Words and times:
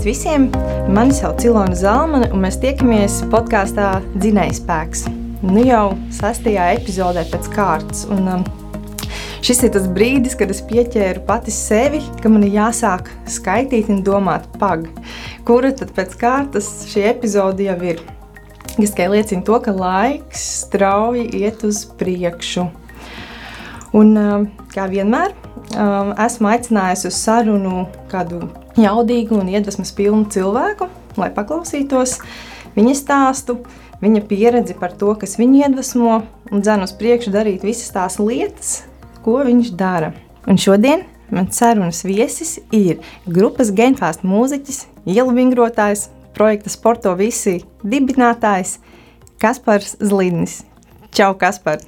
Sveiki 0.00 0.16
visiem! 0.16 0.44
Mani 0.88 1.12
sauc 1.12 1.42
Ilona 1.44 1.76
Zalmane, 1.76 2.30
un 2.32 2.40
mēs 2.40 2.56
tiekamies 2.62 3.18
podkāstā 3.28 3.98
Dzinējspēks. 4.14 5.02
Nu 5.44 5.60
jau 5.60 5.90
sastajā 6.16 6.70
epizodē 6.78 7.26
pēc 7.28 7.50
kārtas. 7.52 8.06
Un, 8.08 8.30
um, 8.32 8.46
šis 9.44 9.60
ir 9.66 9.74
tas 9.74 9.90
brīdis, 9.92 10.38
kad 10.40 10.48
es 10.54 10.62
pieķēru 10.64 11.20
pati 11.28 11.52
sevi, 11.52 12.00
ka 12.22 12.32
man 12.32 12.46
ir 12.48 12.54
jāsāk 12.54 13.10
skaitīt 13.28 13.90
un 13.92 14.00
domāt, 14.06 14.46
pag, 14.62 14.86
kura 15.44 15.74
tad 15.76 15.92
pēc 15.98 16.16
kārtas 16.22 16.70
šī 16.88 17.04
epizode 17.10 17.68
jau 17.68 17.76
ir. 17.92 18.00
Tas 18.70 18.94
tikai 18.94 19.10
liecina 19.18 19.44
to, 19.44 19.60
ka 19.60 19.76
laiks 19.76 20.46
strauji 20.62 21.28
iet 21.42 21.60
uz 21.68 21.84
priekšu. 22.00 22.70
Un, 24.00 24.16
um, 24.16 24.48
kā 24.72 24.88
vienmēr, 24.88 25.36
um, 25.76 26.16
esmu 26.16 26.54
aicinājusi 26.54 27.10
uz 27.12 27.20
sarunu 27.20 27.84
kādu 28.08 28.46
jaudīgu 28.84 29.38
un 29.40 29.50
iedvesmas 29.52 29.92
pilnu 29.96 30.28
cilvēku, 30.32 30.88
lai 31.20 31.30
paklausītos 31.34 32.18
viņa 32.76 32.94
stāstu, 32.98 33.58
viņa 34.02 34.24
pieredzi 34.30 34.76
par 34.78 34.94
to, 34.96 35.12
kas 35.18 35.38
viņu 35.40 35.64
iedvesmo 35.64 36.20
un 36.50 36.64
dzen 36.64 36.84
uz 36.86 36.94
priekšu 36.96 37.32
darīt 37.34 37.66
visas 37.66 37.92
tās 37.94 38.18
lietas, 38.22 38.82
ko 39.24 39.40
viņš 39.46 39.74
dara. 39.78 40.12
Un 40.48 40.60
šodien 40.60 41.04
mans 41.30 41.58
sarunas 41.60 42.02
viesis 42.06 42.58
ir 42.74 43.02
grupas 43.26 43.70
Genfāst 43.76 44.24
mūziķis, 44.26 44.86
ielu 45.06 45.34
vingrotājs, 45.36 46.08
projekta 46.34 46.72
Sporto 46.72 47.12
visi 47.18 47.60
dibinātājs 47.84 48.78
Kaspars 49.40 49.96
Zlidnis. 50.00 50.62
Čau, 51.10 51.34
Kaspar! 51.38 51.82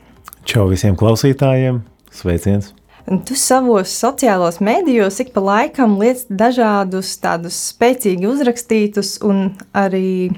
Čau 0.49 0.69
visiem 0.73 0.99
klausītājiem! 0.99 1.83
Sveiciens! 2.13 2.73
Tu 3.03 3.35
savos 3.35 3.91
sociālos 3.99 4.61
mēdījos 4.63 5.19
ik 5.25 5.33
pa 5.35 5.43
laikam 5.43 5.97
liec 5.99 6.23
dažādus 6.31 7.17
tādus 7.23 7.57
spēcīgi 7.73 8.29
uzrakstītus 8.31 9.17
un 9.27 9.57
arī 9.75 10.31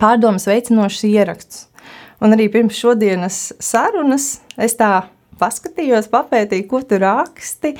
pārdomas 0.00 0.48
veicinošus 0.48 1.04
ierakstus. 1.10 1.66
Un 2.20 2.32
arī 2.36 2.48
pirms 2.52 2.76
šodienas 2.76 3.38
sarunas 3.60 4.38
es 4.60 4.76
tā 4.80 5.10
paskatījos, 5.40 6.08
papētīju, 6.12 6.66
ko 6.68 6.80
tu 6.84 6.98
raksti, 7.00 7.74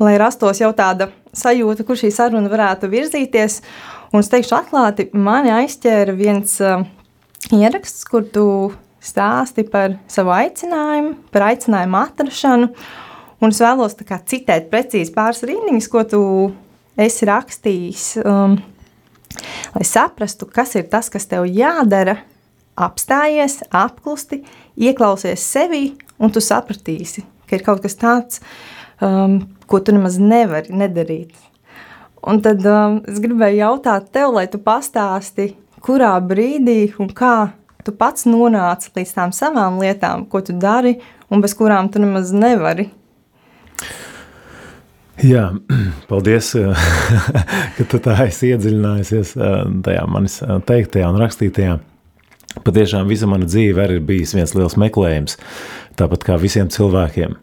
lai 0.00 0.14
rastos 0.20 0.60
jau 0.60 0.70
tāda 0.76 1.10
sajūta, 1.36 1.84
kur 1.84 1.96
šī 2.00 2.12
saruna 2.12 2.52
varētu 2.52 2.88
virzīties. 2.92 3.60
Un 4.12 4.24
es 4.24 4.32
teikšu 4.32 4.56
atklāti, 4.56 5.10
mani 5.12 5.52
aizķēra 5.52 6.14
viens 6.16 6.56
uh, 6.64 6.84
ieraksts, 7.52 8.04
kur 8.08 8.24
tu 8.32 8.46
stāsti 9.02 9.66
par 9.68 9.98
savu 10.10 10.32
aicinājumu, 10.36 11.16
par 11.32 11.50
aicinājumu 11.50 12.00
atrašanu. 12.00 12.72
Un 13.42 13.52
es 13.52 13.60
vēlos 13.60 13.96
kā, 14.06 14.16
citēt 14.24 14.70
precīzi 14.72 15.12
pāris 15.12 15.44
rindiņas, 15.44 15.88
ko 15.92 16.02
tu 16.08 16.20
esi 16.96 17.28
rakstījis, 17.28 18.04
um, 18.24 18.56
lai 19.74 19.84
saprastu, 19.84 20.48
kas 20.48 20.72
ir 20.78 20.86
tas, 20.92 21.10
kas 21.12 21.28
tev 21.28 21.48
jādara. 21.50 22.22
Apstājies, 22.76 23.62
apklusti, 23.72 24.42
ieklausies 24.76 25.40
sevi, 25.40 25.94
un 26.20 26.32
tu 26.32 26.42
sapratīsi, 26.44 27.22
ka 27.48 27.56
ir 27.56 27.62
kaut 27.64 27.80
kas 27.84 27.96
tāds, 27.96 28.42
um, 29.00 29.38
ko 29.64 29.80
tu 29.80 29.94
nemaz 29.96 30.18
nevari 30.20 30.76
nedarīt. 30.76 31.32
Un 32.26 32.42
tad 32.44 32.64
um, 32.68 32.98
es 33.08 33.20
gribēju 33.22 33.62
jautāt 33.62 34.10
tev, 34.12 34.34
lai 34.36 34.44
tu 34.52 34.60
pastāsti, 34.60 35.54
kurā 35.84 36.12
brīdī 36.20 36.90
un 37.00 37.08
kā 37.16 37.52
tu 37.86 37.94
pats 37.96 38.28
nonāci 38.28 38.92
līdz 38.96 39.16
tām 39.16 39.32
savām 39.32 39.80
lietām, 39.80 40.26
ko 40.28 40.44
tu 40.44 40.56
dari 40.56 40.98
un 41.32 41.44
bez 41.44 41.56
kurām 41.56 41.88
tu 41.92 42.02
nemaz 42.02 42.32
nevari 42.34 42.90
Jā, 45.24 45.46
paldies, 46.10 46.50
ka 47.76 47.84
tu 47.88 48.00
tā 48.04 48.16
esi 48.26 48.50
iedziļinājusies 48.52 49.36
tajā 49.86 50.02
manis 50.12 50.42
teiktajā 50.68 51.08
un 51.08 51.20
rakstītajā. 51.22 51.76
Patiešām 52.64 53.08
visa 53.08 53.28
mana 53.28 53.48
dzīve 53.48 53.84
arī 53.84 53.98
ir 53.98 54.04
bijis 54.04 54.34
viens 54.36 54.52
liels 54.56 54.76
meklējums, 54.80 55.36
tāpat 55.96 56.24
kā 56.24 56.36
visiem 56.40 56.68
cilvēkiem. 56.72 57.36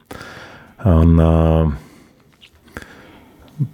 Un, 0.90 1.22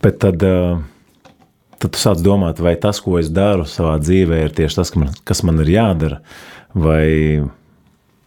bet 0.04 0.20
tad, 0.24 0.44
tad 0.44 1.94
tu 1.96 2.00
sāc 2.00 2.20
domāt, 2.24 2.60
vai 2.64 2.76
tas, 2.80 3.00
ko 3.04 3.18
es 3.20 3.32
daru 3.32 3.64
savā 3.68 3.96
dzīvē, 4.04 4.44
ir 4.46 4.56
tieši 4.56 4.82
tas, 4.82 4.92
kas 5.28 5.44
man 5.48 5.64
ir 5.64 5.72
jādara, 5.76 6.20
vai 6.76 7.08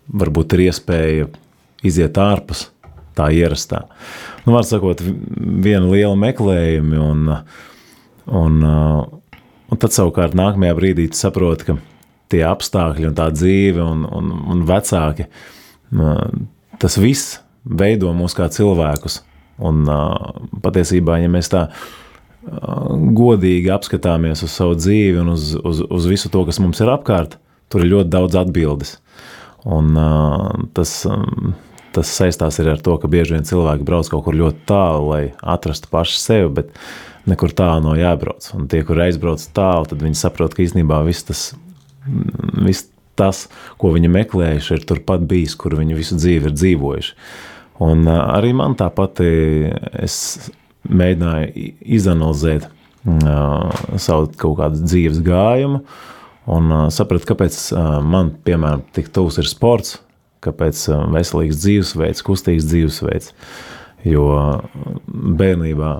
varbūt 0.09 0.57
ir 0.57 0.67
iespēja 0.71 1.29
iziet 1.85 2.17
ārpus 2.21 2.71
tā 3.17 3.29
ierastā. 3.35 3.85
Nu, 4.47 4.55
var 4.55 4.67
sakot, 4.67 5.03
viena 5.03 5.87
liela 5.87 6.15
meklējuma, 6.19 7.01
un, 7.03 7.33
un, 8.43 8.61
un 9.73 9.83
tad 9.83 9.95
savukārt 9.95 10.37
nākamajā 10.39 10.79
brīdī 10.79 11.09
tu 11.13 11.21
saproti, 11.21 11.69
ka 11.71 11.79
tie 12.33 12.43
apstākļi 12.49 13.11
un 13.11 13.19
tā 13.19 13.29
dzīve 13.35 13.85
un, 13.85 14.07
un, 14.09 14.33
un 14.55 14.63
vecāki, 14.69 15.29
tas 16.83 16.99
viss 17.01 17.41
veido 17.63 18.13
mūs 18.17 18.37
kā 18.37 18.49
cilvēkus. 18.53 19.21
Un 19.63 19.85
patiesībā, 20.65 21.21
ja 21.23 21.29
mēs 21.31 21.53
tā 21.53 21.67
godīgi 22.43 23.71
apskatāmies 23.71 24.43
uz 24.43 24.55
savu 24.57 24.75
dzīvi 24.79 25.21
un 25.23 25.35
uz, 25.37 25.53
uz, 25.61 25.83
uz 25.87 26.09
visu 26.11 26.33
to, 26.33 26.43
kas 26.49 26.59
mums 26.63 26.81
ir 26.83 26.91
apkārt, 26.91 27.37
tur 27.71 27.85
ir 27.85 27.93
ļoti 27.93 28.11
daudz 28.11 28.39
atbildes. 28.41 28.97
Un 29.63 29.93
tas 30.75 30.95
tas 31.95 32.13
saistās 32.13 32.61
ar 32.63 32.81
to, 32.83 32.97
ka 33.01 33.11
bieži 33.11 33.37
vien 33.37 33.47
cilvēki 33.49 33.87
brauc 33.89 34.11
kaut 34.13 34.25
kur 34.27 34.39
ļoti 34.39 34.65
tālu, 34.69 35.11
lai 35.13 35.23
atrastu 35.55 35.91
pašu 35.93 36.19
sevi, 36.21 36.49
bet 36.61 36.73
nekur 37.29 37.55
tālu 37.57 37.85
nav 37.87 38.01
jābrauc. 38.01 38.49
Un 38.57 38.67
tie, 38.71 38.83
kur 38.87 39.01
aizbrauc 39.05 39.45
tālu, 39.57 39.89
tad 39.91 40.03
viņi 40.05 40.19
saprot, 40.19 40.57
ka 40.57 40.65
īstenībā 40.65 41.03
viss 41.07 41.29
tas, 41.29 41.45
viss 42.59 42.89
tas, 43.19 43.47
ko 43.81 43.93
viņi 43.95 44.11
meklējuši, 44.13 44.75
ir 44.77 44.87
turpat 44.89 45.25
bijis, 45.29 45.57
kur 45.59 45.77
viņi 45.79 45.99
visu 45.99 46.19
dzīvi 46.19 46.51
ir 46.51 46.57
dzīvojuši. 46.57 47.17
Un 47.83 48.07
arī 48.09 48.53
man 48.57 48.77
tāpat 48.79 49.21
es 49.25 50.17
mēģināju 50.89 51.67
izanalizēt 51.99 52.67
uh, 52.67 53.99
savu 54.01 54.31
kaut 54.39 54.59
kādu 54.61 54.83
dzīves 54.83 55.21
gājumu 55.27 55.83
un 56.53 56.73
uh, 56.75 56.87
sapratu, 56.95 57.29
kāpēc 57.33 57.59
uh, 57.75 57.99
man, 58.05 58.33
piemēram, 58.47 58.85
tik 58.95 59.13
tuvs 59.15 59.39
ir 59.43 59.51
sports, 59.51 60.01
kāpēc 60.43 60.87
um, 60.93 61.13
veselīgs 61.17 61.61
dzīvesveids, 61.63 62.25
kustīgs 62.27 62.69
dzīvesveids. 62.71 63.33
Jo 64.09 64.27
bērnībā 65.39 65.93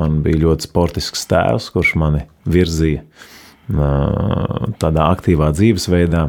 man 0.00 0.20
bija 0.24 0.44
ļoti 0.46 0.68
sportisks 0.68 1.26
tēvs, 1.28 1.68
kurš 1.74 1.94
mani 2.00 2.24
virzīja 2.48 3.02
uh, 3.04 4.70
tādā 4.80 5.10
aktīvā 5.12 5.50
dzīvesveidā. 5.56 6.28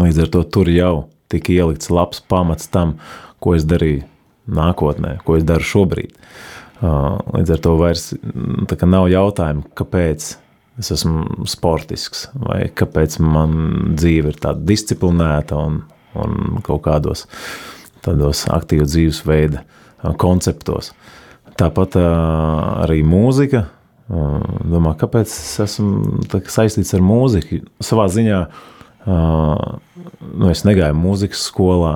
Līdz 0.00 0.24
ar 0.24 0.32
to 0.34 0.42
tur 0.56 0.70
jau 0.72 0.94
tika 1.32 1.54
ielikts 1.54 1.90
labs 1.92 2.20
pamats 2.28 2.68
tam, 2.72 2.98
ko 3.42 3.54
es 3.56 3.66
darīju 3.68 4.04
nākotnē, 4.50 5.18
ko 5.24 5.38
es 5.38 5.46
daru 5.46 5.64
šobrīd. 5.64 6.14
Uh, 6.84 7.20
līdz 7.36 7.54
ar 7.54 7.60
to 7.64 7.76
vairs 7.80 8.08
mm, 8.18 8.66
nav 8.90 9.06
jautājumu, 9.08 9.64
kāpēc 9.78 10.26
es 10.82 10.90
esmu 10.90 11.46
sportisks, 11.48 12.26
vai 12.34 12.64
kāpēc 12.74 13.20
man 13.22 13.94
dzīve 13.94 14.32
ir 14.32 14.40
tāda 14.42 14.64
disciplinēta 14.66 15.56
un, 15.56 15.84
un 16.18 16.60
kaut 16.66 16.84
kādos 16.86 17.26
tādos 18.04 18.44
aktīvu 18.52 18.86
dzīvesveida 18.88 19.64
konceptos. 20.20 20.92
Tāpat 21.58 21.96
arī 21.96 23.00
mūzika. 23.06 23.66
Domāju, 24.04 24.98
kāpēc 25.00 25.30
es 25.32 25.54
esmu 25.64 26.24
saistīts 26.52 26.92
ar 26.96 27.04
mūziku? 27.04 27.62
Savā 27.80 28.04
ziņā 28.12 28.40
nu, 29.06 30.50
es 30.50 30.64
negāju 30.66 30.96
mūzikas 30.98 31.46
skolā, 31.48 31.94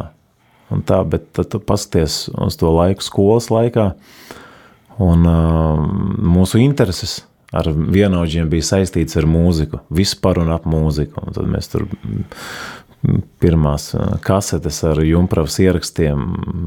tā, 0.89 1.03
bet 1.09 1.29
tad 1.37 1.51
tu 1.53 1.61
paskaties 1.61 2.29
uz 2.33 2.57
to 2.61 2.73
laiku 2.73 3.05
skolas 3.05 3.51
laikā, 3.53 3.91
un 5.05 5.29
mūsu 6.37 6.63
intereses 6.65 7.23
ar 7.53 7.71
vienaudžiem 7.73 8.49
bija 8.53 8.67
saistīts 8.75 9.17
ar 9.17 9.29
mūziku, 9.29 9.81
vispār 9.95 10.43
un 10.43 10.53
ap 10.53 10.67
mūziku. 10.69 11.23
Un 11.25 11.37
tad 11.37 11.49
mēs 11.49 11.71
tur 11.73 11.87
pirmās 13.39 13.93
kasetes 14.27 14.81
ar 14.87 14.99
jumpravas 15.07 15.59
ierakstiem, 15.63 16.23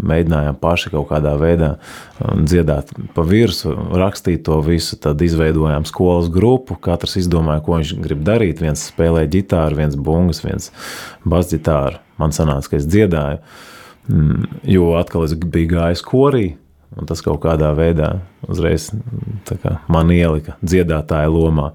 mēģinājām 0.07 0.57
paši 0.61 0.93
kaut 0.93 1.09
kādā 1.09 1.33
veidā 1.39 1.73
dziedāt 2.19 2.93
pa 3.15 3.25
virsu, 3.27 3.73
rakstīt 3.99 4.45
to 4.47 4.61
visu, 4.63 4.95
tad 5.01 5.21
izveidojām 5.21 5.85
skolas 5.89 6.31
grupu, 6.31 6.77
katrs 6.79 7.17
izdomāja, 7.19 7.63
ko 7.65 7.75
viņš 7.81 7.93
grib 8.05 8.23
darīt, 8.27 8.63
viens 8.63 8.87
spēlē 8.93 9.25
ģitāru, 9.31 9.81
viens 9.83 9.99
bungas, 9.99 10.39
viens 10.45 10.71
basģitāru, 11.27 11.99
man 12.21 12.35
sanāca, 12.35 12.71
ka 12.71 12.79
es 12.79 12.87
dziedāju, 12.87 13.41
mm, 14.07 14.49
jo 14.71 14.91
atkal 15.01 15.27
es 15.27 15.35
biju 15.35 15.73
gājis 15.75 16.05
korī, 16.07 16.45
un 16.95 17.11
tas 17.11 17.23
kaut 17.23 17.41
kādā 17.43 17.73
veidā 17.75 18.13
uzreiz 18.47 18.89
kā, 19.51 19.81
man 19.91 20.11
ielika 20.15 20.55
dziedātāja 20.63 21.31
lomā, 21.31 21.73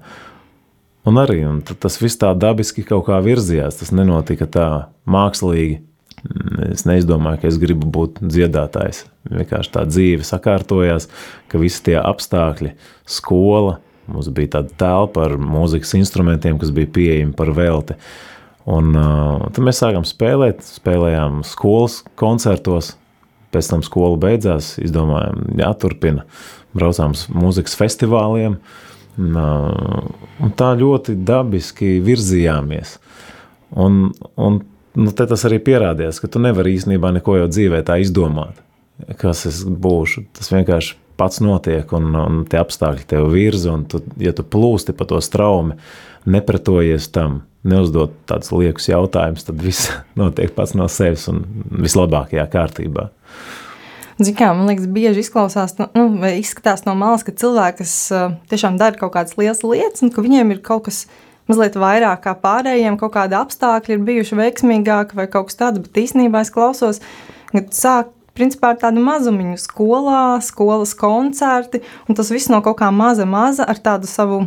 Un 1.07 1.19
arī 1.21 1.41
un 1.47 1.61
tas 1.63 1.99
viss 2.01 2.19
tā 2.19 2.33
dabiski 2.35 2.83
kaut 2.87 3.05
kā 3.07 3.21
virzījās. 3.23 3.79
Tas 3.79 3.93
nenotika 3.95 4.47
tā 4.51 4.69
mākslīgi. 5.07 5.81
Es 6.73 6.83
neizdomāju, 6.89 7.39
ka 7.43 7.47
es 7.47 7.59
gribu 7.61 7.87
būt 7.93 8.19
dziedātājs. 8.25 9.05
Vienkārši 9.29 9.71
tā 9.75 9.83
dzīve 9.87 10.25
sakārtojās, 10.27 11.05
ka 11.47 11.61
visi 11.61 11.83
tie 11.85 11.99
apstākļi, 12.01 12.73
skola, 13.07 13.77
Mums 14.07 14.29
bija 14.31 14.57
tāda 14.57 14.71
telpa 14.79 15.25
ar 15.27 15.35
mūzikas 15.35 15.91
instrumentiem, 15.99 16.55
kas 16.61 16.71
bija 16.75 16.89
pieejami 16.95 17.35
par 17.35 17.51
velti. 17.55 17.97
Un 18.67 18.95
uh, 18.95 19.47
tad 19.51 19.63
mēs 19.63 19.81
sākām 19.83 20.07
spēlēt, 20.07 20.63
spēlējām 20.79 21.41
skolas 21.47 22.01
koncertos, 22.19 22.93
pēc 23.55 23.71
tam 23.71 23.83
skola 23.83 24.19
beidzās, 24.19 24.73
izdomājām, 24.83 25.43
jāturpina, 25.59 26.23
braucām 26.75 27.15
uz 27.15 27.25
mūzikas 27.31 27.75
festivāliem, 27.79 28.57
uh, 28.59 28.86
un 29.17 30.53
tā 30.57 30.71
ļoti 30.77 31.17
dabiski 31.25 31.97
virzījāmies. 32.05 32.97
Un, 33.77 34.11
un 34.39 34.61
nu, 34.97 35.13
tas 35.17 35.45
arī 35.47 35.59
pierādījās, 35.63 36.21
ka 36.21 36.29
tu 36.31 36.41
nevari 36.43 36.75
īstenībā 36.77 37.11
neko 37.17 37.39
jau 37.41 37.49
dzīvē 37.51 37.83
tā 37.87 37.99
izdomāt, 38.03 38.61
kas 39.21 39.45
es 39.49 39.63
būšu. 39.65 40.27
Tas 40.37 40.53
vienkārši 40.53 40.95
pats 41.17 41.41
notiek, 41.41 41.91
un, 41.97 42.13
un 42.15 42.43
tie 42.49 42.61
apstākļi 42.61 43.07
tev 43.09 43.31
virza, 43.33 43.73
un 43.73 43.85
tu, 43.89 44.01
ja 44.21 44.33
tu 44.37 44.45
plūsti 44.45 44.95
pa 44.97 45.07
to 45.09 45.19
straumi, 45.23 45.77
nepretojies 46.29 47.09
tam, 47.13 47.41
neuzdot 47.67 48.13
tādus 48.29 48.53
liekus 48.53 48.89
jautājumus, 48.91 49.47
tad 49.47 49.61
viss 49.63 49.91
notiek 50.19 50.53
pats 50.55 50.75
no 50.77 50.87
sevis 50.91 51.27
un 51.31 51.43
vislabākajā 51.83 52.45
kārtībā. 52.53 53.09
Kā, 54.17 54.49
man 54.57 54.65
liekas, 54.65 54.87
bieži 54.89 55.21
izklausās, 55.21 55.75
nu, 55.77 56.07
izskatās 56.33 56.87
no 56.87 56.95
malas, 56.97 57.21
ka 57.25 57.35
cilvēki, 57.37 57.83
kas 57.83 57.95
uh, 58.09 58.31
tiešām 58.49 58.79
dara 58.81 58.97
kaut 58.97 59.13
kādas 59.13 59.37
lielas 59.37 59.61
lietas, 59.61 60.01
un 60.01 60.09
ka 60.13 60.23
viņiem 60.25 60.55
ir 60.55 60.61
kaut 60.65 60.87
kas 60.87 61.03
mazliet 61.47 61.77
vairāk 61.77 62.23
kā 62.25 62.33
pārējiem, 62.41 62.97
kaut 62.97 63.13
kādi 63.13 63.37
apstākļi 63.37 63.93
ir 63.93 64.05
bijuši 64.07 64.39
veiksmīgāki 64.39 65.17
vai 65.19 65.27
kaut 65.31 65.51
kas 65.51 65.59
tāds, 65.61 65.83
bet 65.85 66.01
īstenībā 66.01 66.41
es 66.41 66.51
klausos, 66.53 67.01
ka 67.53 67.63
sāk 67.77 68.09
principā 68.37 68.73
ar 68.73 68.81
tādu 68.81 69.01
mazumiņu 69.05 69.57
skolā, 69.61 70.23
skolas 70.45 70.93
koncerti, 70.97 71.81
un 72.09 72.17
tas 72.17 72.33
viss 72.33 72.51
no 72.53 72.61
kaut 72.65 72.79
kā 72.81 72.89
maza, 72.93 73.25
maza 73.29 73.65
ar 73.69 73.81
tādu 73.81 74.09
savu 74.09 74.43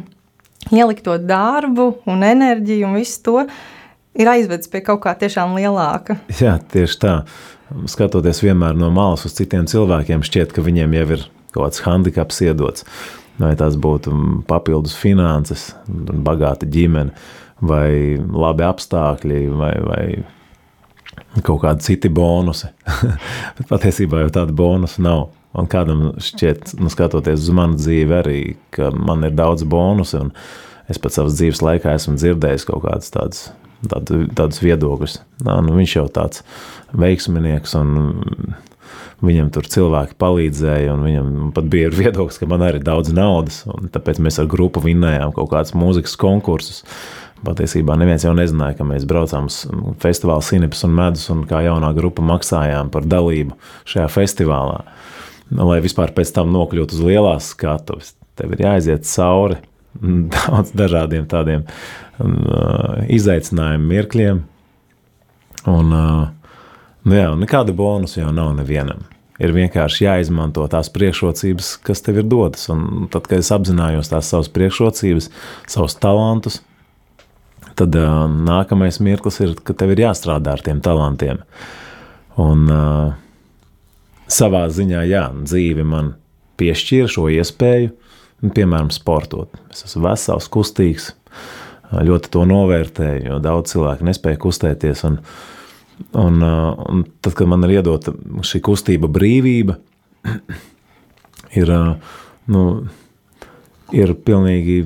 ielikto 0.70 1.16
darbu 1.18 1.92
un 2.10 2.26
enerģiju 2.26 2.90
un 2.90 2.98
visu 3.00 3.22
to 3.26 3.38
ir 4.18 4.30
aizvedis 4.30 4.70
pie 4.70 4.82
kaut 4.84 5.02
kā 5.06 5.14
tiešām 5.18 5.56
lielāka. 5.58 6.18
Jā, 6.42 6.58
tieši 6.72 7.00
tā. 7.02 7.14
Skatoties 7.90 8.42
vienmēr 8.42 8.74
no 8.78 8.90
malas 8.94 9.26
uz 9.28 9.36
citiem 9.38 9.68
cilvēkiem, 9.70 10.24
šķiet, 10.26 10.54
ka 10.54 10.64
viņiem 10.66 10.96
jau 10.98 11.06
ir 11.16 11.24
kaut 11.54 11.62
kāds 11.62 11.84
handicaps 11.86 12.40
iedots. 12.46 12.86
Vai 13.40 13.54
tās 13.56 13.78
būtu 13.80 14.12
papildus 14.48 14.96
finanses, 14.98 15.70
bagāta 15.88 16.68
ģimene, 16.68 17.14
vai 17.64 18.18
labi 18.18 18.66
apstākļi, 18.66 19.40
vai, 19.56 19.72
vai 19.86 20.02
kaut 21.46 21.62
kādi 21.64 21.86
citi 21.86 22.10
bonusi. 22.12 22.68
Bet 23.56 23.68
patiesībā 23.70 24.24
jau 24.24 24.32
tāda 24.40 24.56
bonusa 24.56 25.04
nav. 25.04 25.28
Un 25.58 25.66
kādam 25.66 26.12
šķiet, 26.22 26.76
nu, 26.78 26.90
skatoties 26.92 27.42
uz 27.42 27.54
manu 27.54 27.78
dzīvi, 27.80 28.14
arī, 28.14 28.40
man 28.94 29.26
ir 29.26 29.32
daudz 29.34 29.64
bonusu, 29.66 30.28
es 30.90 31.00
pat 31.02 31.16
savas 31.16 31.40
dzīves 31.40 31.62
laikā 31.66 31.96
esmu 31.98 32.14
dzirdējis 32.20 32.66
kaut 32.68 32.84
kādus 32.84 33.10
tādus, 33.16 33.40
tādu, 33.88 34.24
tādus 34.36 34.60
viedokļus. 34.64 35.20
Nā, 35.46 35.60
nu, 35.64 35.76
viņš 35.78 35.96
jau 35.96 36.06
tāds 36.12 36.44
veiksminieks, 36.96 37.76
un 37.78 38.54
viņam 39.24 39.50
tur 39.54 39.68
cilvēki 39.70 40.16
palīdzēja, 40.20 40.92
un 40.94 41.06
viņam 41.06 41.32
pat 41.56 41.68
bija 41.72 41.90
viedoklis, 41.92 42.40
ka 42.40 42.48
man 42.50 42.64
arī 42.66 42.80
ir 42.80 42.86
daudz 42.86 43.12
naudas, 43.14 43.62
un 43.70 43.90
tāpēc 43.92 44.20
mēs 44.24 44.40
ar 44.42 44.48
grupu 44.50 44.82
vinnējām 44.84 45.34
kaut 45.36 45.52
kādus 45.52 45.76
mūzikas 45.76 46.16
konkursus. 46.20 46.84
Patiesībā 47.40 47.94
neviens 47.96 48.26
jau 48.26 48.34
nezināja, 48.36 48.76
ka 48.76 48.84
mēs 48.84 49.06
braucām 49.08 49.46
uz 49.48 49.62
festivālu 50.02 50.44
Sinips 50.44 50.84
un 50.84 50.92
Medus, 50.96 51.24
un 51.32 51.46
kā 51.48 51.62
jaunā 51.64 51.94
grupa 51.96 52.24
maksājām 52.26 52.90
par 52.92 53.06
dalību 53.08 53.56
šajā 53.88 54.10
festivālā. 54.12 54.82
Nu, 55.48 55.64
lai 55.70 55.80
vispār 55.82 56.12
pēc 56.14 56.34
tam 56.36 56.52
nokļūtu 56.52 56.98
uz 56.98 57.00
lielās 57.08 57.48
skatuves, 57.54 58.12
tev 58.38 58.52
ir 58.54 58.66
jāiziet 58.66 59.08
cauri 59.08 59.56
daudz 60.34 60.74
dažādiem 60.76 61.26
tādiem 61.30 61.64
uh, 61.66 63.00
izaicinājumu 63.10 63.90
mirkļiem. 63.90 64.42
Un, 65.70 65.94
uh, 65.94 66.58
nu 67.04 67.18
jā, 67.18 67.30
nekāda 67.38 67.74
bonusa 67.76 68.22
jau 68.22 68.34
nav 68.34 68.54
nevienam. 68.58 69.04
Ir 69.40 69.54
vienkārši 69.56 70.04
jāizmanto 70.04 70.66
tās 70.68 70.90
priekšrocības, 70.92 71.78
kas 71.86 72.04
tev 72.04 72.20
ir 72.20 72.26
dotas. 72.28 72.66
Un 72.72 73.08
tad, 73.12 73.24
kad 73.28 73.40
es 73.40 73.48
apzinājos 73.54 74.12
tās 74.12 74.28
savas 74.28 74.50
priekšrocības, 74.52 75.30
savus 75.70 75.96
talantus, 75.96 76.60
tad 77.80 77.96
uh, 77.96 78.26
nākamais 78.28 79.00
mirklis 79.00 79.40
ir, 79.40 79.56
ka 79.64 79.76
tev 79.76 79.94
ir 79.94 80.04
jāstrādā 80.04 80.58
ar 80.58 80.64
tiem 80.64 80.82
talantiem. 80.84 81.40
Un, 82.40 82.68
uh, 82.68 83.16
savā 84.30 84.66
ziņā, 84.72 85.04
jā, 85.10 85.24
dzīve 85.44 85.84
man 85.88 86.14
piešķīra 86.60 87.08
šo 87.10 87.26
iespēju, 87.32 87.92
piemēram, 88.42 88.90
sportot. 88.94 89.52
Es 89.72 89.84
esmu 89.88 90.06
vesels, 90.08 90.48
kustīgs, 90.52 91.10
ļoti 91.90 92.32
to 92.32 92.44
novērtēju, 92.48 93.26
jo 93.28 93.38
daudz 93.42 93.74
cilvēku 93.74 94.06
nespēja 94.08 94.40
kustēties. 94.40 95.04
Un, 95.08 95.20
un, 96.18 96.40
un 96.40 97.04
tad, 97.20 97.34
kad 97.34 97.50
man 97.50 97.66
ir 97.66 97.78
iedota 97.80 98.14
šī 98.46 98.62
kustība 98.64 99.10
brīvība, 99.12 99.76
ir, 101.60 101.72
nu, 102.50 102.64
ir 103.96 104.14
pilnīgi 104.26 104.82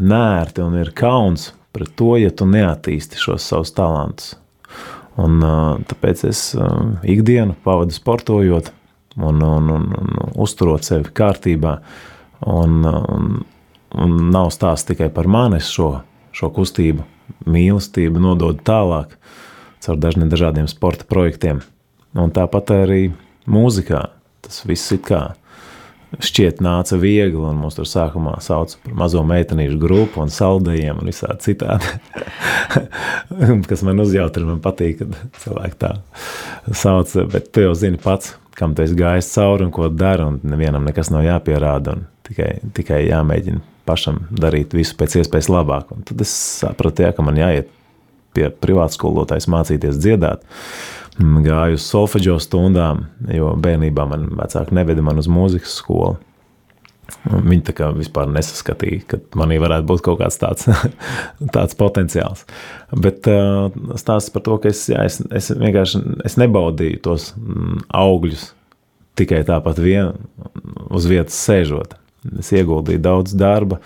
nērti 0.00 0.64
un 0.64 0.78
ir 0.80 0.94
kauns 0.96 1.50
pret 1.74 1.92
to, 1.98 2.14
ja 2.18 2.32
tu 2.34 2.48
neattīsti 2.50 3.18
šos 3.20 3.46
savus 3.52 3.74
talantus. 3.76 4.34
Un, 5.20 5.42
tāpēc 5.90 6.22
es 6.30 6.40
ikdienu 7.04 7.56
pavadu 7.64 7.92
sportojot 7.92 8.70
un, 9.18 9.42
un, 9.42 9.70
un, 9.74 9.88
un 9.98 10.14
uzturot 10.40 10.86
sevi 10.86 11.10
kārtībā. 11.14 11.76
Un, 12.48 12.84
un, 12.86 13.32
un 14.00 14.20
nav 14.32 14.52
stāsts 14.54 14.88
tikai 14.88 15.10
par 15.12 15.28
mani, 15.28 15.58
es 15.60 15.68
šo, 15.68 15.90
šo 16.32 16.48
kustību, 16.56 17.04
mīlestību 17.50 18.22
nododu 18.22 18.62
tālāk 18.64 19.16
caur 19.84 20.00
dažiem 20.00 20.28
dažādiem 20.30 20.68
sporta 20.68 21.06
projektiem. 21.08 21.60
Un 22.16 22.32
tāpat 22.34 22.72
arī 22.74 23.02
mūzikā. 23.50 24.08
Tas 24.44 24.64
viss 24.66 24.92
ir 24.94 25.02
kā 25.06 25.20
šķiet 26.18 26.58
nāca 26.64 26.98
viegli, 26.98 27.38
un 27.38 27.60
mūs 27.60 27.76
tur 27.78 27.86
sākumā 27.86 28.34
sauca 28.42 28.80
par 28.82 28.96
mazo 29.04 29.22
meitenīšu 29.26 29.78
grupu 29.78 30.22
un 30.24 30.32
saldējiem 30.34 30.98
un 30.98 31.10
visādi 31.10 31.52
citādi. 31.52 31.92
Kas 33.70 33.84
man 33.86 34.02
uzjautra, 34.02 34.42
man 34.48 34.62
patīk, 34.64 35.04
kad 35.04 35.14
cilvēki 35.44 35.78
tā 35.84 35.92
sauc, 36.74 37.14
bet 37.30 37.52
tu 37.54 37.62
jau 37.68 37.76
zini 37.78 38.00
pats, 38.02 38.34
kam 38.58 38.74
tu 38.74 38.84
esi 38.84 38.98
gājis 38.98 39.30
cauri 39.36 39.68
un 39.68 39.74
ko 39.74 39.86
dara, 39.92 40.26
un 40.32 40.40
nevienam 40.42 40.88
nekas 40.88 41.12
nav 41.14 41.22
jāpierāda, 41.28 41.94
un 41.94 42.08
tikai, 42.30 42.52
tikai 42.76 43.02
jāmēģina 43.08 43.62
pašam 43.88 44.24
darīt 44.30 44.74
visu 44.76 44.96
pēc 44.98 45.20
iespējas 45.20 45.50
labāk. 45.52 45.90
Un 45.94 46.06
tad 46.06 46.22
es 46.24 46.32
sapratu, 46.60 47.04
jā, 47.04 47.12
ka 47.16 47.26
man 47.26 47.38
jāiet 47.40 47.70
pie 48.36 48.48
privātskolotājas 48.62 49.48
mācīties 49.50 50.00
dziedāt. 50.00 50.46
Gāju 51.20 51.76
uz 51.76 51.84
solfeģo 51.84 52.38
stundām, 52.40 53.04
jo 53.34 53.52
bērnībā 53.60 54.06
man 54.08 54.28
vecāki 54.38 54.76
neveda 54.78 55.04
man 55.04 55.20
uz 55.20 55.28
mūzikas 55.30 55.74
skolu. 55.82 56.18
Viņi 57.26 57.64
tā 57.66 57.74
kā 57.74 57.88
vispār 57.90 58.28
nesaskatīja, 58.30 59.02
ka 59.10 59.18
manī 59.38 59.58
varētu 59.60 59.88
būt 59.88 60.04
kaut 60.06 60.20
kāds 60.20 60.38
tāds, 60.40 60.68
tāds 61.56 61.76
potenciāls. 61.78 62.44
Bet 62.94 63.26
uh, 63.28 63.74
stāsts 63.98 64.30
par 64.30 64.44
to, 64.46 64.60
ka 64.62 64.70
es, 64.70 64.84
jā, 64.92 65.02
es, 65.08 65.18
es 65.34 65.50
vienkārši 65.50 66.00
es 66.30 66.38
nebaudīju 66.40 67.02
tos 67.04 67.32
mm, 67.34 67.82
augļus 67.98 68.52
tikai 69.18 69.42
tāpat 69.48 69.82
vien 69.82 70.14
uz 70.88 71.10
vietas 71.10 71.36
sēžot. 71.36 71.98
Es 72.38 72.52
ieguldīju 72.52 73.00
daudz 73.04 73.32
darba 73.38 73.80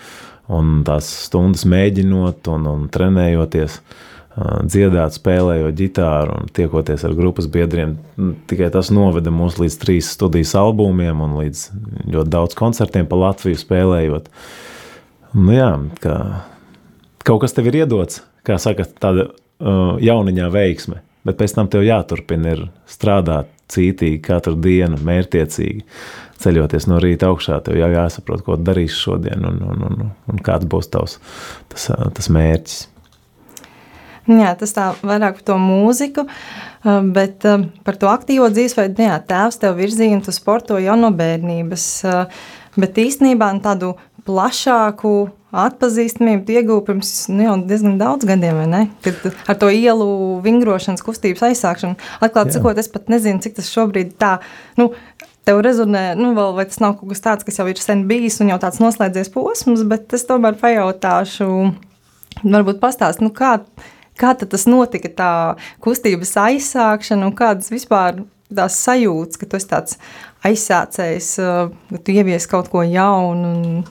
un 0.51 0.81
tās 0.85 1.07
stundas 1.25 1.63
mēģinot 1.69 2.49
un, 2.53 2.67
un 2.69 2.89
trenējoties. 2.93 3.79
Uh, 3.79 4.03
dziedāt, 4.35 5.15
spēlējot 5.15 5.77
ģitāru 5.79 6.35
un 6.41 6.49
tiekoties 6.55 7.05
ar 7.07 7.15
grupas 7.15 7.47
biedriem. 7.51 7.95
Tikai 8.49 8.67
tas 8.73 8.91
noveda 8.91 9.31
mūs 9.31 9.59
līdz 9.61 9.77
trīs 9.79 10.11
studijas 10.11 10.51
albumiem 10.59 11.21
un 11.23 11.37
līdz 11.39 11.63
ļoti 12.11 12.33
daudz 12.33 12.57
koncertiem 12.59 13.07
pa 13.07 13.19
Latviju 13.21 13.61
spēlējot. 13.61 14.27
Nu 15.39 15.55
jā, 15.55 15.71
kā, 16.03 16.17
kaut 17.27 17.45
kas 17.45 17.55
tev 17.55 17.71
ir 17.71 17.81
iedots, 17.83 18.23
kā 18.47 18.59
saka, 18.59 18.87
tāda 18.99 19.29
uh, 19.29 19.95
jauniņā 20.03 20.51
veiksme, 20.51 20.99
bet 21.27 21.39
pēc 21.39 21.55
tam 21.55 21.71
tev 21.71 21.87
jāturpina 21.87 22.57
strādāt 22.91 23.51
cītīgi 23.71 24.19
katru 24.23 24.59
dienu, 24.59 24.99
mērtiecīgi. 25.01 25.85
Ceļoties 26.43 26.89
no 26.91 26.99
rīta 26.99 27.29
augšā, 27.31 27.61
tev 27.63 27.77
jau 27.79 27.87
jāsaprot, 27.93 28.43
ko 28.45 28.57
darīsi 28.59 28.97
šodien 29.05 29.45
un, 29.47 29.61
un, 29.63 29.85
un, 29.87 30.11
un 30.31 30.43
kāds 30.43 30.67
būs 30.69 30.91
tavs 30.91 31.19
tas, 31.71 31.87
tas 32.17 32.29
mērķis. 32.33 32.83
Jā, 34.25 34.55
tas 34.57 34.73
tā 34.73 34.87
vairāk 35.05 35.37
par 35.37 35.45
to 35.51 35.55
mūziku, 35.61 36.25
bet 37.13 37.45
par 37.85 37.99
to 38.01 38.09
aktīvo 38.09 38.49
dzīvesveidu. 38.49 39.05
Jā, 39.05 39.19
tēvs 39.21 39.61
tev 39.61 39.77
virzīja 39.77 40.17
un 40.17 40.25
tu 40.25 40.33
sporto 40.33 40.79
jau 40.81 40.97
no 40.97 41.11
bērnības. 41.13 41.85
Bet 42.75 42.97
īstenībā 42.99 43.51
tādu 43.63 43.93
plašāku 44.25 45.13
atpazīstamību 45.55 46.55
iegūta 46.57 46.89
pirms 46.89 47.11
nu, 47.31 47.53
diezgan 47.69 47.99
daudz 47.99 48.27
gadiem? 48.27 48.57
Kad 49.05 49.27
ar 49.47 49.59
to 49.61 49.69
ielu 49.71 50.07
vingrošanas 50.43 51.03
kustības 51.05 51.45
aizsākšanu. 51.51 51.95
Atklāti 52.25 52.57
sakot, 52.57 52.81
es 52.81 52.89
pat 52.91 53.07
nezinu, 53.13 53.39
cik 53.43 53.55
tas 53.59 53.69
šobrīd 53.71 54.15
tā. 54.19 54.37
Nu, 54.79 54.89
tev 55.45 55.61
rezonē, 55.65 56.05
nu, 56.19 56.33
vēl, 56.37 56.53
vai 56.57 56.65
tas 56.69 56.81
nav 56.83 56.97
kaut 56.99 57.11
kas 57.13 57.23
tāds, 57.23 57.47
kas 57.47 57.59
jau 57.61 57.67
ir 57.69 57.81
sen 57.81 58.05
bijis 58.09 58.39
un 58.43 58.51
jau 58.53 58.59
tāds 58.61 58.81
noslēdzies 58.81 59.31
posms, 59.33 59.85
bet 59.89 60.15
es 60.17 60.25
tomēr 60.27 60.57
pajautāšu, 60.61 61.49
varbūt 62.43 62.81
pastāst, 62.81 63.21
nu, 63.23 63.31
kā, 63.35 63.59
kā 64.19 64.33
tas 64.41 64.67
notika, 64.69 65.11
tā 65.11 65.33
kustības 65.85 66.35
aizsākšana 66.47 67.29
un 67.29 67.35
kādas 67.37 67.71
vispār 67.73 68.23
tās 68.55 68.79
sajūtas, 68.85 69.39
ka 69.41 69.49
tu 69.49 69.59
esi 69.59 69.69
tāds 69.71 69.99
aizsācējs, 70.45 71.31
ka 71.91 72.01
tu 72.01 72.15
ievies 72.15 72.49
kaut 72.49 72.69
ko 72.73 72.83
jaunu 72.85 73.53
un 73.53 73.87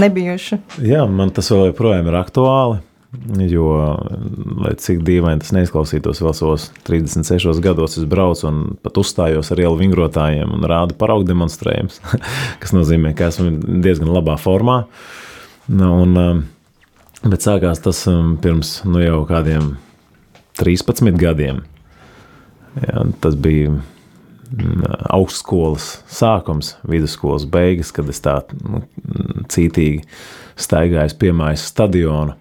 nebijušu. 0.00 0.60
Jā, 0.82 1.06
man 1.06 1.32
tas 1.34 1.50
vēl 1.52 1.70
joprojām 1.70 2.10
ir 2.10 2.18
aktuāli. 2.20 2.80
Jo, 3.20 3.98
lai 4.64 4.70
cik 4.80 5.02
dīvaini 5.04 5.42
tas 5.42 5.52
neizklausītos, 5.52 6.22
vēl 6.24 6.32
savos 6.36 6.70
36 6.88 7.60
gados 7.60 7.98
es 8.00 8.06
braucu 8.08 8.46
un 8.48 8.62
pat 8.80 8.96
uzstājos 9.02 9.52
ar 9.52 9.60
ielu 9.60 9.76
vingrotājiem 9.76 10.54
un 10.56 10.64
rādu 10.64 10.96
paraugu 10.96 11.28
demonstrējumus, 11.28 12.00
kas 12.62 12.72
nozīmē, 12.72 13.12
ka 13.18 13.28
esmu 13.28 13.52
diezgan 13.84 14.08
labā 14.14 14.38
formā. 14.40 14.78
Nu, 15.68 15.92
un, 16.06 16.16
um, 16.16 16.42
bet 17.26 17.44
sākās 17.44 17.84
tas 17.84 18.00
um, 18.08 18.38
pirms 18.40 18.78
nu, 18.88 19.04
jau 19.04 19.20
kādiem 19.28 19.74
13 20.62 21.20
gadiem. 21.20 21.60
Jā, 22.80 23.04
tas 23.20 23.36
bija 23.36 23.74
mm, 23.74 24.84
augstskolas 25.12 25.98
sākums, 26.08 26.78
vidusskolas 26.88 27.44
beigas, 27.44 27.92
kad 27.92 28.08
es 28.08 28.24
tā 28.24 28.40
nu, 28.64 28.86
cītīgi 29.52 30.06
staigāju 30.60 31.20
pie 31.20 31.36
mājas 31.36 31.68
stadionu 31.68 32.39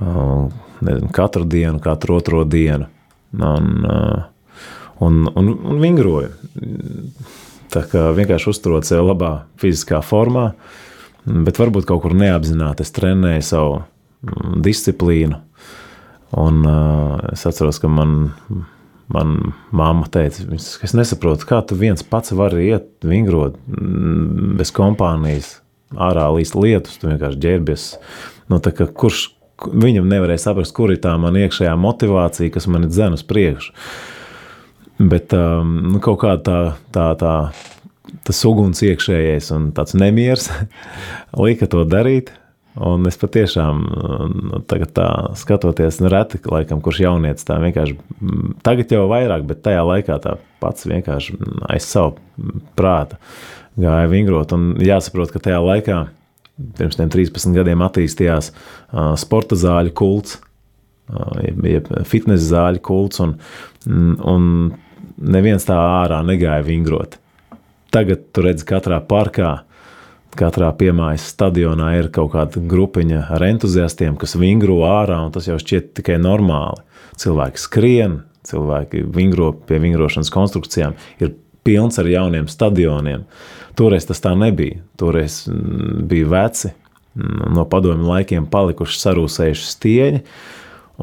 nezinu, 0.00 1.10
katru 1.14 1.44
dienu, 1.48 1.80
katru 1.82 2.18
otro 2.18 2.44
dienu. 2.44 2.88
Un, 3.36 3.84
un, 4.98 5.26
un, 5.34 5.52
un 5.52 5.80
vingroju. 5.82 6.30
Tā 7.72 7.82
kā 7.90 8.06
vienkārši 8.16 8.50
uzturot 8.52 8.86
sevi 8.88 9.04
labā 9.04 9.32
fiziskā 9.60 10.00
formā, 10.04 10.50
bet 11.26 11.58
varbūt 11.60 11.88
kaut 11.88 12.04
kur 12.04 12.14
neapzināti 12.16 12.86
es 12.86 12.94
trenēju 12.96 13.44
savu 13.44 13.74
mm, 13.80 14.60
disciplīnu. 14.64 15.42
Un 16.36 16.64
es 17.32 17.44
atceros, 17.48 17.78
ka 17.82 17.90
man, 17.90 18.32
man 19.12 19.36
mamma 19.74 20.08
teica, 20.12 20.46
ka 20.48 20.88
es 20.88 20.96
nesaprotu, 20.96 21.46
kā 21.48 21.60
tu 21.66 21.78
viens 21.78 22.02
pats 22.06 22.34
vari 22.36 22.68
iet 22.70 22.88
vingrot 23.06 23.58
mm, 23.66 24.56
bez 24.58 24.72
kompānijas, 24.74 25.56
ārā 25.94 26.26
līst 26.34 26.56
lietus, 26.58 26.98
tu 26.98 27.10
vienkārši 27.10 27.42
ģērbies. 27.44 27.86
Nu, 28.50 28.58
kā, 28.62 28.88
kurš, 28.90 29.28
viņam 29.72 30.08
nevarēja 30.10 30.48
saprast, 30.48 30.74
kur 30.76 30.92
ir 30.94 31.00
tā 31.02 31.14
mana 31.20 31.46
iekšējā 31.46 31.74
motivācija, 31.80 32.52
kas 32.54 32.68
man 32.70 32.86
ir 32.86 32.92
dzēna 32.92 33.18
uz 33.18 33.24
priekšu. 33.26 33.74
Bet 34.96 35.34
um, 35.36 35.76
nu, 35.92 36.00
kaut 36.04 36.22
kā 36.22 36.36
tā, 36.40 36.60
tā, 36.94 37.10
tā, 37.20 37.34
tas 38.24 38.42
uguns 38.48 38.80
iekšējais 38.86 39.52
un 39.56 39.70
tāds 39.76 39.96
nemieris 39.98 40.48
lika 41.46 41.68
to 41.70 41.84
darīt. 41.88 42.32
Un 42.76 43.08
es 43.08 43.16
patiešām 43.16 43.78
nu, 44.36 44.58
tagad 44.68 44.90
tā 44.96 45.06
skatoties, 45.40 45.96
nu, 46.02 46.10
reti, 46.12 46.42
laikam, 46.44 46.82
kurš 46.84 46.98
jaunietis 47.06 47.46
tā 47.48 47.56
vienkārši, 47.62 47.94
mm, 48.20 48.58
tagad 48.66 48.92
jau 48.92 49.06
vairāk, 49.08 49.46
bet 49.48 49.62
tajā 49.64 49.80
laikā 49.80 50.18
tā 50.20 50.34
pats 50.60 50.84
vienkārši 50.84 51.38
aiz 51.72 51.86
savu 51.88 52.18
prāta 52.76 53.16
gāja 53.80 54.10
vingrot. 54.12 54.52
Un 54.52 54.74
jāsaprot, 54.84 55.32
ka 55.32 55.40
tajā 55.48 55.62
laikā 55.64 56.02
pirms 56.78 56.98
13 56.98 57.54
gadiem 57.56 57.84
attīstījās 57.84 58.50
sporta 59.20 59.58
zāļu 59.60 59.92
kults, 59.96 60.40
jeb 61.44 61.90
fitnesa 62.08 62.48
zāļu 62.48 62.82
kults, 62.84 63.20
un, 63.22 63.36
un 63.86 64.50
neviens 65.16 65.68
tā 65.68 65.76
ārā 65.76 66.22
negāja 66.26 66.64
vingrot. 66.66 67.18
Tagad 67.94 68.26
tu 68.34 68.42
redzi 68.44 68.66
katrā 68.68 68.98
parkā, 69.08 69.52
katrā 70.36 70.72
piemājas 70.76 71.30
stadionā 71.32 71.94
ir 72.00 72.10
kaut 72.12 72.34
kāda 72.34 72.60
grupiņa 72.60 73.26
ar 73.32 73.44
entuziastiem, 73.46 74.18
kas 74.20 74.36
vingro 74.40 74.82
ārā, 74.88 75.22
un 75.24 75.32
tas 75.32 75.46
jau 75.48 75.56
šķiet 75.60 75.94
tikai 76.00 76.18
normāli. 76.20 76.82
Cilvēki 77.16 77.62
skrien, 77.62 78.18
cilvēki 78.46 79.06
vingro 79.14 79.52
pie 79.66 79.78
vingrošanas 79.82 80.30
konstrukcijām, 80.34 80.96
ir 81.22 81.32
pilns 81.66 81.98
ar 82.00 82.08
jauniem 82.10 82.48
stadioniem. 82.50 83.26
Toreiz 83.76 84.06
tas 84.08 84.22
tā 84.24 84.32
nebija. 84.38 84.80
Toreiz 85.00 85.42
mm, 85.50 86.06
bija 86.08 86.30
veci, 86.32 86.70
mm, 87.18 87.50
no 87.56 87.66
padomju 87.68 88.08
laikiem 88.08 88.46
palikuši 88.52 89.02
sarūsējuši 89.02 89.68
stieņi. 89.74 90.22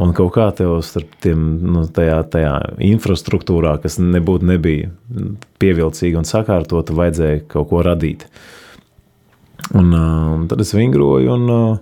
Un 0.04 0.10
kaut 0.18 0.32
kā 0.34 0.48
tev 0.58 0.80
starp 0.82 1.12
tiem, 1.22 1.42
nu, 1.70 1.84
tajā, 1.94 2.18
tajā 2.34 2.54
infrastruktūrā, 2.82 3.76
kas 3.84 4.00
nebūtu 4.02 4.48
nebija 4.50 4.90
pievilcīga 5.62 6.18
un 6.18 6.26
sakārtota, 6.26 6.96
vajadzēja 6.98 7.44
kaut 7.52 7.70
ko 7.70 7.84
radīt. 7.86 8.26
Un, 9.78 9.94
un 9.94 10.48
tad 10.50 10.64
es 10.66 10.74
vingroju, 10.74 11.38
un 11.38 11.78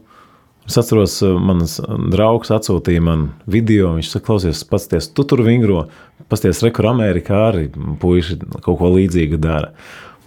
es 0.67 0.77
atceros, 0.77 1.17
mans 1.41 1.79
draugs 2.13 2.51
atsūtīja 2.53 3.03
man 3.03 3.29
video. 3.49 3.95
Viņš 3.97 4.11
saka, 4.13 4.27
klausies, 4.29 4.63
pats, 4.67 5.09
tu 5.15 5.25
tur 5.27 5.43
vingro, 5.45 5.85
pasties, 6.31 6.61
rekur 6.65 6.91
Amerikā 6.91 7.47
arī 7.49 7.67
puiši 8.01 8.39
kaut 8.61 8.77
ko 8.81 8.91
līdzīgu 8.95 9.41
dara. 9.41 9.73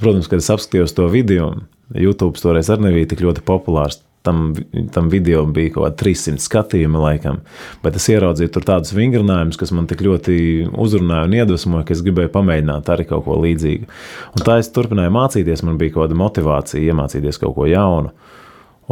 Protams, 0.02 0.28
kad 0.28 0.42
es 0.42 0.50
apskatījos 0.52 0.96
to 0.96 1.06
video, 1.12 1.52
YouTube 1.94 2.40
toreiz 2.40 2.70
arī 2.72 2.88
nebija 2.88 3.12
tik 3.12 3.22
ļoti 3.24 3.44
populārs. 3.46 4.02
Tam, 4.24 4.54
tam 4.94 5.10
video 5.12 5.42
bija 5.44 5.74
kaut 5.74 5.84
kāda 5.84 5.98
300 6.00 6.40
skatījumi, 6.40 6.96
laikam. 6.96 7.42
Bet 7.84 7.98
es 7.98 8.06
ieraudzīju 8.08 8.54
tur 8.54 8.64
tādus 8.64 8.94
vingrinājumus, 8.96 9.58
kas 9.60 9.72
man 9.76 9.84
tik 9.90 10.00
ļoti 10.06 10.36
uzrunāja 10.80 11.26
un 11.28 11.34
iedvesmoja, 11.36 11.84
ka 11.84 11.92
es 11.92 12.00
gribēju 12.06 12.32
pamēģināt 12.32 12.88
arī 12.88 13.04
kaut 13.10 13.26
ko 13.26 13.36
līdzīgu. 13.42 13.84
Un 14.32 14.46
tā 14.46 14.56
es 14.62 14.72
turpināju 14.72 15.12
mācīties, 15.12 15.66
man 15.68 15.76
bija 15.76 15.92
kaut 15.92 16.06
kāda 16.06 16.16
motivācija 16.22 16.80
iemācīties 16.88 17.42
kaut 17.42 17.52
ko 17.58 17.68
jaunu. 17.68 18.14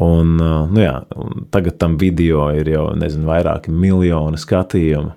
Un, 0.01 0.37
nu 0.39 0.81
jā, 0.81 0.95
un 1.21 1.47
tagad 1.53 1.77
tam 1.81 1.99
video 2.01 2.47
ir 2.57 2.71
jau 2.73 2.87
nezinu, 2.97 3.29
vairāki 3.29 3.73
miljoni 3.75 4.41
skatījumu. 4.41 5.13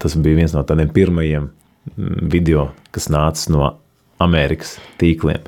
Tas 0.00 0.16
bija 0.16 0.38
viens 0.38 0.54
no 0.56 0.62
tādiem 0.64 0.88
pirmajiem 0.94 1.50
mm, 1.50 2.28
video, 2.32 2.70
kas 2.94 3.10
nāca 3.12 3.52
no 3.52 3.66
Amerikas 4.24 4.78
tīkliem. 4.98 5.44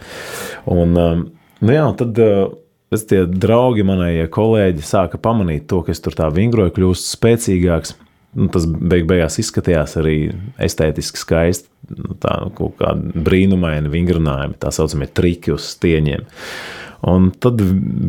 Un, 0.70 0.92
nu 0.92 1.74
jā, 1.74 1.86
tad 1.98 2.20
uh, 2.20 2.52
es 2.94 3.06
tie 3.08 3.24
draugi, 3.24 3.86
manējie 3.86 4.28
kolēģi, 4.34 4.84
sāka 4.86 5.20
pamanīt 5.22 5.68
to, 5.70 5.80
ka 5.86 5.94
es 5.94 6.02
tur 6.02 6.16
tā 6.18 6.28
vingroju, 6.34 6.74
kļūstu 6.76 7.16
spēcīgāks. 7.16 7.96
Nu, 8.38 8.46
tas 8.54 8.66
beig 8.68 9.08
beigās 9.10 9.40
izskatījās 9.42 9.96
arī 9.98 10.18
estētiski 10.62 11.18
skaisti. 11.18 11.70
Nu, 11.90 12.14
tā 12.22 12.36
kaut 12.54 12.76
kāda 12.78 13.22
brīnumaina 13.26 13.90
vingrinājuma, 13.90 14.58
tā 14.62 14.70
saucamie 14.74 15.08
triki 15.10 15.56
uz 15.56 15.66
stieņiem. 15.72 16.28
Un 17.00 17.30
tad 17.32 17.60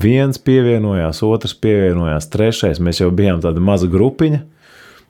viens 0.03 0.39
pievienojās, 0.43 1.21
otrs 1.24 1.53
pievienojās, 1.63 2.27
trešais. 2.31 2.81
Mēs 2.83 3.00
jau 3.00 3.12
bijām 3.15 3.39
tāda 3.43 3.63
maza 3.63 3.88
grupiņa, 3.91 4.41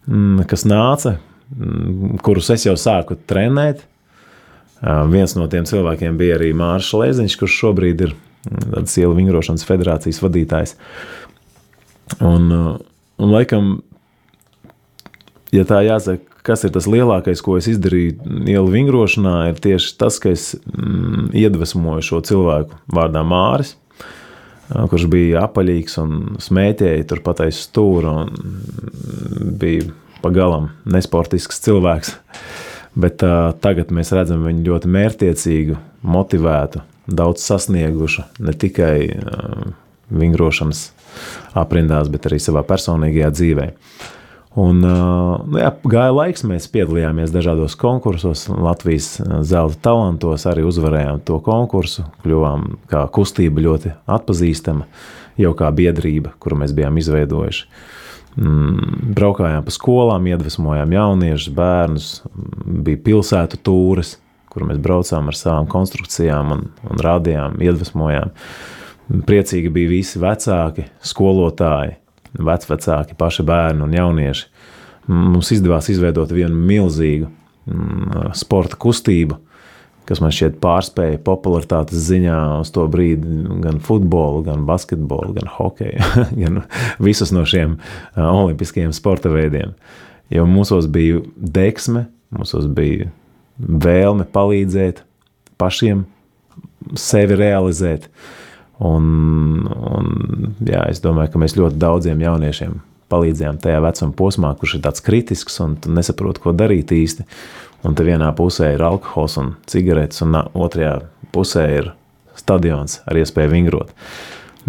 mm, 0.05 0.43
kas 0.49 0.67
nāca, 0.69 1.15
mm, 1.55 2.19
kurus 2.21 2.51
es 2.53 2.67
jau 2.67 2.75
sāku 2.77 3.17
trenēt. 3.17 3.87
Viens 4.81 5.35
no 5.37 5.45
tiem 5.45 5.65
cilvēkiem 5.69 6.15
bija 6.17 6.39
arī 6.39 6.53
Mārcis 6.57 6.95
Lēziņš, 6.97 7.37
kurš 7.37 7.57
šobrīd 7.63 8.01
ir 8.01 8.15
mm, 8.15 8.87
Sielu 8.89 9.13
vingrošanas 9.17 9.65
federācijas 9.65 10.21
vadītājs. 10.23 10.75
Un, 12.21 12.49
un 13.17 13.33
laikam, 13.33 13.75
ja 15.53 15.65
tā 15.69 15.83
jāsaka, 15.85 16.30
kas 16.45 16.65
ir 16.65 16.73
tas 16.75 16.87
lielākais, 16.89 17.41
ko 17.43 17.57
es 17.59 17.69
izdarīju 17.71 18.45
ielu 18.49 18.73
vingrošanā, 18.73 19.35
ir 19.51 19.61
tieši 19.61 19.93
tas, 19.99 20.17
ka 20.21 20.33
es 20.33 20.51
mm, 20.57 21.31
iedvesmoju 21.37 22.05
šo 22.05 22.21
cilvēku 22.27 22.79
vārdā 22.91 23.23
Māris, 23.27 23.75
kurš 24.71 25.07
bija 25.11 25.45
apaļīgs 25.47 25.97
un 26.01 26.13
smēķēja 26.41 27.07
turpat 27.09 27.43
aiz 27.47 27.59
stūra 27.65 28.13
un 28.23 28.31
bija 29.59 29.89
pagalam 30.21 30.69
nesportisks 30.85 31.61
cilvēks. 31.65 32.15
Bet 32.91 33.23
uh, 33.23 33.53
tagad 33.63 33.91
mēs 33.95 34.11
redzam 34.11 34.43
viņu 34.43 34.65
ļoti 34.65 34.89
mērķiecīgu, 34.91 35.77
motivētu, 36.03 36.81
daudz 37.07 37.43
sasniegušu, 37.47 38.25
ne 38.43 38.55
tikai 38.55 38.95
uh, 39.15 39.69
vingrošanas 40.11 40.89
aprindās, 41.57 42.09
bet 42.11 42.27
arī 42.27 42.39
savā 42.43 42.65
personīgajā 42.67 43.29
dzīvē. 43.31 43.67
Un, 44.59 44.81
nu 44.83 45.59
jā, 45.61 45.69
gāja 45.87 46.11
laiks, 46.11 46.43
mēs 46.43 46.65
piedalījāmies 46.73 47.31
dažādos 47.31 47.77
konkursos, 47.79 48.49
Latvijas 48.51 49.13
zelta 49.47 49.79
talantos, 49.87 50.43
arī 50.49 50.65
uzvarējām 50.67 51.21
to 51.23 51.37
konkursu, 51.45 52.03
kļuvām 52.25 52.65
kā 52.91 53.05
kustība 53.15 53.63
ļoti 53.63 53.93
atpazīstama, 54.11 54.89
jau 55.39 55.53
kā 55.55 55.69
biedrība, 55.71 56.33
kuru 56.43 56.59
mēs 56.63 56.75
bijām 56.75 56.99
izveidojuši. 56.99 57.63
Mm, 58.41 59.13
braukājām 59.15 59.63
pa 59.63 59.71
skolām, 59.75 60.27
iedvesmojām 60.31 60.97
jauniešus, 60.97 61.55
bērnus, 61.55 62.11
bija 62.83 62.99
pilsētu 63.07 63.59
tūris, 63.63 64.17
kur 64.51 64.67
mēs 64.67 64.83
braucām 64.83 65.31
ar 65.31 65.39
savām 65.39 65.71
konstrukcijām 65.71 66.51
un, 66.57 66.67
un 66.91 67.03
rādījām, 67.07 67.55
iedvesmojām. 67.63 68.35
Priecīgi 69.27 69.71
bija 69.71 69.91
visi 69.95 70.19
vecāki, 70.19 70.89
skolotāji, 71.07 71.97
vecvecāki, 72.37 73.17
paši 73.19 73.45
bērni 73.47 73.85
un 73.85 73.95
jaunieši. 73.95 74.49
Mums 75.11 75.51
izdevās 75.55 75.89
izveidot 75.91 76.31
vienu 76.31 76.55
milzīgu 76.55 77.29
sporta 78.37 78.77
kustību, 78.79 79.37
kas 80.09 80.21
man 80.23 80.33
šķiet 80.33 80.57
pārspēja 80.63 81.21
popularitātes 81.25 82.01
ziņā 82.07 82.37
uz 82.61 82.71
to 82.73 82.85
brīdi 82.91 83.59
gan 83.63 83.79
futbolu, 83.83 84.41
gan 84.47 84.65
basketbolu, 84.67 85.35
gan 85.37 85.49
hokeju, 85.57 86.07
gan 86.41 86.63
visus 87.03 87.33
no 87.35 87.45
šiem 87.47 87.77
olimpiskajiem 88.17 88.93
sporta 88.95 89.31
veidiem. 89.33 89.75
Jo 90.31 90.47
mūsos 90.47 90.87
bija 90.91 91.21
deksme, 91.35 92.07
mūsos 92.33 92.69
bija 92.71 93.09
vēlme 93.59 94.25
palīdzēt 94.31 95.03
pašiem 95.61 96.05
sevi 96.97 97.37
realizēt. 97.37 98.07
Un, 98.81 99.67
un, 99.69 100.07
jā, 100.65 100.85
es 100.89 101.01
domāju, 101.03 101.33
ka 101.33 101.41
mēs 101.43 101.53
ļoti 101.59 101.77
daudziem 101.81 102.23
jauniešiem 102.23 102.79
palīdzējām 103.11 103.59
tajā 103.61 103.81
vecuma 103.83 104.15
posmā, 104.17 104.53
kurš 104.57 104.77
ir 104.77 104.83
tāds 104.87 105.03
kritisks 105.05 105.59
un 105.61 105.75
nesaprot, 105.93 106.39
ko 106.41 106.53
darīt 106.55 106.93
īsti. 106.95 107.27
Un 107.85 107.97
te 107.97 108.05
vienā 108.05 108.29
pusē 108.37 108.71
ir 108.75 108.83
alkohols 108.85 109.37
un 109.41 109.55
cigaretes, 109.69 110.21
un 110.25 110.37
otrajā 110.37 110.99
pusē 111.33 111.65
ir 111.77 111.91
stadions 112.37 112.99
ar 113.09 113.19
iespēju 113.21 113.51
vingrot. 113.51 113.93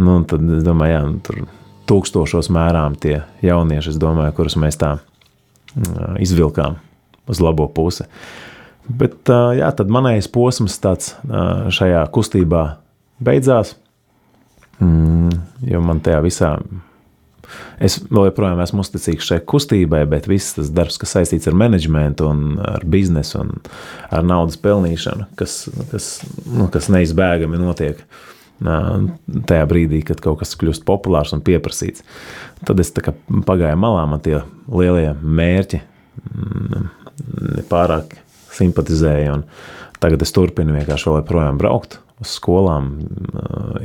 Nu, 0.01 0.21
tad 0.29 0.45
es 0.59 0.65
domāju, 0.67 0.95
jā, 0.97 1.03
tur 1.25 1.43
tūkstošos 1.91 2.49
mērām 2.53 2.97
tie 3.01 3.19
jaunieši, 3.45 3.99
domāju, 4.01 4.37
kurus 4.39 4.57
mēs 4.61 4.81
tā 4.81 4.97
izvilkām 6.21 6.79
uz 7.33 7.41
labo 7.41 7.69
pusi. 7.73 8.09
Bet 8.89 9.31
jā, 9.31 9.69
tad 9.77 9.93
manējais 9.93 10.29
posms 10.33 10.79
tāds 10.83 11.15
šajā 11.73 12.03
kustībā 12.13 12.65
beidzās, 13.23 13.77
mm, 14.83 15.37
jo 15.73 15.85
man 15.85 16.03
tajā 16.05 16.23
visā 16.25 16.57
Es 17.83 17.99
joprojām 18.01 18.61
esmu 18.63 18.85
uzticīgs 18.85 19.27
šai 19.29 19.41
kustībai, 19.49 20.05
bet 20.09 20.29
viss 20.31 20.55
tas 20.57 20.71
darbs, 20.73 20.99
kas 21.01 21.17
saistīts 21.17 21.49
ar 21.51 21.57
menedžmentu, 21.59 22.29
ar 22.65 22.85
biznesu 22.89 23.41
un 23.43 23.51
ar 24.13 24.27
naudas 24.27 24.59
pelnīšanu, 24.63 25.29
kas, 25.39 25.65
kas, 25.91 26.13
nu, 26.47 26.69
kas 26.73 26.91
neizbēgami 26.93 27.61
notiek 27.61 28.03
tajā 28.63 29.67
brīdī, 29.67 30.03
kad 30.07 30.21
kaut 30.23 30.39
kas 30.43 30.55
kļūst 30.59 30.87
populārs 30.87 31.35
un 31.35 31.43
pieprasīts. 31.43 32.05
Tad 32.67 32.81
es 32.83 32.93
pagāju 32.95 33.81
malā, 33.81 34.05
man 34.07 34.23
tie 34.23 34.39
lielie 34.71 35.11
mērķi 35.19 35.83
mm, 35.83 36.87
nepārāk 37.59 38.15
simpatizēja. 38.55 39.41
Tagad 40.03 40.23
es 40.23 40.35
turpinu 40.35 40.77
vienkārši 40.77 41.09
vēl 41.09 41.21
joprojām 41.23 41.59
braukt 41.59 41.99
uz 42.23 42.37
skolām, 42.39 42.95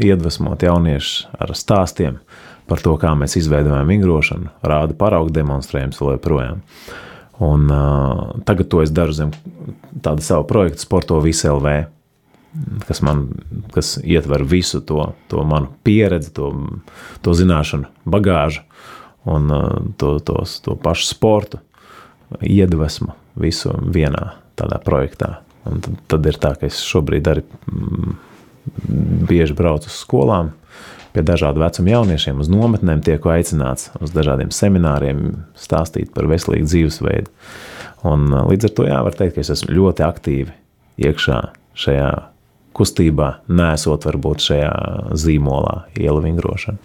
iedvesmot 0.03 0.63
jauniešus 0.63 1.27
ar 1.37 1.53
stāstiem, 1.57 2.21
par 2.67 2.83
to, 2.83 2.93
kā 2.99 3.13
mēs 3.17 3.37
izveidojam 3.39 3.89
vingrošanu, 3.89 4.51
rāda 4.67 4.95
paraugu 4.97 5.33
demonstrējums 5.35 5.99
vēl 6.01 6.17
joprojām. 6.17 6.63
Un, 7.43 7.67
uh, 7.69 8.33
tagad 8.49 8.69
to 8.71 8.81
es 8.81 8.91
daru 8.93 9.13
zem 9.13 9.31
tāda 10.01 10.23
sava 10.25 10.45
projekta 10.49 10.81
Sporto 10.81 11.19
Visu 11.21 11.51
LV, 11.53 11.75
kas 12.87 13.03
man 13.05 13.27
kas 13.75 13.97
ietver 14.01 14.41
visu 14.47 14.81
to, 14.81 15.11
to 15.29 15.43
manu 15.45 15.69
pieredzi, 15.85 16.31
to, 16.33 16.49
to 17.21 17.35
zināšanu 17.37 17.91
bagāžu 18.09 18.63
un 19.29 19.51
uh, 19.53 19.67
to, 20.01 20.15
tos, 20.25 20.57
to 20.65 20.73
pašu 20.81 21.11
sportu, 21.11 21.61
iedvesmu 22.41 23.13
visu 23.37 23.75
vienā 23.93 24.31
tādā 24.57 24.81
projektā. 24.83 25.37
Un 25.67 25.83
tad, 25.83 25.99
tad 26.09 26.29
ir 26.31 26.39
tā, 26.41 26.55
ka 26.57 26.69
es 26.69 26.79
šobrīd 26.87 27.27
arī 27.29 27.43
mm, 27.45 28.15
bieži 29.27 29.55
braucu 29.57 29.89
uz 29.89 29.97
skolām, 29.99 30.53
pie 31.15 31.23
dažādu 31.25 31.63
vecumu 31.63 31.93
jauniešiem, 31.93 32.39
uz 32.43 32.49
nometnēm 32.51 33.01
tiek 33.05 33.23
aicināts 33.33 33.89
uz 34.03 34.13
dažādiem 34.13 34.51
semināriem, 34.53 35.23
stāstīt 35.57 36.13
par 36.13 36.29
veselīgu 36.29 36.69
dzīvesveidu. 36.69 37.31
Un, 38.07 38.29
līdz 38.51 38.69
ar 38.69 38.73
to 38.77 38.87
jā, 38.87 38.97
var 39.07 39.17
teikt, 39.17 39.37
ka 39.37 39.43
es 39.43 39.53
esmu 39.55 39.73
ļoti 39.73 40.05
aktīvi 40.05 40.53
iekšā 41.07 41.39
šajā 41.77 42.11
kustībā, 42.77 43.31
nesot 43.49 44.05
varbūt 44.05 44.43
šajā 44.51 44.73
zīmolā, 45.17 45.87
iela 45.97 46.21
vingrošana. 46.21 46.77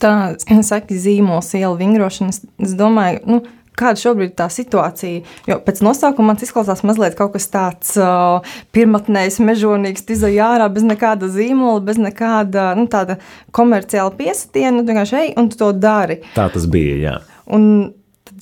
Tā 0.00 0.12
saka, 0.40 0.96
zīmols, 0.96 1.52
iela 1.58 1.76
vingrošana. 1.76 2.32
Es 2.64 2.72
domāju, 2.78 3.20
nu, 3.28 3.42
Kāda 3.78 4.00
šobrīd 4.02 4.32
ir 4.32 4.36
tā 4.36 4.48
situācija? 4.52 5.22
Jo 5.48 5.56
pēc 5.64 5.80
nosaukuma 5.84 6.32
man 6.32 6.42
izklausās 6.44 6.84
mazliet 6.84 7.16
kaut 7.16 7.32
kas 7.36 7.48
tāds 7.52 7.94
uh, 8.00 8.44
pirmotnējs, 8.76 9.40
mežonīgs, 9.44 10.04
izdeja 10.12 10.50
ārā 10.56 10.68
bez 10.72 10.84
nekāda 10.84 11.30
zīmola, 11.32 11.80
bez 11.86 12.00
nekāda 12.00 12.72
nu, 12.78 12.84
tāda 12.92 13.16
komerciāla 13.56 14.12
piesatiena. 14.18 14.76
Nu, 14.78 14.86
vienkārši 14.88 15.18
ej 15.22 15.34
un 15.40 15.48
tu 15.52 15.60
to 15.60 15.72
dari. 15.72 16.20
Tā 16.36 16.50
tas 16.52 16.68
bija, 16.70 17.00
jā. 17.00 17.16
Un 17.52 17.66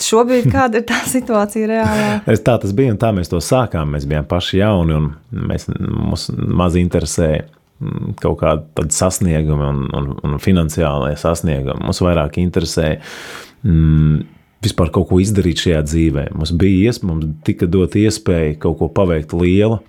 Šobrīd 0.00 0.48
kāda 0.54 0.80
ir 0.80 0.86
tā 0.88 1.00
situācija 1.08 1.68
reālā? 1.70 2.10
Es 2.30 2.42
tā 2.46 2.56
tas 2.60 2.74
bija, 2.76 2.94
un 2.94 3.00
tā 3.00 3.12
mēs 3.16 3.30
to 3.32 3.40
sākām. 3.44 3.94
Mēs 3.94 4.06
bijām 4.10 4.28
paši 4.28 4.60
jauni, 4.60 4.96
un 4.96 5.46
mēs, 5.50 5.68
mums 5.70 6.28
maz 6.30 6.78
interesēja 6.80 7.44
mm, 7.44 8.16
kaut 8.22 8.40
kāda 8.42 8.86
sasnieguma 8.94 9.70
un, 9.74 9.86
un, 9.96 10.10
un 10.26 10.42
finansiālajā 10.42 11.18
sasnieguma. 11.20 11.80
Mums 11.84 12.02
vairāk 12.04 12.40
interesēja 12.42 13.00
mm, 13.66 14.20
vispār 14.64 14.92
kaut 14.94 15.08
ko 15.10 15.20
izdarīt 15.22 15.62
šajā 15.64 15.82
dzīvē. 15.88 16.24
Mums 16.36 16.52
bija 16.60 16.90
iespēja, 16.90 17.10
mums 17.10 17.28
tika 17.46 17.68
dot 17.70 17.96
iespēja 17.98 18.58
kaut 18.60 18.78
ko 18.80 18.90
paveikt 18.92 19.34
lielu, 19.36 19.80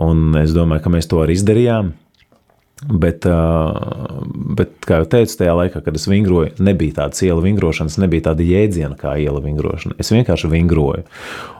un 0.00 0.38
es 0.40 0.54
domāju, 0.56 0.84
ka 0.84 0.94
mēs 0.96 1.10
to 1.10 1.22
arī 1.22 1.38
izdarījām. 1.38 1.92
Bet, 2.80 3.26
bet, 4.56 4.70
kā 4.88 5.02
jau 5.02 5.06
teicu, 5.12 5.34
tajā 5.36 5.52
laikā, 5.52 5.82
kad 5.84 5.96
es 5.98 6.06
vingroju, 6.08 6.54
nebija 6.64 7.02
tādas 7.02 7.20
iela 7.26 7.42
vingrošanas, 7.44 7.98
nebija 8.00 8.30
tāda 8.30 8.44
jēdziena 8.46 8.96
kā 8.96 9.18
iela 9.20 9.42
vingrošana. 9.44 9.98
Es 10.00 10.08
vienkārši 10.14 10.48
vingroju. 10.48 11.04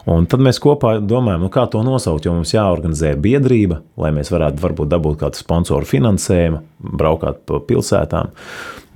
Un 0.09 0.25
tad 0.33 0.41
mēs 0.41 0.57
kopā 0.65 0.95
domājam, 1.05 1.45
nu, 1.45 1.51
kā 1.53 1.67
to 1.69 1.83
nosaukt, 1.85 2.25
jo 2.25 2.33
mums 2.39 2.55
jāorganizē 2.55 3.13
biedrība, 3.21 3.83
lai 4.01 4.15
mēs 4.17 4.33
varētu 4.33 4.65
varbūt 4.65 4.89
dabūt 4.95 5.19
kādu 5.21 5.43
sponsoru 5.43 5.89
finansējumu, 5.91 6.63
braukāt 7.03 7.43
pa 7.45 7.61
pilsētām. 7.69 8.33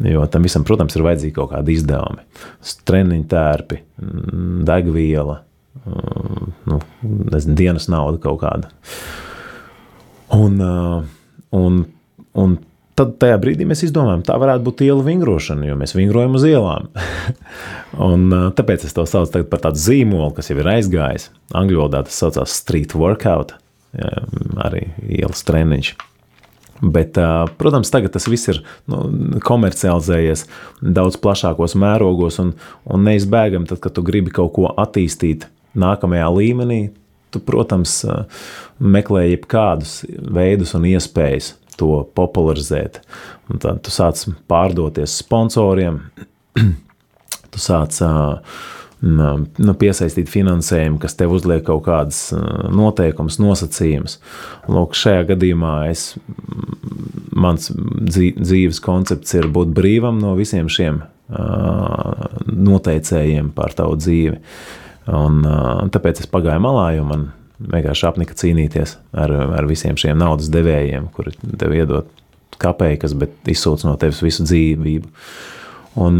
Jo 0.08 0.24
tam 0.26 0.48
visam, 0.48 0.64
protams, 0.66 0.96
ir 0.96 1.04
vajadzīgi 1.04 1.36
kaut 1.36 1.52
kādi 1.52 1.76
izdevumi. 1.76 2.24
Treniņu 2.88 3.26
tērpi, 3.30 3.82
degviela, 4.70 5.42
nu, 6.72 6.80
nezinu, 7.04 7.58
dienas 7.60 7.90
nauda 7.92 8.22
kaut 8.24 8.40
kāda. 8.46 8.72
Un, 10.34 10.56
un 11.52 11.84
Un 12.40 12.56
tad 12.98 13.16
tajā 13.22 13.38
brīdī 13.42 13.66
mēs 13.66 13.84
izdomājām, 13.86 14.22
tā 14.26 14.36
varētu 14.40 14.66
būt 14.68 14.84
iela 14.86 15.04
vingrošana, 15.06 15.66
jo 15.68 15.76
mēs 15.78 15.96
vingrojam 15.96 16.38
uz 16.38 16.46
ielām. 16.48 16.88
un, 18.08 18.26
tāpēc 18.56 18.86
es 18.86 18.94
to 18.96 19.06
saucu 19.10 19.44
par 19.50 19.64
tādu 19.66 19.82
zīmolu, 19.82 20.32
kas 20.36 20.50
jau 20.50 20.58
ir 20.60 20.70
aizgājis. 20.76 21.28
Angļu 21.54 21.82
valodā 21.82 22.04
tas 22.06 22.18
saucās 22.22 22.54
street 22.62 22.94
workout, 22.98 23.56
arī 23.94 24.88
ielas 25.06 25.44
treniņš. 25.46 25.94
Bet, 26.84 27.16
protams, 27.58 27.90
tagad 27.94 28.12
tas 28.16 28.26
viss 28.28 28.50
ir 28.50 28.58
nu, 28.90 29.04
komercializējies 29.46 30.42
daudz 30.82 31.16
plašākos 31.22 31.76
mērogos, 31.80 32.40
un, 32.42 32.50
un 32.90 33.06
neizbēgami, 33.06 33.68
tad, 33.70 33.80
kad 33.82 33.94
tu 33.94 34.02
gribi 34.04 34.34
kaut 34.34 34.52
ko 34.56 34.66
attīstīt 34.82 35.46
nākamajā 35.78 36.26
līmenī, 36.34 36.80
tu, 37.32 37.40
protams, 37.42 38.00
meklē 38.82 39.28
jebkādus 39.30 40.02
veidus 40.34 40.74
un 40.76 40.90
iespējas 40.90 41.54
to 41.80 42.04
popularizēt. 42.16 43.00
Un 43.50 43.60
tad 43.62 43.82
tu 43.84 43.92
sāc 43.94 44.24
pārdoties 44.50 45.18
sponsoriem, 45.22 46.00
tu 47.52 47.62
sāc 47.62 48.00
nu, 49.04 49.74
piesaistīt 49.80 50.30
finansējumu, 50.32 51.00
kas 51.02 51.16
tev 51.18 51.34
uzliek 51.36 51.64
kaut 51.66 51.84
kādas 51.88 52.26
noteikumus, 52.72 53.40
nosacījumus. 53.42 54.18
Lūk, 54.70 54.96
šajā 54.98 55.26
gadījumā 55.34 55.74
es, 55.90 56.12
mans 57.34 57.70
dzīves 57.74 58.80
koncepts 58.84 59.36
ir 59.36 59.50
būt 59.52 59.74
brīvam 59.76 60.22
no 60.22 60.34
visiem 60.38 60.70
šiem 60.72 61.02
noteicējiem 62.54 63.52
par 63.56 63.74
tavu 63.76 63.96
dzīvi. 64.00 64.38
Un, 65.14 65.40
tāpēc 65.92 66.22
es 66.22 66.30
pagāju 66.30 66.62
malā, 66.64 66.90
jo 66.96 67.04
man 67.08 67.26
vienkārši 67.62 68.06
apnika 68.08 68.36
cīnīties 68.38 68.96
ar, 69.12 69.32
ar 69.58 69.68
visiem 69.70 69.98
šiem 70.00 70.18
naudas 70.20 70.50
devējiem, 70.52 71.08
kuri 71.14 71.34
tev 71.60 71.74
iedod 71.76 72.10
kapeikas, 72.60 73.14
bet 73.18 73.34
izsūc 73.50 73.84
no 73.86 73.96
tevis 74.00 74.22
visu 74.24 74.46
dzīvību. 74.46 75.10
Un, 76.04 76.18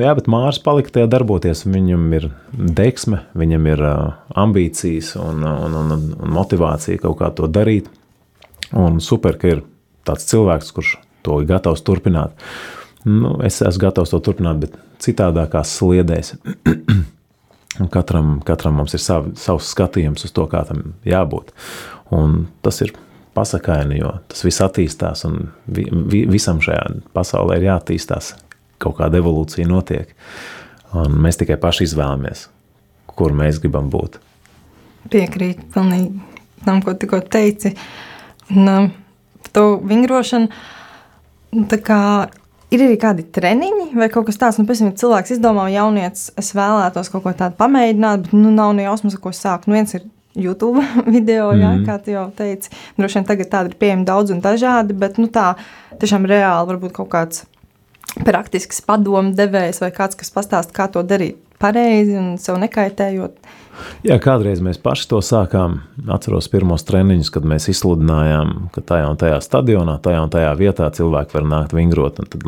jā, 0.00 0.12
bet 0.16 0.28
Mārcis 0.32 0.62
palika 0.64 0.94
tajā 0.94 1.08
darboties. 1.12 1.66
Viņam 1.68 2.06
ir 2.16 2.30
deksme, 2.52 3.20
viņam 3.36 3.66
ir 3.74 3.82
ambīcijas 4.40 5.12
un, 5.20 5.44
un, 5.44 5.76
un, 5.82 5.96
un 6.16 6.32
motivācija 6.32 7.02
kaut 7.02 7.18
kā 7.20 7.28
to 7.36 7.48
darīt. 7.52 7.90
Un 8.72 9.02
super, 9.04 9.36
ka 9.36 9.50
ir 9.52 9.64
tāds 10.08 10.24
cilvēks, 10.30 10.72
kurš 10.72 10.94
to 11.26 11.42
ir 11.42 11.50
gatavs 11.50 11.84
turpināt. 11.84 12.32
Nu, 13.04 13.36
es 13.44 13.60
esmu 13.60 13.84
gatavs 13.84 14.14
to 14.14 14.22
turpināt, 14.24 14.64
bet 14.64 14.78
citādākās 15.04 15.76
sliedēs. 15.76 16.36
Un 17.80 17.88
katram, 17.88 18.34
katram 18.44 18.76
mums 18.76 18.92
ir 18.96 19.00
sav, 19.00 19.30
savs 19.40 19.70
skatījums 19.72 20.26
uz 20.26 20.34
to, 20.36 20.44
kā 20.50 20.60
tam 20.68 20.92
jābūt. 21.08 21.54
Un 22.12 22.46
tas 22.64 22.82
ir 22.84 22.92
pasakaini, 23.32 24.00
jo 24.02 24.10
tas 24.28 24.44
viss 24.44 24.60
attīstās, 24.64 25.24
un 25.28 25.46
vi, 25.64 25.86
vi, 25.88 26.24
visam 26.28 26.60
šajā 26.60 26.82
pasaulē 27.16 27.56
ir 27.58 27.70
jāattīstās. 27.70 28.34
Kaut 28.82 28.98
kāda 28.98 29.22
evolūcija 29.22 29.68
notiek. 29.70 30.12
Un 30.98 31.16
mēs 31.24 31.40
tikai 31.40 31.56
paši 31.60 31.86
izvēlamies, 31.88 32.48
kur 33.16 33.32
mēs 33.36 33.62
gribam 33.62 33.88
būt. 33.92 34.18
Piekrīt, 35.12 35.64
pilnīgi. 35.72 36.12
tam, 36.66 36.82
ko 36.84 36.92
tikko 36.94 37.22
teici. 37.24 37.72
Un, 38.52 38.68
uh, 38.68 38.90
to 39.52 39.80
vingrošanu. 39.84 40.48
Ir 42.72 42.86
arī 42.86 42.96
kādi 43.00 43.26
treniņi 43.28 43.90
vai 44.00 44.08
kaut 44.12 44.30
kas 44.30 44.40
tāds, 44.40 44.58
nu, 44.60 44.64
piemēram, 44.68 44.94
cilvēks 44.96 45.34
izdomā, 45.34 45.66
jaunietis, 45.74 46.30
es 46.40 46.54
vēlētos 46.56 47.12
kaut 47.12 47.26
ko 47.26 47.34
tādu 47.36 47.58
pamēģināt, 47.58 48.26
bet 48.26 48.34
nu, 48.36 48.52
nav 48.54 48.72
ne 48.78 48.86
jausmas, 48.86 49.18
ko 49.20 49.34
sākt. 49.36 49.68
Nu, 49.68 49.76
viens 49.76 49.92
ir 49.98 50.06
YouTube 50.38 50.80
video, 51.14 51.50
mm. 51.52 51.60
jā, 51.60 51.72
kā 51.84 51.98
tu 52.00 52.14
jau 52.14 52.26
teici. 52.36 52.72
Droši 52.96 53.20
vien 53.20 53.28
tagad 53.28 53.52
tādi 53.52 53.72
ir 53.72 53.78
pieejami 53.80 54.08
daudz 54.08 54.32
un 54.32 54.40
dažādi, 54.44 54.96
bet 54.96 55.20
nu, 55.20 55.28
tā 55.32 55.52
tiešām 56.00 56.24
reāli 56.30 56.72
varbūt 56.72 56.96
kaut 56.96 57.12
kāds 57.12 57.44
praktisks 58.24 58.80
padomu 58.84 59.36
devējs 59.36 59.82
vai 59.84 59.92
kāds, 59.92 60.16
kas 60.16 60.32
pastāsta, 60.32 60.72
kā 60.76 60.88
to 60.92 61.04
darīt 61.04 61.51
pareizi 61.62 62.18
un 62.18 62.34
sev 62.42 62.58
nekaitējot. 62.62 63.38
Jā, 64.04 64.18
kādreiz 64.22 64.60
mēs 64.62 64.78
paši 64.82 65.06
to 65.10 65.20
sākām. 65.24 65.78
Atceros 66.12 66.48
pirmos 66.52 66.84
treniņus, 66.86 67.30
kad 67.32 67.46
mēs 67.48 67.70
izsludinājām, 67.72 68.68
ka 68.74 68.82
tajā 68.92 69.08
un 69.10 69.18
tajā 69.20 69.38
stadionā, 69.44 69.96
tajā 70.04 70.20
un 70.26 70.32
tajā 70.32 70.52
vietā 70.58 70.88
cilvēki 70.92 71.38
var 71.38 71.48
nākt 71.48 71.74
vingrot. 71.76 72.20
Un 72.20 72.30
tad 72.34 72.46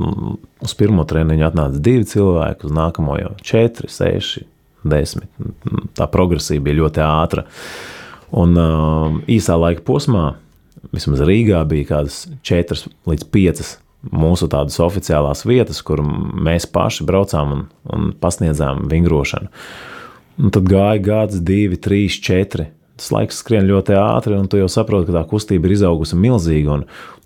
uz 0.68 0.76
pirmo 0.78 1.06
treniņu 1.08 1.46
atnāca 1.48 1.80
divi 1.88 2.06
cilvēki, 2.10 2.68
uz 2.68 2.76
nākamo 2.76 3.18
jau 3.22 3.32
četri, 3.42 3.90
seši, 3.90 4.44
desmit. 4.84 5.30
Tā 5.96 6.08
progresija 6.12 6.62
bija 6.64 6.82
ļoti 6.82 7.04
ātra. 7.06 7.46
Un 8.34 8.58
uh, 8.58 9.16
īsā 9.30 9.56
laika 9.60 9.84
posmā, 9.86 10.34
vismaz 10.94 11.22
Rīgā, 11.24 11.62
bija 11.70 11.88
kaut 11.88 12.04
kādas 12.04 12.20
četras 12.44 12.86
līdz 13.08 13.30
piecas 13.32 13.76
mūsu 14.12 14.48
tādas 14.52 14.76
oficiālās 14.82 15.44
vietas, 15.48 15.80
kur 15.86 16.02
mēs 16.04 16.66
paši 16.70 17.06
braucām 17.08 17.56
un, 17.56 17.66
un 17.94 18.12
pasniedzām 18.20 18.86
vingrošanu. 18.90 19.50
Un 20.42 20.54
tad 20.54 20.66
gāja 20.66 21.02
gads, 21.02 21.42
divi, 21.46 21.78
trīs, 21.78 22.18
četri. 22.22 22.68
Tas 22.98 23.10
laiks 23.10 23.40
skrien 23.42 23.66
ļoti 23.66 23.96
ātri, 23.98 24.36
un 24.38 24.46
tu 24.50 24.58
jau 24.58 24.68
saproti, 24.70 25.08
ka 25.08 25.16
tā 25.16 25.24
kustība 25.30 25.66
ir 25.66 25.74
izaugusi 25.76 26.18
milzīgi. 26.18 26.70
Un, 26.70 26.84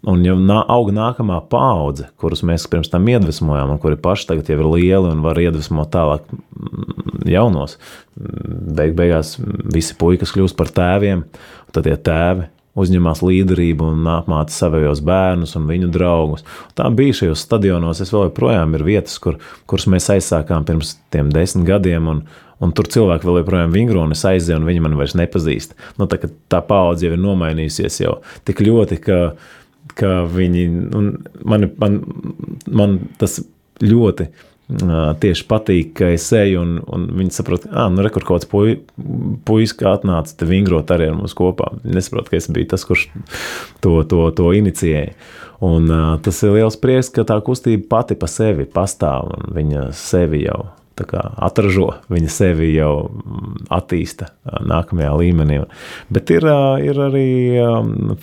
un 0.09 0.25
jau 0.25 0.37
nā, 0.41 0.63
auga 0.73 0.95
nākamā 0.97 1.43
paudze, 1.53 2.09
kurus 2.21 2.45
mēs 2.47 2.65
pirms 2.73 2.89
tam 2.93 3.09
iedvesmojām, 3.09 3.75
un 3.75 3.81
kuri 3.83 3.99
paši 4.01 4.31
tagad 4.31 4.49
jau 4.49 4.59
ir 4.61 4.69
lieli 4.77 5.13
un 5.13 5.25
var 5.25 5.41
iedvesmot 5.41 5.91
tālāk 5.93 6.29
mm, 6.33 7.25
jaunos. 7.33 7.77
Beig 8.17 8.97
beigās 8.97 9.37
visi 9.73 9.97
puikas 10.01 10.33
kļūst 10.37 10.57
par 10.57 10.73
tēviem, 10.73 11.25
un 11.25 11.77
tad 11.77 11.89
tie 11.89 11.97
tēvi 11.97 12.49
uzņemās 12.79 13.23
līderību 13.27 13.93
un 13.93 14.11
apmāca 14.13 14.55
savējos 14.55 15.03
bērnus 15.07 15.57
un 15.59 15.69
viņu 15.71 15.91
draugus. 15.95 16.45
Tā 16.79 16.89
bija 16.95 17.21
šajos 17.23 17.45
stadionos. 17.47 18.03
Es 18.05 18.13
vēl 18.15 18.29
joprojām 18.29 18.77
ir 18.79 18.87
vietas, 18.87 19.19
kur, 19.23 19.39
kuras 19.71 19.89
mēs 19.91 20.11
aizsākām 20.15 20.67
pirms 20.69 20.97
tiem 21.15 21.33
desmit 21.35 21.69
gadiem. 21.69 22.13
Un, 22.15 22.29
Un 22.59 22.73
tur 22.75 22.89
cilvēki 22.91 23.23
vēl 23.23 23.37
joprojām 23.39 23.71
vingro, 23.71 24.01
un 24.03 24.11
es 24.17 24.25
aizēju, 24.27 24.57
un 24.59 24.65
viņi 24.67 24.81
man 24.83 24.97
vairs 24.99 25.13
nepazīst. 25.15 25.77
Nu, 25.95 26.09
tā, 26.11 26.19
tā 26.51 26.59
paudze 26.67 27.07
jau 27.07 27.15
ir 27.15 27.21
nomainījusies 27.23 28.01
jau 28.01 28.17
tik 28.49 28.65
ļoti, 28.67 28.99
ka, 29.05 29.19
ka 29.95 30.11
viņi 30.27 30.65
man, 31.47 31.69
man, 31.79 32.01
man 32.67 32.97
tas 33.23 33.39
ļoti 33.79 34.27
tieši 34.69 35.47
patīk, 35.49 35.95
ka 35.97 36.11
es 36.13 36.27
eju 36.37 36.61
un, 36.61 36.75
un 36.93 37.07
viņi 37.17 37.33
saprot, 37.33 37.65
ka, 37.65 37.73
ah, 37.73 37.89
nu, 37.93 38.03
re, 38.05 38.13
kaut 38.13 38.27
kāds 38.29 38.49
puisis 38.49 38.85
puj, 39.49 39.69
atnāca 39.89 40.37
te 40.37 40.49
vingrot 40.49 40.93
arī 40.93 41.09
ar 41.09 41.17
mums 41.17 41.37
kopā. 41.37 41.71
Viņi 41.85 41.97
nesaprot, 41.97 42.29
ka 42.29 42.37
es 42.37 42.51
biju 42.53 42.69
tas, 42.75 42.85
kurš 42.85 43.07
to, 43.85 43.95
to, 44.11 44.27
to 44.37 44.53
inicijēja. 44.59 45.15
Un, 45.65 45.89
uh, 45.91 46.11
tas 46.23 46.43
ir 46.45 46.53
liels 46.55 46.77
prieks, 46.79 47.09
ka 47.11 47.25
tā 47.27 47.41
kustība 47.43 47.89
pati 47.97 48.19
pa 48.19 48.29
sevi 48.31 48.69
pastāv 48.69 49.33
un 49.35 49.49
viņa 49.57 49.89
sevi 49.97 50.45
jau 50.45 50.69
atražo, 50.99 51.93
viņa 52.11 52.31
sevi 52.33 52.73
jau 52.75 52.93
attīsta 53.71 54.33
nākamajā 54.45 55.13
līmenī. 55.21 55.61
Bet 56.11 56.33
ir, 56.35 56.47
ir 56.83 56.99
arī 57.05 57.29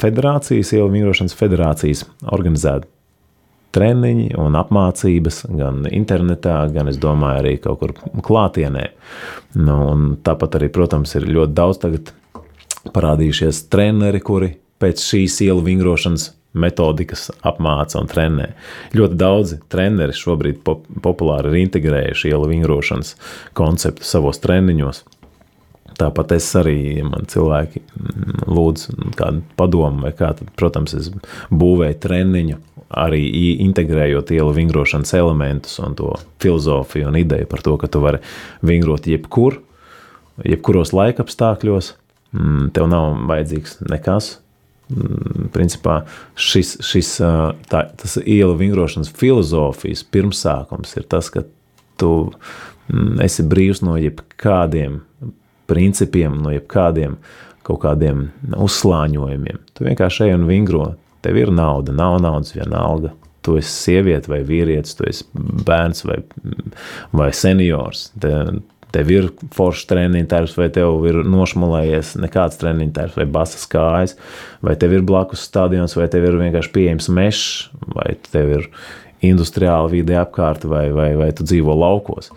federācijas, 0.02 0.74
ielu 0.76 0.90
vingrošanas 0.92 1.38
federācijas 1.40 2.04
organizēta 2.36 2.90
treniņi 3.76 4.30
un 4.42 4.56
apmācības 4.60 5.44
gan 5.56 5.84
internetā, 5.92 6.62
gan, 6.74 6.90
es 6.92 7.00
domāju, 7.02 7.42
arī 7.42 7.56
kaut 7.64 7.82
kur 7.82 7.96
klātienē. 8.26 8.86
Nu, 9.60 9.80
tāpat 10.26 10.60
arī, 10.60 10.72
protams, 10.74 11.16
ir 11.20 11.28
ļoti 11.28 11.58
daudz 11.58 11.82
tagad 11.84 12.14
parādījušies 12.96 13.66
treneri, 13.74 14.22
kuri 14.24 14.56
pēc 14.82 15.04
šīs 15.04 15.40
ielu 15.48 15.64
vingrošanas 15.66 16.30
metodikas 16.56 17.28
apmāca 17.44 18.00
un 18.00 18.08
trenē. 18.12 18.52
Ļoti 18.96 19.18
daudzi 19.20 19.60
treneri 19.72 20.16
šobrīd 20.16 20.62
pop 20.66 20.86
populāri 21.04 21.52
ir 21.52 21.66
integrējuši 21.66 22.32
ielu 22.32 22.48
vingrošanas 22.54 23.16
konceptu 23.58 24.08
savos 24.08 24.40
treniņos. 24.44 25.04
Tāpat 25.96 26.34
es 26.36 26.48
arī, 26.60 26.78
ja 26.98 27.06
man 27.08 27.28
cilvēki 27.32 27.82
lūdz 28.52 28.88
kādu 29.16 29.44
padomu, 29.60 30.04
vai 30.04 30.12
kā, 30.16 30.34
tad, 30.36 30.50
protams, 30.60 30.96
es 30.98 31.12
būvēju 31.52 32.00
treniņu 32.04 32.58
arī 32.90 33.22
integrējot 33.66 34.32
ielu 34.36 34.54
vingrošanas 34.54 35.14
elementus 35.18 35.80
un 35.82 35.96
to 35.98 36.14
filozofiju 36.44 37.10
un 37.10 37.18
ideju 37.20 37.48
par 37.50 37.64
to, 37.66 37.78
ka 37.82 37.90
tu 37.92 38.02
vari 38.04 38.22
vingrot 38.66 39.08
jebkur, 39.10 39.60
jebkuros 40.46 40.94
laikapstākļos. 40.96 41.94
Mm, 42.36 42.70
tev 42.76 42.90
nav 42.92 43.16
vajadzīgs 43.30 43.80
nekas. 43.90 44.36
Mm, 44.92 45.50
principā 45.56 46.04
šis, 46.38 46.76
šis 46.86 47.16
tā, 47.72 47.82
tas 47.98 48.20
ielu 48.22 48.54
vingrošanas 48.60 49.10
filozofijas 49.18 50.04
pirmsākums 50.14 50.94
ir 51.00 51.08
tas, 51.10 51.32
ka 51.34 51.46
tu 51.98 52.12
mm, 52.92 53.18
esi 53.26 53.46
brīvs 53.50 53.82
no 53.86 53.96
jebkādiem 53.98 55.02
principiem, 55.66 56.38
no 56.44 56.54
jebkādiem 56.54 57.18
kaut 57.66 57.82
kādiem 57.82 58.28
uzslāņojumiem. 58.62 59.64
Tu 59.74 59.88
vienkārši 59.88 60.28
ej 60.28 60.36
un 60.38 60.46
vingro 60.46 60.92
Tev 61.26 61.40
ir 61.42 61.52
nauda, 61.54 61.96
nav 61.96 62.20
naudas 62.22 62.54
vienalga. 62.56 63.16
Tu 63.46 63.60
esi 63.60 63.74
sieviete 63.74 64.30
vai 64.30 64.40
vīrietis, 64.46 64.96
tu 64.98 65.06
esi 65.10 65.26
bērns 65.36 66.06
vai, 66.06 66.20
vai 67.14 67.30
seniors. 67.34 68.08
Te, 68.22 68.32
tev 68.96 69.12
ir 69.12 69.30
foršs 69.56 69.88
treniņš 69.90 70.56
vai 70.60 70.68
tev 70.74 71.06
ir 71.10 71.22
nošmulējies 71.28 72.16
nekāds 72.24 72.60
treniņš 72.62 73.18
vai 73.18 73.26
basas 73.38 73.66
kājas, 73.70 74.16
vai 74.66 74.78
tev 74.80 74.96
ir 74.96 75.06
blakus 75.08 75.44
stadions, 75.50 75.98
vai 76.00 76.08
tev 76.12 76.30
ir 76.30 76.40
vienkārši 76.40 76.74
pieejams 76.76 77.10
mežs, 77.12 77.48
vai 77.96 78.14
tev 78.32 78.54
ir 78.60 78.70
industriāla 79.26 79.90
vide 79.92 80.16
apkārt, 80.20 80.68
vai, 80.70 80.88
vai, 80.96 81.10
vai 81.20 81.32
tu 81.36 81.46
dzīvo 81.48 81.76
laukos. 81.76 82.32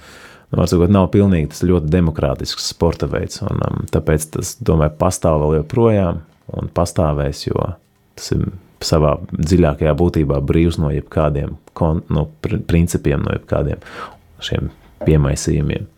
Nu, 0.48 0.62
Varbūt 0.62 0.92
nav 0.92 1.10
pilnīgi 1.12 1.52
tas 1.52 1.66
ļoti 1.68 1.90
demokrātisks 1.92 2.70
sporta 2.72 3.08
veids, 3.10 3.42
un 3.44 3.60
um, 3.66 3.82
tāpēc 3.92 4.30
tas, 4.38 4.54
domāju, 4.64 4.96
pastāv 5.00 5.42
vēl 5.42 5.58
joprojām 5.60 6.22
un 6.56 6.70
pastāvēs, 6.72 7.44
jo 7.50 7.74
tas 8.16 8.32
ir 8.32 8.48
savā 8.84 9.16
dziļākajā 9.34 9.94
būtībā 9.98 10.40
brīvs 10.46 10.78
no 10.82 10.92
jebkādiem 10.94 11.56
kon, 11.78 12.02
no 12.12 12.28
principiem, 12.42 13.24
no 13.24 13.34
jebkādiem 13.36 13.82
šiem 14.44 14.70
piemaisījumiem. 15.06 15.88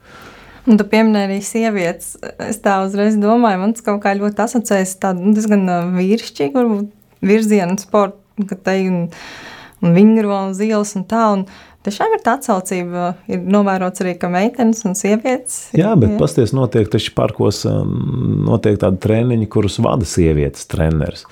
Un 0.68 0.78
tu 0.78 0.84
pieminēji 0.88 1.26
arī 1.26 1.38
sievietes. 1.44 2.14
Es 2.44 2.60
tā 2.64 2.76
uzreiz 2.84 3.16
domāju, 3.20 3.62
man 3.62 3.72
tas 3.74 3.84
kaut 3.86 4.02
kā 4.04 4.12
ļoti 4.18 4.44
asociējas 4.44 4.98
tādu 5.02 5.32
diezgan 5.34 5.64
uh, 5.66 5.88
vīrišķīgu, 5.96 6.56
varbūt 6.56 6.90
virzienu 7.24 7.78
sportu, 7.80 8.46
ka 8.48 8.58
te 8.68 8.76
un, 8.88 9.00
un 9.80 9.96
vingro 9.96 10.36
uz 10.50 10.60
ielas 10.64 10.92
un 11.00 11.06
tā. 11.08 11.24
Un, 11.36 11.46
Tiešām 11.80 12.12
ir 12.12 12.20
tā 12.20 12.34
atsaucība, 12.36 13.04
ir 13.32 13.44
novērots 13.48 14.02
arī, 14.04 14.12
ka 14.20 14.28
meitenes 14.28 14.82
un 14.84 14.92
sievietes. 14.98 15.70
Jā, 15.76 15.94
bet 15.96 16.18
pasties 16.20 16.52
notiek 16.52 16.90
taču 16.92 17.14
parkos, 17.16 17.62
um, 17.68 17.94
notiek 18.44 18.76
tādi 18.82 19.00
treniņi, 19.00 19.48
kurus 19.48 19.78
vada 19.80 20.04
sievietes 20.04 20.68
treneris. 20.68 21.24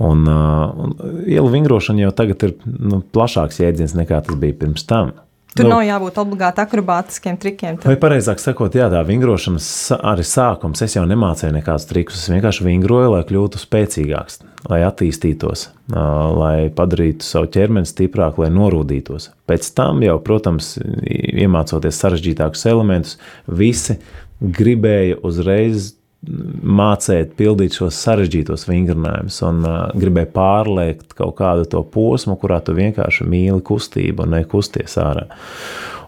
Un, 0.00 0.24
uh, 0.24 0.86
un 0.86 0.94
ielu 1.28 1.52
vingrošana 1.52 2.06
jau 2.06 2.14
tagad 2.16 2.48
ir 2.48 2.56
nu, 2.64 3.02
plašāks 3.12 3.60
jēdziens 3.60 3.92
nekā 3.98 4.22
tas 4.24 4.40
bija 4.40 4.56
pirms 4.62 4.88
tam. 4.88 5.12
Tur 5.50 5.66
nu, 5.66 5.72
nav 5.72 5.80
jābūt 5.82 6.18
obligāti 6.22 6.62
akrobātiskiem 6.62 7.38
trikiem. 7.42 7.78
Tad... 7.80 7.88
Vai 7.90 7.96
pareizāk 7.98 8.38
sakot, 8.38 8.76
jā, 8.78 8.86
tā 8.92 9.00
vingrošanas 9.06 9.66
arī 9.98 10.22
sākums. 10.26 10.82
Es 10.86 10.94
jau 10.94 11.02
nemācīju 11.10 11.50
nekādus 11.56 11.88
trikus. 11.90 12.20
Es 12.22 12.30
vienkārši 12.30 12.66
vingroju, 12.68 13.10
lai 13.16 13.24
kļūtu 13.26 13.58
spēcīgāks, 13.58 14.40
lai 14.70 14.80
attīstītos, 14.86 15.66
lai 15.90 16.70
padarītu 16.76 17.26
savu 17.26 17.50
ķermeni 17.56 17.90
stiprāku, 17.90 18.44
lai 18.44 18.52
norūdītos. 18.54 19.32
Pēc 19.50 19.72
tam 19.74 20.04
jau, 20.06 20.20
protams, 20.22 20.76
iemācoties 21.10 21.98
sarežģītākus 21.98 22.66
elementus, 22.70 23.18
visi 23.50 23.98
gribēja 24.40 25.18
uzreiz 25.26 25.96
mācīt, 26.20 27.32
pildīt 27.38 27.78
šos 27.78 27.96
sarežģītos 28.04 28.66
vingrinājumus 28.68 29.38
un 29.48 29.62
uh, 29.64 29.76
gribēja 29.96 30.28
pārliekt 30.34 31.14
kaut 31.16 31.38
kādu 31.38 31.64
to 31.72 31.80
posmu, 31.94 32.36
kurā 32.40 32.60
tu 32.64 32.74
vienkārši 32.76 33.24
mīli 33.24 33.62
kustību 33.64 34.26
un 34.26 34.36
nekusties 34.36 34.98
ārā. 35.00 35.30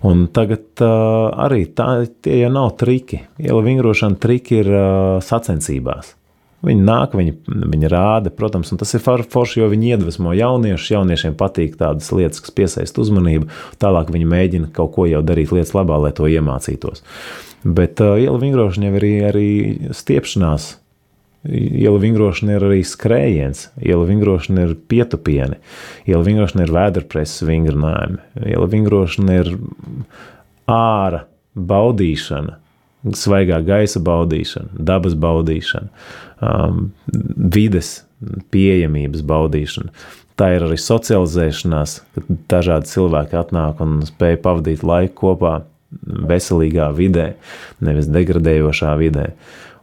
Un 0.04 0.26
tagad 0.34 0.82
uh, 0.84 1.30
arī 1.46 1.64
tā, 1.72 2.02
tie 2.24 2.42
jau 2.42 2.50
nav 2.52 2.74
triki. 2.80 3.22
Iela 3.40 3.62
vingrošana 3.64 4.18
triki 4.20 4.60
ir 4.60 4.68
uh, 4.74 5.22
sacensībās. 5.24 6.16
Viņi 6.62 6.84
nāk, 6.86 7.14
viņi, 7.18 7.32
viņi 7.72 7.88
rāda, 7.90 8.30
protams, 8.34 8.70
un 8.70 8.78
tas 8.78 8.92
ir 8.94 9.02
forši, 9.02 9.58
jo 9.58 9.70
viņi 9.72 9.96
iedvesmo 9.96 10.34
jauniešus. 10.36 10.92
Jauniešiem 10.92 11.34
patīk 11.38 11.74
tādas 11.80 12.12
lietas, 12.14 12.42
kas 12.44 12.54
piesaista 12.54 13.02
uzmanību. 13.02 13.48
Tālāk 13.82 14.12
viņi 14.14 14.28
mēģina 14.30 14.70
kaut 14.76 14.92
ko 14.94 15.08
jau 15.10 15.24
darīt 15.26 15.54
lietas 15.54 15.74
labā, 15.74 15.98
lai 16.04 16.12
to 16.14 16.28
iemācītos. 16.30 17.02
Bet 17.64 18.00
uh, 18.02 18.16
iela 18.18 18.38
vingrošana 18.42 18.88
jau 18.88 18.96
ir 18.96 19.02
arī, 19.02 19.12
arī 19.28 19.50
stiepšanās. 19.94 20.76
Iela 21.42 21.98
vingrošana 21.98 22.54
ir 22.54 22.64
arī 22.68 22.82
skrējiens, 22.86 23.64
iela 23.82 24.06
vingrošana 24.06 24.68
ir 24.68 24.76
pietupieni, 24.86 25.56
iela 26.06 26.22
vingrošana 26.22 26.68
ir 26.68 26.74
vēderpreses 26.76 27.42
vingrinājumi, 27.48 28.20
iela 28.46 28.68
vingrošana 28.70 29.38
ir 29.40 29.50
āra 30.70 31.24
baudīšana, 31.58 32.54
svaigā 33.18 33.58
gaisa 33.66 33.98
baudīšana, 34.06 34.70
dabas 34.86 35.18
baudīšana, 35.18 35.90
um, 36.46 36.92
vides 37.58 38.04
pieejamības 38.54 39.26
baudīšana. 39.26 39.90
Tā 40.38 40.48
ir 40.56 40.64
arī 40.68 40.78
socializēšanās, 40.80 41.98
kad 42.14 42.30
dažādi 42.50 42.88
cilvēki 42.88 43.36
atnāk 43.42 43.82
un 43.84 44.00
spēj 44.06 44.38
pavadīt 44.46 44.86
laiku 44.86 45.18
kopā 45.26 45.58
veselīgā 46.00 46.88
vidē, 46.96 47.34
nevis 47.84 48.08
degradējošā 48.12 48.94
vidē. 49.00 49.32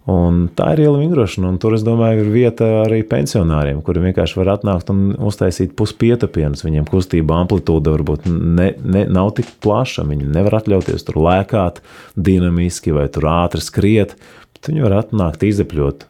Un 0.09 0.45
tā 0.57 0.71
ir 0.73 0.85
iela 0.87 0.97
vingrošana, 0.97 1.51
un 1.51 1.57
tur, 1.61 1.75
es 1.77 1.83
domāju, 1.85 2.23
ir 2.23 2.29
vieta 2.33 2.67
arī 2.85 3.01
pensionāriem, 3.05 3.81
kuri 3.85 4.01
vienkārši 4.07 4.39
var 4.39 4.53
atnākt 4.55 4.89
un 4.93 5.11
uztaisīt 5.27 5.75
puspietapienus. 5.77 6.63
Viņiem 6.65 6.87
kustība 6.89 7.37
amplitūda 7.43 7.93
varbūt 7.93 8.25
ne, 8.31 8.71
ne, 8.79 9.03
nav 9.11 9.35
tik 9.37 9.51
plaša, 9.61 10.07
viņi 10.09 10.31
nevar 10.31 10.61
atļauties 10.61 11.05
tur 11.05 11.19
lēkāt 11.27 11.83
dinamiski 12.17 12.95
vai 12.95 13.05
tur 13.13 13.27
ātri 13.29 13.61
skriet, 13.61 14.15
bet 14.55 14.71
viņi 14.71 14.87
var 14.87 14.97
atnākt 15.03 15.45
izepļot 15.45 16.07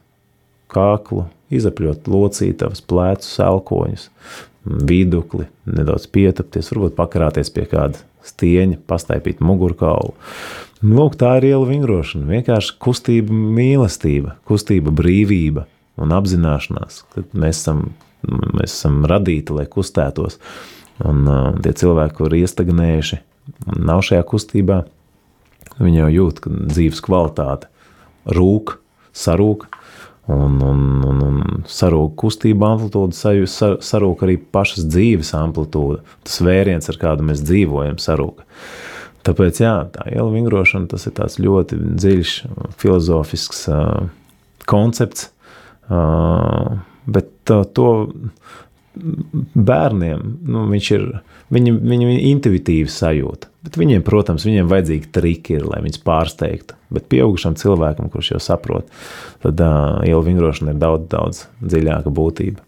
kāklu, 0.70 1.26
izepļot 1.52 2.08
locītavas, 2.08 2.80
plecus, 2.86 3.34
elkoņus, 3.42 4.08
vidukli, 4.64 5.46
nedaudz 5.68 6.06
pietapties, 6.12 6.70
varbūt 6.72 6.96
pakarāties 6.98 7.52
pie 7.54 7.64
kāda 7.70 8.00
stieņa, 8.26 8.80
pastaipīt 8.90 9.40
mugurkaulu. 9.44 10.12
Lūk, 10.84 11.16
tā 11.20 11.34
ir 11.40 11.50
iela 11.50 11.68
vingrošana. 11.68 12.28
Vienkārši 12.28 12.76
kustība, 12.80 13.32
mīlestība, 13.32 14.36
kustība, 14.48 14.92
brīvība 14.96 15.66
un 16.00 16.12
apzināšanās, 16.16 17.02
ka 17.12 17.24
mēs 17.36 17.60
esam, 17.62 17.82
mēs 18.24 18.76
esam 18.76 19.02
radīti, 19.08 19.56
lai 19.56 19.66
kustētos. 19.68 20.38
Un 21.04 21.24
uh, 21.28 21.50
tie 21.64 21.72
cilvēki, 21.80 22.16
kuri 22.16 22.40
ir 22.40 22.48
iestagnējuši 22.48 23.20
un 23.72 23.84
nav 23.88 24.02
šajā 24.04 24.24
kustībā, 24.28 24.82
viņi 25.80 26.02
jau 26.02 26.10
jūt, 26.16 26.42
ka 26.44 26.52
dzīves 26.52 27.00
kvalitāte 27.04 27.70
rūk, 28.36 28.76
sarūk, 29.16 29.66
un, 30.30 30.60
un, 30.64 30.84
un, 31.06 31.22
un 31.26 31.64
sarūk 31.68 32.14
kustība 32.20 32.70
amplitūda, 32.74 33.16
sar, 33.50 33.78
sarūk 33.84 34.24
arī 34.26 34.36
pašas 34.52 34.86
dzīves 34.88 35.34
amplitūda. 35.38 36.00
Tas 36.26 36.40
vēriens, 36.46 36.90
ar 36.92 37.00
kādu 37.00 37.26
mēs 37.30 37.42
dzīvojam, 37.46 37.98
sarūk. 38.02 38.44
Tāpēc 39.26 39.60
jā, 39.60 39.74
tā 39.92 40.06
iela 40.14 40.30
vingrošana 40.32 40.88
tas 40.88 41.04
ir 41.08 41.14
tāds 41.18 41.36
ļoti 41.42 41.76
dziļš 42.00 42.36
filozofisks 42.80 43.66
uh, 43.68 44.06
koncepts, 44.70 45.28
uh, 45.92 46.78
bet 47.04 47.52
uh, 47.52 47.66
to 47.76 47.90
bērniem 48.94 50.22
nu, 50.50 50.64
viņš 50.70 50.90
ir, 50.96 51.04
viņi, 51.54 51.74
viņi 51.78 52.16
intuitīvi 52.32 52.90
sajūta. 52.90 53.50
Bet 53.64 53.76
viņiem, 53.76 54.02
protams, 54.04 54.46
viņiem 54.48 54.70
vajadzīgi 54.70 55.10
triki 55.14 55.58
ir, 55.58 55.66
lai 55.68 55.82
viņus 55.84 56.02
pārsteigtu. 56.04 56.78
Bet 56.90 57.10
pieaugušam 57.12 57.58
cilvēkam, 57.60 58.08
kurš 58.12 58.34
jau 58.34 58.40
saprot, 58.42 58.88
tad 59.44 59.60
uh, 59.62 60.00
iela 60.08 60.24
vingrošana 60.26 60.74
ir 60.74 60.80
daudz, 60.80 61.06
daudz 61.12 61.44
dziļāka 61.60 62.12
būtība. 62.14 62.64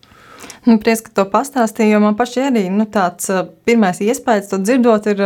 Nu, 0.63 0.77
Prieks, 0.79 1.01
ka 1.03 1.11
to 1.17 1.25
pastāstīji, 1.27 1.91
jo 1.91 1.99
man 2.05 2.15
pašai 2.15 2.45
arī 2.53 2.61
nu, 2.71 2.85
tāds 2.87 3.27
pirmais 3.67 3.99
iespējas, 4.05 4.53
to 4.53 4.61
dzirdot, 4.63 5.09
ir 5.11 5.23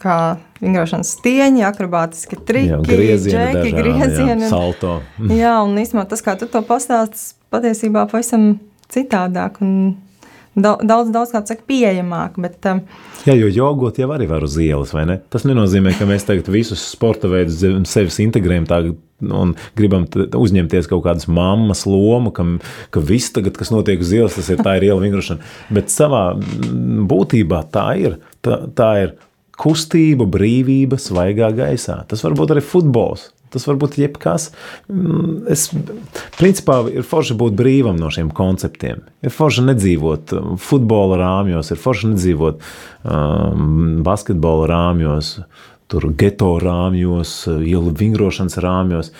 kā 0.00 0.16
vingrošanas 0.62 1.10
stieņi, 1.18 1.66
akrobātiski 1.68 2.38
triki, 2.48 2.72
jā, 2.72 2.78
griezieni, 2.86 3.34
džeki, 3.34 3.74
dažā, 3.74 3.82
griezieni. 3.82 4.46
Jā, 4.46 4.52
salto. 4.54 4.94
jā, 5.42 5.52
un 5.66 5.76
īstenībā 5.82 6.06
tas, 6.08 6.24
kā 6.24 6.38
tu 6.40 6.48
to 6.48 6.64
pastāstīji, 6.64 7.36
patiesībā 7.52 8.06
pavisam 8.08 8.54
citādāk. 8.92 9.60
Un, 9.64 9.96
daudz, 10.58 11.10
daudz 11.14 11.32
kā 11.32 11.42
saka, 11.46 11.64
pieejamāk. 11.68 12.38
Bet, 12.42 12.58
um, 12.70 12.82
Jā, 13.26 13.34
jo 13.36 13.50
jogot 13.52 13.98
jau 14.00 14.08
arī 14.14 14.28
var 14.30 14.46
uz 14.46 14.56
ielas, 14.62 14.94
vai 14.96 15.04
ne? 15.08 15.18
Tas 15.32 15.46
nenozīmē, 15.48 15.94
ka 15.98 16.08
mēs 16.08 16.26
tagad 16.28 16.48
visus 16.52 16.82
sporta 16.92 17.30
veidus 17.30 17.60
sevis 17.90 18.18
integrējam 18.24 18.66
tā, 18.68 18.80
un 19.22 19.54
gribam 19.78 20.06
uzņemties 20.08 20.90
kaut 20.90 21.04
kādas 21.06 21.28
mammas 21.30 21.84
lomu, 21.88 22.32
ka, 22.34 22.46
ka 22.94 23.02
viss, 23.04 23.32
tagad, 23.34 23.58
kas 23.58 23.72
notiek 23.74 24.02
uz 24.02 24.12
ielas, 24.14 24.38
tas 24.38 24.50
ir 24.52 24.62
tā 24.64 24.78
ir 24.78 24.90
iela 24.90 25.02
vingrošana. 25.02 25.54
Bet 25.74 25.92
savā 25.94 26.30
būtībā 26.38 27.64
tā 27.74 27.88
ir. 28.00 28.20
Tā, 28.44 28.62
tā 28.78 28.92
ir 29.02 29.16
kustība, 29.58 30.26
brīvība, 30.30 31.00
svaigā 31.02 31.50
gaisā. 31.56 32.04
Tas 32.08 32.22
var 32.22 32.36
būt 32.38 32.54
arī 32.54 32.62
futbols. 32.62 33.32
Tas 33.52 33.66
var 33.68 33.78
būt 33.80 33.98
jebkas. 34.00 34.50
Mm, 34.90 35.46
es, 35.52 35.68
principā, 36.38 36.80
ir 36.92 37.06
forši 37.06 37.36
būt 37.38 37.56
brīvam 37.58 37.98
no 38.00 38.10
šiem 38.12 38.30
konceptiem. 38.34 39.02
Ir 39.24 39.34
forši 39.34 39.66
nedzīvot 39.70 40.36
um, 40.36 40.54
futbola 40.60 41.18
rāmjos, 41.22 41.72
ir 41.72 41.82
forši 41.82 42.12
nedzīvot 42.12 42.62
um, 42.62 44.00
basketbola 44.06 44.68
rāmjos, 44.72 45.34
tur 45.88 46.10
geto 46.20 46.54
rāmjos, 46.62 47.40
ielu 47.48 47.94
vingrošanas 47.96 48.60
rāmjos. 48.64 49.12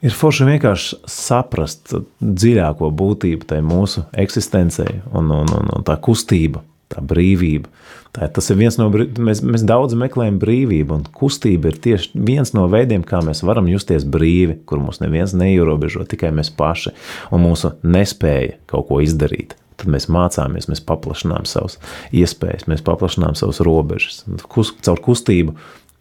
Ir 0.00 0.14
forši 0.16 0.46
vienkārši 0.48 1.02
saprast 1.12 1.92
dziļāko 2.24 2.88
būtību 2.96 3.46
tai 3.50 3.60
mūsu 3.60 4.06
eksistencei 4.16 5.02
un, 5.12 5.28
un, 5.28 5.50
un, 5.58 5.72
un 5.76 5.84
tā 5.84 5.98
kustība, 6.00 6.62
tā 6.90 7.02
brīvība. 7.04 7.70
Tā, 8.10 8.26
tas 8.34 8.50
ir 8.50 8.58
viens 8.58 8.74
no, 8.80 8.88
mēs, 8.90 9.42
mēs 9.46 9.62
daudz 9.66 9.94
meklējam 9.98 10.40
brīvību, 10.42 10.96
un 10.98 11.04
kustība 11.14 11.70
ir 11.70 11.78
tieši 11.82 12.10
viens 12.18 12.50
no 12.56 12.64
veidiem, 12.70 13.04
kā 13.06 13.20
mēs 13.22 13.44
varam 13.46 13.70
justies 13.70 14.02
brīvi, 14.02 14.58
kur 14.66 14.82
mūs 14.82 14.98
neviens 15.02 15.36
neierobežo, 15.38 16.02
tikai 16.10 16.32
mēs 16.34 16.50
paši 16.58 16.90
un 17.30 17.44
mūsu 17.46 17.76
nespēja 17.86 18.58
kaut 18.70 18.88
ko 18.90 18.98
izdarīt. 19.04 19.54
Tad 19.80 19.88
mēs 19.94 20.10
mācāmies, 20.12 20.66
mēs 20.68 20.82
paplašinām 20.84 21.46
savas 21.48 21.78
iespējas, 22.12 22.66
mēs 22.68 22.82
paplašinām 22.84 23.38
savas 23.38 23.62
robežas. 23.64 24.24
Kus, 24.50 24.74
caur 24.84 25.00
kustību 25.00 25.54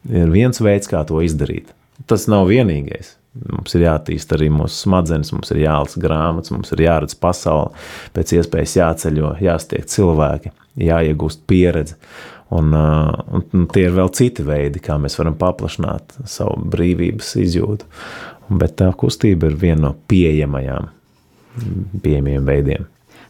ir 0.09 0.33
viens 0.33 0.59
veids, 0.59 0.89
kā 0.89 1.05
to 1.07 1.21
izdarīt. 1.23 1.69
Tas 2.09 2.25
nav 2.31 2.49
vienīgais. 2.49 3.15
Mums 3.39 3.75
ir 3.77 3.85
jāattīst 3.85 4.33
arī 4.35 4.49
mūsu 4.51 4.87
smadzenes, 4.87 5.29
mums 5.35 5.53
ir 5.53 5.61
jālasa 5.61 6.01
grāmatas, 6.01 6.51
mums 6.51 6.73
ir 6.73 6.81
jāredz 6.87 7.13
pasauli, 7.21 7.77
pēc 8.15 8.33
iespējas 8.39 8.73
jāceļo, 8.79 9.35
jāstiek 9.45 9.85
cilvēki, 9.87 10.51
jāiegūst 10.77 11.45
pieredze. 11.49 11.97
Un, 12.49 12.73
un, 12.73 13.43
un 13.53 13.65
tie 13.69 13.85
ir 13.85 13.93
vēl 13.93 14.09
citi 14.17 14.41
veidi, 14.45 14.81
kā 14.81 14.97
mēs 15.01 15.19
varam 15.19 15.35
paplašināt 15.37 16.15
savu 16.29 16.57
brīvības 16.73 17.35
izjūtu. 17.43 17.85
Bet 18.49 18.79
tā 18.81 18.89
kustība 18.97 19.51
ir 19.51 19.59
viena 19.61 19.83
no 19.83 19.91
pieejamajām, 20.09 20.89
pieejamiem 22.01 22.47
veidiem. 22.47 22.87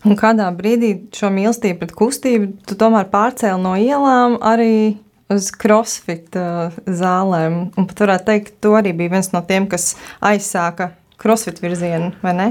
Un 0.07 0.15
kādā 0.15 0.47
brīdī 0.55 0.93
šo 1.15 1.27
mīlestību 1.35 1.81
pret 1.81 1.91
kustību 1.99 2.53
tu 2.69 2.77
tomēr 2.79 3.09
pārcēli 3.11 3.59
no 3.59 3.73
ielām 3.75 4.37
arī 4.39 4.95
uz 5.29 5.49
crossfit 5.51 6.37
uh, 6.39 6.71
zālēm. 6.87 7.59
Un 7.75 7.89
pat 7.89 8.05
varētu 8.05 8.27
teikt, 8.31 8.55
tu 8.63 8.73
arī 8.79 8.95
bija 8.95 9.17
viens 9.17 9.33
no 9.35 9.43
tiem, 9.45 9.67
kas 9.69 9.91
aizsāka 10.23 10.93
crossfit 11.19 11.59
virzienu, 11.59 12.13
vai 12.23 12.33
ne? 12.37 12.47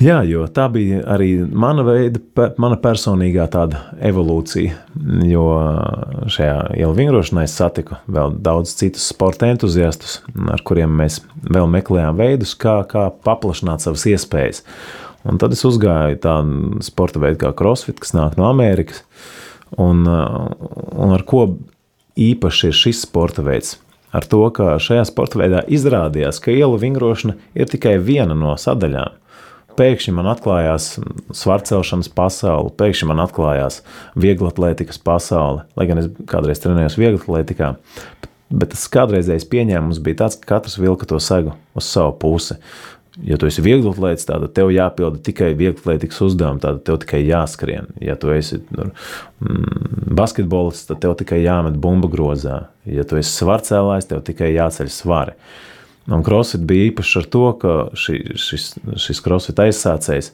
Jā, 0.00 0.22
jo 0.24 0.46
tā 0.48 0.64
bija 0.72 1.02
arī 1.12 1.34
mana 1.44 1.82
veida, 1.84 2.22
mana 2.56 2.78
personīgā 2.80 3.44
tāda 3.52 3.82
evolūcija. 4.08 4.78
Jo 5.28 5.42
šajā 6.24 6.54
ielu 6.80 6.96
vingrošanā 6.96 7.44
es 7.44 7.56
satiku 7.58 7.98
vēl 8.08 8.38
daudz 8.40 8.72
citus 8.78 9.10
sporta 9.12 9.50
entuziastus, 9.52 10.22
ar 10.48 10.64
kuriem 10.64 10.94
mēs 11.02 11.20
vēl 11.44 11.68
meklējām 11.76 12.16
veidus, 12.16 12.54
kā, 12.56 12.78
kā 12.88 13.10
paplašināt 13.28 13.84
savas 13.84 14.06
iespējas. 14.08 14.64
Un 15.28 15.36
tad 15.36 15.52
es 15.52 15.66
uzgāju 15.68 16.16
tādu 16.24 16.80
sporta 16.86 17.20
veidu 17.20 17.42
kā 17.44 17.52
crossfit, 17.60 18.00
kas 18.00 18.16
nāk 18.16 18.40
no 18.40 18.48
Amerikas, 18.48 19.04
un, 19.76 20.06
un 20.08 21.12
ar 21.12 21.28
ko 21.28 21.44
īpašs 22.16 22.70
ir 22.70 22.82
šis 22.86 23.04
sporta 23.04 23.44
veids. 23.44 23.76
Ar 24.16 24.24
to, 24.24 24.46
ka 24.56 24.78
šajā 24.80 25.04
sporta 25.12 25.44
veidā 25.44 25.60
izrādījās, 25.68 26.40
ka 26.40 26.56
ielu 26.56 26.80
vingrošana 26.80 27.36
ir 27.52 27.68
tikai 27.68 27.98
viena 28.00 28.32
no 28.32 28.56
sadaļām. 28.56 29.20
Pēkšņi 29.78 30.14
man 30.16 30.28
atklājās 30.32 30.92
svarcelšanas 31.36 32.10
pasaule, 32.16 32.72
pēkšņi 32.80 33.10
man 33.10 33.22
atklājās 33.24 33.80
vieglatlētikas 34.20 35.00
pasaule. 35.04 35.66
Lai 35.78 35.88
gan 35.90 36.02
es 36.02 36.10
kādreiz 36.30 36.62
trenējos 36.62 36.98
vieglatlētikā, 37.00 37.74
bet 38.50 38.72
tas 38.74 38.86
kādreizējais 38.92 39.48
pieņēmums 39.50 40.02
bija 40.04 40.24
tāds, 40.24 40.40
ka 40.40 40.56
katrs 40.56 40.80
vilka 40.80 41.08
to 41.10 41.20
segu 41.22 41.56
uz 41.78 41.90
savu 41.90 42.16
pusi 42.20 42.58
ja 43.24 43.38
tu 43.40 43.48
esi 43.48 43.62
vieglatlēts, 43.64 44.26
tad 44.28 44.44
tev 44.56 44.70
jāpilda 44.74 45.20
tikai 45.24 45.50
vieglatlētikas 45.58 46.20
uzdevumi, 46.24 46.62
tad 46.62 46.82
tev 46.86 47.00
tikai 47.02 47.22
jāskrien. 47.26 47.90
Ja 48.02 48.16
tu 48.20 48.32
esi 48.34 48.60
nu, 48.76 48.90
mm, 49.44 50.14
basketbolists, 50.16 50.88
tad 50.90 51.02
tev 51.04 51.16
tikai 51.20 51.42
jāmet 51.42 51.78
bumba 51.80 52.10
grozā. 52.12 52.62
Ja 52.88 53.04
tu 53.04 53.18
esi 53.20 53.32
svarcēlājs, 53.34 54.10
tev 54.10 54.24
tikai 54.26 54.52
jāceļ 54.54 54.92
svari. 54.94 55.36
Un 56.08 56.22
crossfit 56.24 56.62
bija 56.66 56.88
īpašs 56.88 57.18
ar 57.20 57.26
to, 57.32 57.42
ka 57.60 57.72
ši, 57.98 58.14
šis, 58.40 58.70
šis 59.04 59.20
crossfit 59.24 59.60
aizsācējs, 59.62 60.26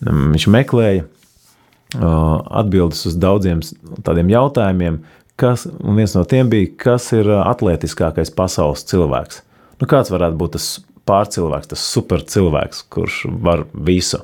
mm, 0.00 0.30
viņš 0.34 0.46
meklēja 0.54 1.02
uh, 1.04 2.38
atbildes 2.62 3.04
uz 3.10 3.14
daudziem 3.20 3.58
tādiem 4.06 4.28
jautājumiem, 4.32 4.94
kas, 5.40 5.66
un 5.68 5.92
viens 6.00 6.14
no 6.16 6.22
tiem 6.28 6.46
bija, 6.52 6.68
kas 6.86 7.04
ir 7.16 7.26
atletiskākais 7.42 8.30
pasaules 8.34 8.86
cilvēks. 8.88 9.36
Nu, 9.82 9.88
kāds 9.90 10.12
varētu 10.14 10.36
būt 10.40 10.52
tas 10.56 10.66
pārcilvēks, 11.08 11.70
tas 11.72 11.82
supercilvēks, 11.92 12.78
kurš 12.92 13.14
var 13.42 13.60
visu, 13.74 14.20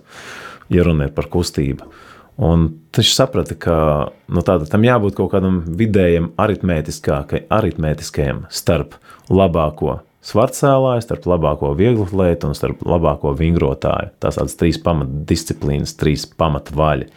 ja 0.72 0.80
runa 0.86 1.02
ir 1.08 1.12
par 1.16 1.26
kustību. 1.32 1.82
Un 2.48 2.58
viņš 2.94 3.10
saprata, 3.16 3.54
ka 3.58 3.76
nu, 4.30 4.40
tāda, 4.46 4.64
tam 4.70 4.82
jābūt 4.86 5.16
kaut 5.18 5.30
kādam 5.32 5.56
vidējam, 5.78 6.26
aritmētiskajam 6.38 8.38
starp 8.54 8.90
labāko 9.28 9.98
svarcēlāju, 10.28 11.04
starp 11.04 11.28
labāko 11.30 11.72
vieglatlētu 11.78 12.50
un 12.50 12.56
starp 12.56 12.82
labāko 12.86 13.32
vingrotāju. 13.38 14.12
Tās 14.22 14.38
tādas 14.40 14.56
trīs 14.60 14.80
pamatdisciplīnas, 14.84 15.96
trīs 16.00 16.26
pamatvaļi. 16.38 17.08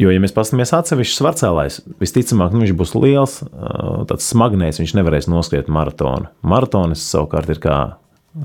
Jo, 0.00 0.08
ja 0.08 0.20
mēs 0.22 0.32
paskatāmies 0.32 0.72
atsevišķi 0.72 1.18
svarcēlājs, 1.18 1.80
visticamāk, 2.00 2.54
nu, 2.54 2.62
viņš 2.64 2.76
būs 2.78 2.94
liels, 2.96 3.34
tāds 4.08 4.28
smagnējs, 4.32 4.80
viņš 4.80 4.94
nevarēs 4.96 5.28
noskriet 5.28 5.68
maratonu. 5.68 6.30
Maratonis 6.40 7.04
savukārt 7.04 7.52
ir 7.52 7.60
kā 7.60 7.80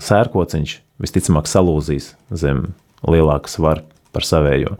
sērkociņš, 0.03 0.73
visticamāk, 1.03 1.47
salūzīs 1.47 2.11
zem 2.35 2.73
lielāka 3.07 3.51
svara 3.51 3.85
par 4.15 4.27
savējo. 4.27 4.75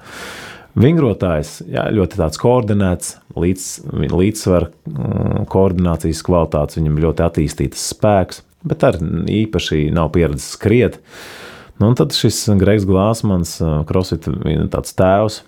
Vingrotājs 0.75 1.61
jā, 1.71 1.85
ļoti 1.95 2.19
tāds 2.19 2.39
koordinēts, 2.41 3.13
līdz, 3.39 3.67
līdzsvara 4.11 4.67
mm, 4.67 5.45
koordinācijas 5.51 6.23
kvalitātes, 6.27 6.81
viņam 6.81 6.99
ļoti 7.05 7.23
attīstīts 7.23 7.85
spēks, 7.93 8.41
bet 8.67 8.86
arī 8.88 9.10
īpaši 9.43 9.88
nav 9.95 10.12
pieredzējis 10.15 10.51
skriet. 10.58 10.99
Nu, 11.82 11.91
tad 11.97 12.15
šis 12.15 12.45
Greigs 12.60 12.86
Glāzmans, 12.88 13.58
tāds 14.71 14.95
tēvs, 14.95 15.41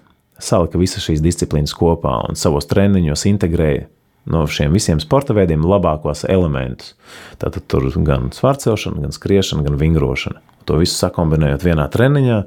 salika 0.43 0.80
visas 0.80 1.06
šīs 1.06 1.23
disciplīnas 1.23 1.75
kopā 1.77 2.17
un 2.27 2.39
savos 2.39 2.67
treniņos 2.69 3.23
integrēja 3.32 3.88
no 4.27 4.43
šiem 4.51 4.73
visiem 4.75 4.99
sporta 4.99 5.36
veidiem 5.36 5.63
labākos 5.63 6.25
elementus. 6.27 6.95
Tātad 7.39 7.63
tur 7.71 7.88
gan 8.06 8.30
svārcelšana, 8.36 9.06
gan 9.06 9.15
skriešana, 9.15 9.63
gan 9.67 9.80
vingrošana. 9.80 10.43
To 10.67 10.82
visu 10.82 10.97
sakombinējot 10.99 11.63
vienā 11.63 11.88
treniņā, 11.91 12.41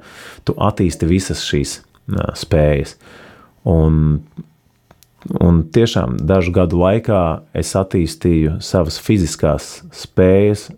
tu 0.44 0.56
attīsti 0.61 1.09
visas 1.09 1.40
šīs 1.48 1.78
spējas. 2.37 2.98
Un, 3.68 4.20
un 5.40 5.62
tiešām 5.72 6.16
dažu 6.26 6.52
gadu 6.56 6.80
laikā 6.80 7.22
es 7.56 7.72
attīstīju 7.76 8.59
savas 8.64 8.98
fiziskās 9.02 9.80
spējas 9.94 10.68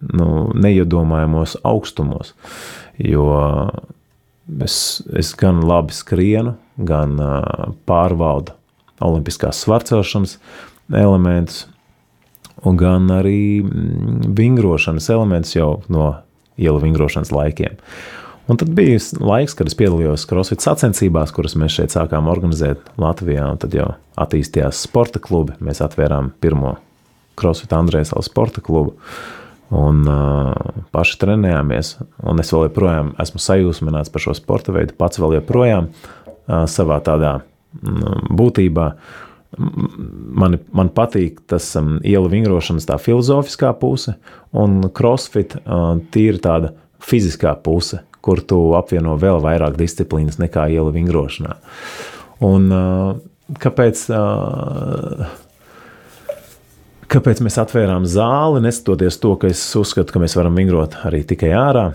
nu, 0.00 0.50
neiedomājamos 0.56 1.58
augstumos, 1.66 2.32
jo 2.96 3.28
es, 4.64 4.76
es 5.16 5.34
gan 5.38 5.60
labi 5.66 5.94
skrienu, 5.96 6.56
gan 6.76 7.18
uh, 7.20 7.74
pārvaldu 7.88 8.56
olimpiskās 9.04 9.60
svarcelšanas 9.64 10.38
elementus, 10.96 11.66
gan 12.60 13.08
arī 13.14 13.60
mm, 13.62 14.32
vingrošanas 14.36 15.08
elementus 15.12 15.54
jau 15.56 15.78
no 15.92 16.12
ielu 16.60 16.80
vingrošanas 16.82 17.32
laikiem. 17.32 17.78
Un 18.50 18.58
tad 18.58 18.72
bija 18.74 18.98
laiks, 19.22 19.54
kad 19.54 19.68
es 19.70 19.76
piedalījos 19.78 20.24
CrossFit 20.26 20.64
sacensībās, 20.64 21.30
kuras 21.30 21.54
mēs 21.60 21.76
šeit 21.76 21.92
sākām 21.94 22.26
organizēt 22.32 22.88
Latvijā, 22.98 23.44
tad 23.62 23.76
jau 23.76 23.92
attīstījās 24.18 24.80
sporta 24.88 25.22
klubi. 25.22 25.54
Mēs 25.62 25.78
atvērām 25.84 26.32
pirmo 26.42 26.72
CrossFit 27.38 27.76
Andrēs 27.78 28.10
sporta 28.26 28.64
klubu. 28.64 28.96
Un 29.70 30.02
uh, 30.02 30.50
paši 30.90 31.20
trenējāmies, 31.22 31.92
un 32.26 32.42
es 32.42 32.50
vēl 32.50 32.66
joprojām 32.66 33.12
esmu 33.22 33.38
sajūsmināts 33.44 34.10
par 34.10 34.24
šo 34.24 34.34
sporta 34.34 34.74
veidu. 34.74 34.98
Pats 34.98 35.22
vēl 35.22 35.36
joprojām 35.38 35.86
uh, 35.86 36.64
savā 36.66 36.98
tādā 37.06 37.36
mm, 37.38 38.34
būtībā. 38.34 38.90
Man, 39.60 40.58
man 40.74 40.90
patīk 40.94 41.38
tas 41.50 41.70
um, 41.78 42.00
ielu 42.02 42.34
vingrošanas 42.34 42.90
tā 42.90 42.98
filozofiskā 42.98 43.70
puse, 43.78 44.18
un 44.50 44.80
crossfit 44.90 45.54
uh, 45.60 46.00
tīri 46.10 46.42
tāda 46.42 46.74
fiziskā 46.98 47.54
puse, 47.62 48.02
kur 48.24 48.42
tu 48.44 48.60
apvieno 48.78 49.16
vēl 49.20 49.40
vairāk 49.44 49.78
disciplīnas 49.78 50.40
nekā 50.42 50.68
ielu 50.74 50.92
vingrošanā. 50.94 51.56
Un 52.46 52.68
kāpēc? 53.60 54.04
Kāpēc 57.10 57.40
mēs 57.42 57.56
atvērām 57.58 58.04
zāli, 58.06 58.60
neskatoties 58.62 59.16
to, 59.18 59.34
ka 59.40 59.48
es 59.50 59.64
uzskatu, 59.74 60.14
ka 60.14 60.22
mēs 60.22 60.36
varam 60.38 60.54
vingrot 60.54 60.94
arī 61.08 61.24
tikai 61.26 61.50
ārā? 61.58 61.88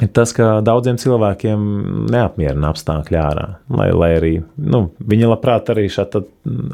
Ir 0.00 0.08
tas, 0.16 0.32
ka 0.32 0.62
daudziem 0.64 0.96
cilvēkiem 1.00 1.64
neapmierina 2.08 2.70
apstākļi 2.72 3.18
ārā. 3.20 3.46
Lai, 3.76 3.90
lai 3.92 4.08
arī 4.16 4.32
nu, 4.56 4.86
viņi 5.12 5.28
labprāt 5.28 5.68
arī 5.74 5.90
šādi 5.92 6.22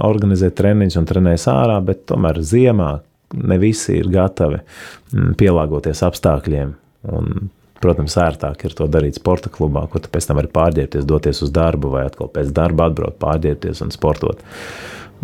organizē 0.07 0.53
treniņus 0.55 1.01
un 1.01 1.09
trenēs 1.11 1.49
ārā, 1.51 1.81
bet 1.83 2.05
tomēr 2.13 2.39
ziemā 2.47 2.93
ne 3.35 3.59
visi 3.59 3.97
ir 3.99 4.13
gatavi 4.15 4.61
mm, 4.61 5.35
pielāgoties 5.41 6.05
apstākļiem. 6.07 6.75
Un, 7.17 7.49
protams, 7.83 8.17
ērtāk 8.21 8.67
ir 8.67 8.75
to 8.77 8.89
darīt 8.91 9.19
sporta 9.21 9.53
klubā, 9.53 9.87
kur 9.91 10.03
tu 10.03 10.11
pēc 10.13 10.29
tam 10.29 10.41
vari 10.41 10.53
pārģērbties, 10.53 11.07
doties 11.09 11.43
uz 11.47 11.53
darbu 11.55 11.93
vai 11.95 12.07
atkal 12.09 12.31
pēc 12.33 12.53
darba 12.57 12.91
atbraukt, 12.91 13.19
pārģērbties 13.23 13.83
un 13.87 13.95
sportot. 13.95 14.43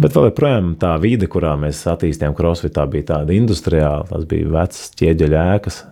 Bet 0.01 0.15
vēl 0.17 0.31
joprojām 0.31 0.71
tā 0.81 0.95
vide, 1.03 1.29
kurā 1.29 1.53
mēs 1.61 1.83
attīstījām 1.91 2.33
crossfit, 2.37 2.73
tā 2.79 2.87
bija 2.88 3.11
tāda 3.11 3.35
industriāla. 3.37 4.07
Tas 4.09 4.25
bija 4.29 4.49
vecas 4.55 4.87
ķieģeļa 4.97 5.43
ēkas, 5.57 5.83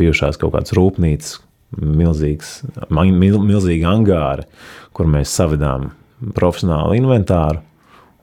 bijušās 0.00 0.40
kaut 0.42 0.56
kādas 0.56 0.74
rūpnīcas, 0.74 1.36
milzīgs, 1.78 2.52
mil, 2.90 3.38
milzīgi 3.44 3.86
angāri, 3.86 4.48
kur 4.96 5.10
mēs 5.10 5.34
savedām 5.38 5.92
profesionālu 6.34 6.98
inventāru. 6.98 7.62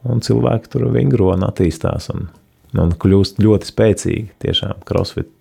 Un 0.06 0.20
cilvēki 0.22 0.70
tur 0.74 0.90
vingro 0.94 1.32
un 1.34 1.48
attīstās 1.48 2.12
un, 2.14 2.28
un 2.82 2.94
kļūst 3.00 3.42
ļoti 3.44 3.70
spēcīgi. 3.72 4.28
Tiešām 4.44 4.84
crossfit. 4.88 5.32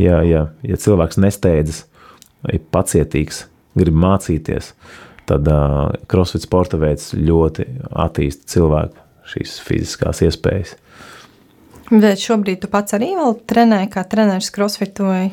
Ja, 0.00 0.22
ja, 0.26 0.48
ja 0.66 0.80
cilvēks 0.80 1.20
nesteidzas, 1.22 1.84
ir 2.52 2.62
pacietīgs, 2.74 3.46
grib 3.78 3.96
mācīties, 3.98 4.72
tad 5.28 5.48
uh, 5.52 5.94
crossfit 6.10 6.46
sporta 6.46 6.80
veids 6.80 7.12
ļoti 7.16 7.66
attīsta 7.90 8.52
cilvēku 8.54 9.06
šīs 9.28 9.58
fiziskās 9.64 10.22
iespējas. 10.24 10.76
Bet 11.88 12.20
šobrīd 12.20 12.60
tu 12.60 12.68
pats 12.68 12.92
arī 12.96 13.14
vēl 13.16 13.38
trenē, 13.48 13.80
kā 13.88 14.02
treneris 14.04 14.50
crossfitu? 14.52 15.06
Vai? 15.08 15.30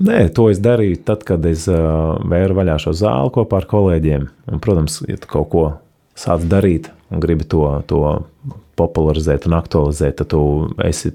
Nē, 0.00 0.22
to 0.32 0.46
es 0.52 0.60
darīju 0.62 1.02
tad, 1.04 1.26
kad 1.28 1.44
es 1.48 1.66
uh, 1.68 2.16
vēru 2.24 2.56
vaļā 2.56 2.78
šo 2.80 2.94
zāli 2.96 3.32
kopā 3.34 3.60
ar 3.60 3.68
kolēģiem. 3.68 4.24
Un, 4.48 4.62
protams, 4.64 5.02
ja 5.08 5.20
tu 5.20 5.28
kaut 5.28 5.50
ko 5.52 5.64
sāc 6.16 6.46
darīt 6.48 6.88
un 7.12 7.20
gribi 7.20 7.44
to, 7.48 7.66
to 7.90 8.00
popularizēt 8.80 9.46
un 9.48 9.56
aktualizēt, 9.58 10.16
tad 10.20 10.30
tu 10.32 10.42
esi 10.84 11.12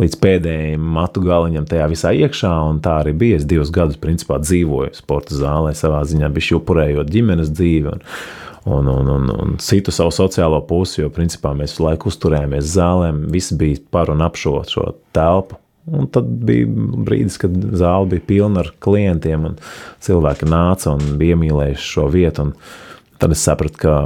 līdz 0.00 0.18
pēdējiem 0.22 0.86
matu 0.96 1.22
galiņam 1.24 1.66
tajā 1.70 1.88
visā 1.92 2.14
iekšā. 2.16 2.52
Tā 2.84 3.00
arī 3.02 3.14
bija. 3.24 3.40
Es 3.40 3.48
divus 3.48 3.72
gadus 3.74 4.00
principā 4.00 4.40
dzīvoju 4.42 4.94
sporta 4.96 5.36
zālē, 5.38 5.74
savā 5.76 6.02
ziņā 6.08 6.30
bija 6.34 6.58
upurējot 6.58 7.12
ģimenes 7.12 7.52
dzīvi. 7.54 7.92
Un, 7.94 8.86
un, 8.88 8.88
un, 8.88 9.10
un, 9.12 9.28
un 9.28 9.58
citu 9.60 9.92
savu 9.92 10.12
sociālo 10.14 10.62
pusi, 10.64 11.02
jo 11.02 11.10
principā 11.12 11.52
mēs 11.52 11.74
visu 11.74 11.84
laiku 11.84 12.08
uzturējāmies 12.08 12.70
zālēm, 12.72 13.26
visi 13.32 13.58
bija 13.60 13.82
par 13.92 14.12
un 14.14 14.24
ap 14.24 14.40
šo, 14.40 14.62
šo 14.68 14.94
telpu. 15.12 15.58
Un 15.84 16.06
tad 16.08 16.30
bija 16.48 16.64
brīdis, 17.04 17.36
kad 17.42 17.52
zāle 17.76 18.08
bija 18.14 18.24
pilna 18.24 18.62
ar 18.62 18.70
klientiem, 18.80 19.50
un 19.50 19.58
cilvēki 20.04 20.48
nāca 20.48 20.94
un 20.94 21.18
bija 21.20 21.36
iemīlējuši 21.36 21.90
šo 21.90 22.06
vietu. 22.12 22.46
Tad 23.20 23.34
es 23.36 23.44
sapratu, 23.44 23.82
ka 23.82 23.96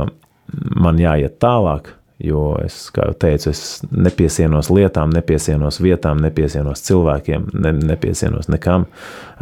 man 0.74 0.98
jāiet 0.98 1.38
tālāk, 1.42 1.92
jo 2.18 2.42
es, 2.64 2.88
kā 2.94 3.07
jau 3.09 3.14
teicu, 3.26 3.52
es 3.52 3.83
nepiesienos 3.90 4.72
lietām, 4.74 5.12
nepiesienos 5.14 5.78
vietām, 5.83 6.18
nepiesienos 6.22 6.83
cilvēkiem, 6.88 7.50
ne, 7.54 7.72
nepiesienos 7.92 8.50
nekam. 8.50 8.88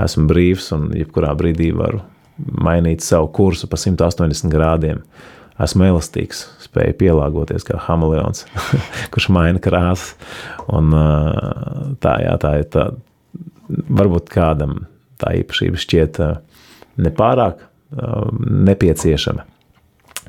Esmu 0.02 0.26
brīvs 0.30 0.68
un 0.76 0.90
jebkurā 0.96 1.32
brīdī 1.38 1.70
varu 1.76 2.02
mainīt 2.36 3.04
savu 3.04 3.30
kursu 3.32 3.68
pa 3.70 3.80
180 3.80 4.52
grādiem. 4.52 5.00
Esmu 5.62 5.86
elastīgs, 5.88 6.42
spēju 6.66 6.98
pielāgoties 7.00 7.64
kā 7.64 7.80
hameleons, 7.86 8.44
kurš 9.14 9.30
maina 9.32 9.62
krāsas. 9.62 10.12
Un, 10.68 10.92
tā, 12.02 12.18
jā, 12.26 12.36
tā 12.42 12.52
ir 12.60 12.68
tā, 12.74 12.90
varbūt 13.72 14.28
kādam 14.32 14.82
tā 15.16 15.32
īpašība 15.40 15.80
šķiet 15.80 16.20
nepārāk 17.00 17.64
nepieciešama. 18.68 19.46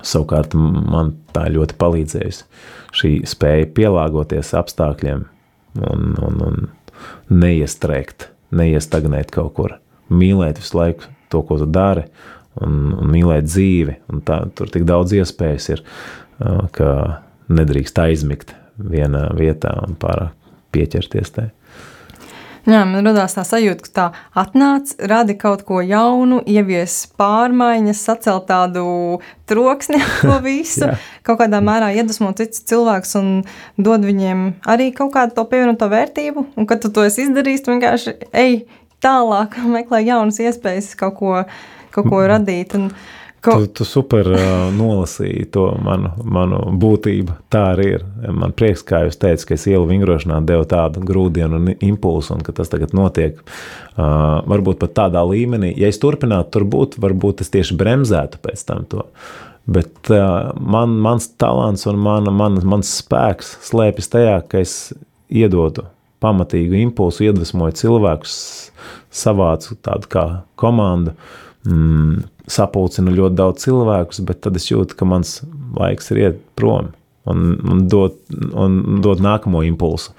Savukārt 0.05 0.53
man 0.57 1.15
tā 1.33 1.47
ļoti 1.53 1.77
palīdzējusi 1.81 2.45
šī 2.97 3.11
spēja 3.29 3.69
pielāgoties 3.77 4.53
apstākļiem 4.57 5.25
un, 5.89 6.07
un, 6.23 6.41
un 6.47 6.67
neiestrēgt, 7.33 8.29
neiestagnēt 8.55 9.31
kaut 9.33 9.53
kur, 9.57 9.77
mīlēt 10.09 10.61
visu 10.61 10.77
laiku 10.79 11.09
to, 11.31 11.41
ko 11.43 11.59
tu 11.59 11.67
dari, 11.69 12.05
un, 12.63 12.93
un 12.97 13.11
mīlēt 13.11 13.49
dzīvi. 13.49 13.97
Un 14.13 14.23
tā, 14.25 14.41
tur 14.55 14.71
tik 14.73 14.87
daudz 14.87 15.15
iespējas 15.17 15.69
ir, 15.75 15.83
ka 16.77 16.89
nedrīkst 17.49 18.01
aizmigt 18.03 18.53
vienā 18.77 19.27
vietā 19.37 19.73
un 19.85 19.97
pārāk 19.99 20.33
pieķerties 20.75 21.33
tai. 21.33 21.49
Jā, 22.67 22.81
man 22.83 23.05
radās 23.07 23.31
tā 23.37 23.45
sajūta, 23.47 23.85
ka 23.85 23.91
tā 23.95 24.05
atnāca, 24.35 24.97
radi 25.07 25.37
kaut 25.39 25.61
ko 25.63 25.79
jaunu, 25.79 26.41
ievies 26.43 27.05
pārmaiņas, 27.15 28.01
sacelt 28.09 28.49
tādu 28.49 28.83
troksni 29.47 30.01
to 30.19 30.35
visu, 30.43 30.89
kaut 31.23 31.39
kādā 31.39 31.61
mērā 31.63 31.93
iedvesmo 31.95 32.33
citus 32.35 32.65
cilvēkus 32.67 33.15
un 33.21 33.29
dod 33.79 34.03
viņiem 34.03 34.41
arī 34.67 34.89
kaut 34.97 35.13
kādu 35.15 35.37
to 35.37 35.47
pievienoto 35.47 35.87
vērtību. 35.93 36.43
Un, 36.59 36.67
kad 36.67 36.83
tu 36.83 36.91
to 36.91 37.07
esi 37.07 37.23
izdarījis, 37.29 37.63
tu 37.63 37.71
vienkārši 37.71 38.17
ej, 38.35 38.59
tālāk, 38.99 39.55
meklē 39.77 40.03
jaunas 40.03 40.41
iespējas 40.43 40.91
kaut 40.99 41.15
ko, 41.21 41.37
kaut 41.95 42.11
ko 42.11 42.23
radīt. 42.27 42.75
Un, 42.75 42.91
Ko... 43.47 43.53
Tu, 43.61 43.67
tu 43.79 43.85
super 43.87 44.27
uh, 44.27 44.41
nolasīji 44.75 45.45
to 45.55 45.69
manu, 45.79 46.09
manu 46.27 46.59
būtību. 46.75 47.37
Tā 47.53 47.61
arī 47.77 47.85
ir. 47.95 48.05
Man 48.35 48.51
prieks, 48.57 48.83
kā 48.83 49.05
jūs 49.05 49.19
teicāt, 49.21 49.45
ka 49.47 49.55
es 49.55 49.63
ielu 49.71 49.87
vingrošanā 49.87 50.41
devu 50.47 50.65
tādu 50.67 51.03
grūdienu 51.07 51.61
un 51.61 51.71
impulsu, 51.73 52.35
un 52.35 52.43
ka 52.43 52.51
tas 52.57 52.73
tagad 52.73 52.91
notiek. 52.97 53.39
Uh, 53.95 54.43
varbūt 54.51 54.81
pat 54.83 54.97
tādā 54.99 55.23
līmenī, 55.23 55.71
ja 55.79 55.87
es 55.87 56.01
turpinātu 56.03 56.57
tur 56.57 56.67
būt, 56.67 56.99
varbūt 57.01 57.45
es 57.45 57.53
tieši 57.55 57.77
bremzētu 57.79 58.43
pēc 58.43 58.67
tam 58.67 58.83
to. 58.91 59.07
Bet 59.67 60.11
uh, 60.11 60.51
man, 60.59 60.99
mans 61.03 61.31
talants 61.39 61.87
un 61.87 62.03
mana, 62.03 62.33
man, 62.35 62.59
mans 62.67 62.91
spēks 62.99 63.57
slēpjas 63.69 64.11
tajā, 64.11 64.39
ka 64.51 64.59
es 64.63 64.77
iedodu 65.31 65.87
pamatīgu 66.23 66.81
impulsu, 66.81 67.29
iedvesmoju 67.29 67.79
cilvēkus, 67.79 68.37
savācu 69.13 69.79
tādu 69.87 70.11
kā 70.11 70.25
komandu. 70.59 71.15
Mm, 71.67 72.25
sapulcinu 72.47 73.13
ļoti 73.15 73.37
daudz 73.37 73.65
cilvēkus, 73.65 74.21
bet 74.27 74.41
tad 74.45 74.57
es 74.59 74.69
jūtu, 74.69 74.95
ka 74.97 75.07
mans 75.07 75.41
laiks 75.77 76.13
ir 76.13 76.21
iet 76.21 76.39
prom 76.59 76.93
un, 77.27 77.43
un, 77.67 77.83
dot, 77.91 78.19
un 78.55 79.01
dot 79.03 79.23
nākamo 79.23 79.63
impulsu. 79.67 80.15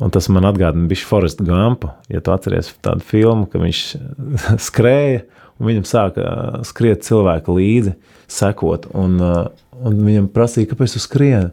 Un 0.00 0.12
tas 0.12 0.30
man 0.32 0.46
atgādina 0.48 0.88
bišķi 0.88 1.06
Foresta 1.06 1.44
Gampu, 1.44 1.90
ja 2.08 2.22
tu 2.24 2.32
atceries 2.32 2.72
tādu 2.84 3.04
filmu, 3.06 3.46
ka 3.50 3.60
viņš 3.60 3.82
skrēja 4.68 5.26
un 5.60 5.68
viņam 5.68 5.86
sāka 5.88 6.24
skriet 6.66 7.04
cilvēku 7.04 7.58
līdzi, 7.58 7.94
sekot, 8.30 8.88
un, 8.96 9.18
un 9.20 10.00
viņam 10.06 10.30
prasīja, 10.32 10.72
kāpēc 10.72 10.96
tu 10.96 11.02
skrieni? 11.04 11.50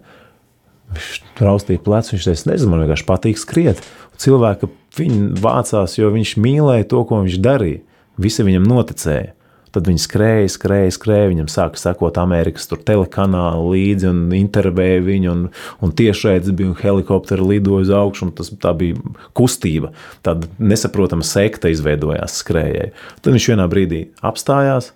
Viņš 0.96 1.42
raustīja 1.44 1.84
plecu, 1.84 2.14
viņš 2.16 2.28
teica, 2.30 2.50
nezinu, 2.54 2.72
man 2.72 2.86
vienkārši 2.86 3.08
patīk 3.10 3.42
skriet. 3.42 3.82
Cilvēki 4.24 4.70
viņu 4.96 5.26
vācās, 5.44 5.98
jo 6.00 6.14
viņš 6.14 6.38
mīlēja 6.40 6.88
to, 6.94 7.02
ko 7.10 7.20
viņš 7.26 7.42
darīja. 7.44 7.84
Visi 8.18 8.46
viņam 8.48 8.64
noticēja. 8.70 9.34
Tad 9.78 9.86
viņi 9.86 10.02
skrēja, 10.02 10.50
skrēja, 10.50 10.94
skrēja. 10.96 11.30
Viņam 11.30 11.48
sāka 11.54 11.78
sekot 11.78 12.16
Amerikas 12.18 12.66
telekanālu 12.66 13.76
līdzi 13.76 14.08
un 14.10 14.24
intervēja 14.34 15.04
viņu. 15.06 15.36
Un, 15.36 15.44
un 15.86 15.94
tiešraidzi 16.00 16.56
bija 16.58 16.72
un 16.72 16.80
helikopteri 16.80 17.46
lidoja 17.46 17.86
uz 17.86 17.92
augšu. 17.94 18.32
Tas, 18.40 18.50
tā 18.64 18.74
bija 18.80 18.98
kustība. 19.38 19.92
Tāda 20.26 20.50
nesaprotama 20.58 21.28
sekta 21.28 21.70
izveidojās 21.70 22.40
skrējēji. 22.42 22.96
Tad 23.22 23.38
viņš 23.38 23.50
vienā 23.54 23.70
brīdī 23.70 24.02
apstājās 24.26 24.90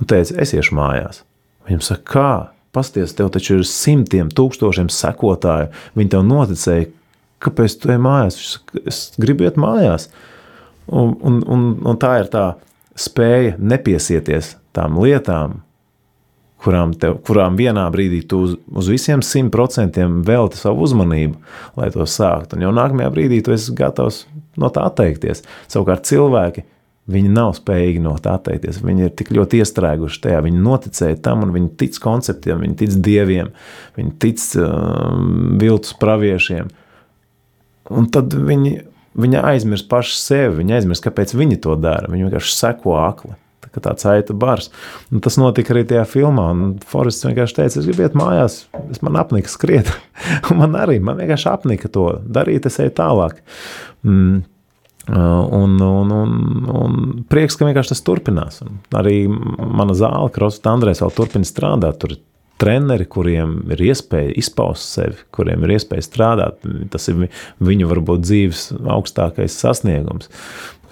un 0.00 0.08
teica, 0.08 0.40
es 0.40 0.56
iešu 0.56 0.80
mājās. 0.80 1.20
Viņam 1.68 1.84
saka, 1.84 2.04
kā? 2.08 2.32
Pasties, 2.74 3.12
tev 3.14 3.28
taču 3.36 3.60
ir 3.60 3.68
simtiem, 3.68 4.32
tūkstošiem 4.32 4.88
sekotāju. 4.90 5.68
Viņi 5.94 6.16
tev 6.16 6.24
noticēja, 6.26 6.88
kāpēc 7.44 7.76
tu 7.82 7.92
ej 7.92 8.00
mājās. 8.02 8.38
Es 8.88 9.06
gribu 9.20 9.44
iet 9.44 9.60
mājās. 9.60 10.08
Un, 10.88 11.12
un, 11.20 11.42
un, 11.44 11.68
un 11.84 12.00
tā 12.00 12.16
ir 12.24 12.32
tā 12.32 12.54
spēja 12.98 13.56
nepiesieties 13.58 14.54
tām 14.74 14.98
lietām, 15.02 15.60
kurām, 16.64 16.94
tev, 16.98 17.18
kurām 17.26 17.58
vienā 17.58 17.84
brīdī 17.92 18.22
tu 18.28 18.40
uz, 18.46 18.54
uz 18.72 18.90
visiem 18.90 19.22
simt 19.24 19.52
procentiem 19.54 20.22
velti 20.26 20.58
savu 20.60 20.86
uzmanību, 20.86 21.36
lai 21.78 21.90
to 21.94 22.06
sāktu. 22.08 22.56
Un 22.56 22.66
jau 22.66 22.72
nākamajā 22.76 23.10
brīdī 23.12 23.42
tu 23.44 23.54
esi 23.54 23.74
gatavs 23.76 24.24
no 24.60 24.70
tā 24.72 24.86
atteikties. 24.88 25.44
Savukārt 25.70 26.06
cilvēki, 26.08 26.64
viņi 27.10 27.32
nav 27.34 27.52
spējīgi 27.58 28.00
no 28.04 28.14
tā 28.22 28.38
atteikties. 28.38 28.80
Viņi 28.84 29.08
ir 29.08 29.12
tik 29.18 29.34
ļoti 29.36 29.60
iestrēguši 29.60 30.22
tajā, 30.24 30.40
viņi 30.46 30.62
noticēja 30.64 31.20
tam, 31.26 31.44
un 31.44 31.52
viņi 31.56 31.74
tic 31.82 31.98
konceptiem, 32.00 32.62
viņi 32.64 32.78
tic 32.80 32.96
dieviem, 33.04 33.52
viņi 33.98 34.16
tic 34.24 34.46
um, 34.62 35.58
viltus 35.60 35.92
praviešiem. 36.00 36.72
Un 37.92 38.08
tad 38.12 38.32
viņi 38.32 38.78
Viņa 39.14 39.44
aizmirst 39.52 39.86
pašu 39.90 40.16
sevi, 40.18 40.60
viņa 40.62 40.80
aizmirst, 40.80 41.04
kāpēc 41.04 41.36
viņi 41.38 41.60
to 41.62 41.76
dara. 41.78 42.10
Viņa 42.10 42.28
vienkārši 42.28 42.54
seko 42.56 42.98
akli. 43.04 43.36
Tā 43.74 43.82
tāds 43.82 44.06
aita 44.06 44.34
bars. 44.38 44.68
Un 45.10 45.22
tas 45.24 45.34
notika 45.40 45.74
arī 45.74 45.82
tajā 45.90 46.04
filmā. 46.06 46.46
Forests 46.86 47.26
vienkārši 47.26 47.56
teica, 47.58 47.80
es 47.80 47.88
gribu 47.88 48.04
iet 48.04 48.18
mājās, 48.18 48.58
es 48.92 49.02
man 49.02 49.18
apnika 49.18 49.50
skriet. 49.50 49.90
man 50.60 50.76
arī, 50.78 51.00
man 51.02 51.18
vienkārši 51.18 51.48
apnika 51.50 51.90
to 51.90 52.10
darīt, 52.22 52.68
es 52.70 52.78
eju 52.82 52.94
tālāk. 52.94 53.40
Mm. 54.06 54.44
Un, 55.04 55.74
un, 55.84 56.12
un, 56.16 56.30
un 56.72 57.00
prieks, 57.28 57.58
ka 57.60 57.66
vienkārši 57.66 57.92
tas 57.92 58.04
turpinās. 58.06 58.62
Un 58.64 58.78
arī 58.96 59.26
mana 59.28 59.96
zāle, 59.98 60.30
Krosfit 60.32 60.70
Andrēs, 60.70 61.02
vēl 61.04 61.12
turpina 61.18 61.48
strādāt. 61.48 61.98
Tur 62.00 62.14
treneri, 62.64 63.06
kuriem 63.10 63.58
ir 63.74 63.82
iespēja 63.90 64.32
izpaust 64.40 64.96
sevi, 64.96 65.18
kuriem 65.36 65.66
ir 65.66 65.76
iespēja 65.76 66.06
strādāt. 66.06 66.64
Tas 66.92 67.10
ir 67.12 67.26
viņu 67.64 67.90
varbūt 67.90 68.24
dzīves 68.24 68.70
augstākais 68.96 69.58
sasniegums. 69.60 70.30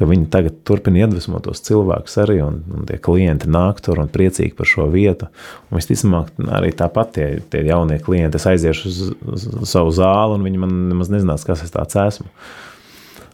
Viņi 0.02 0.26
tagad 0.32 0.56
turpina 0.66 1.04
iedvesmot 1.04 1.44
tos 1.46 1.60
cilvēkus 1.62 2.16
arī, 2.24 2.38
un, 2.42 2.58
un 2.74 2.86
tie 2.88 2.96
klienti 3.02 3.50
nāk 3.52 3.82
tur 3.84 4.00
un 4.02 4.10
priecīgi 4.10 4.56
par 4.58 4.66
šo 4.66 4.88
vietu. 4.90 5.28
Un 5.70 5.78
visticamāk, 5.78 6.32
arī 6.58 6.72
tāpat 6.74 7.14
tie, 7.16 7.28
tie 7.52 7.62
jaunie 7.68 8.00
klienti, 8.02 8.40
es 8.40 8.48
aiziešu 8.50 8.88
uz, 8.90 9.00
uz, 9.12 9.46
uz 9.62 9.70
savu 9.70 9.94
zāli, 9.94 10.38
un 10.38 10.48
viņi 10.48 10.62
man 10.64 10.74
nemaz 10.90 11.12
nezinās, 11.12 11.46
kas 11.46 11.62
es 11.66 11.74
tāds 11.74 11.98
esmu. 12.02 12.30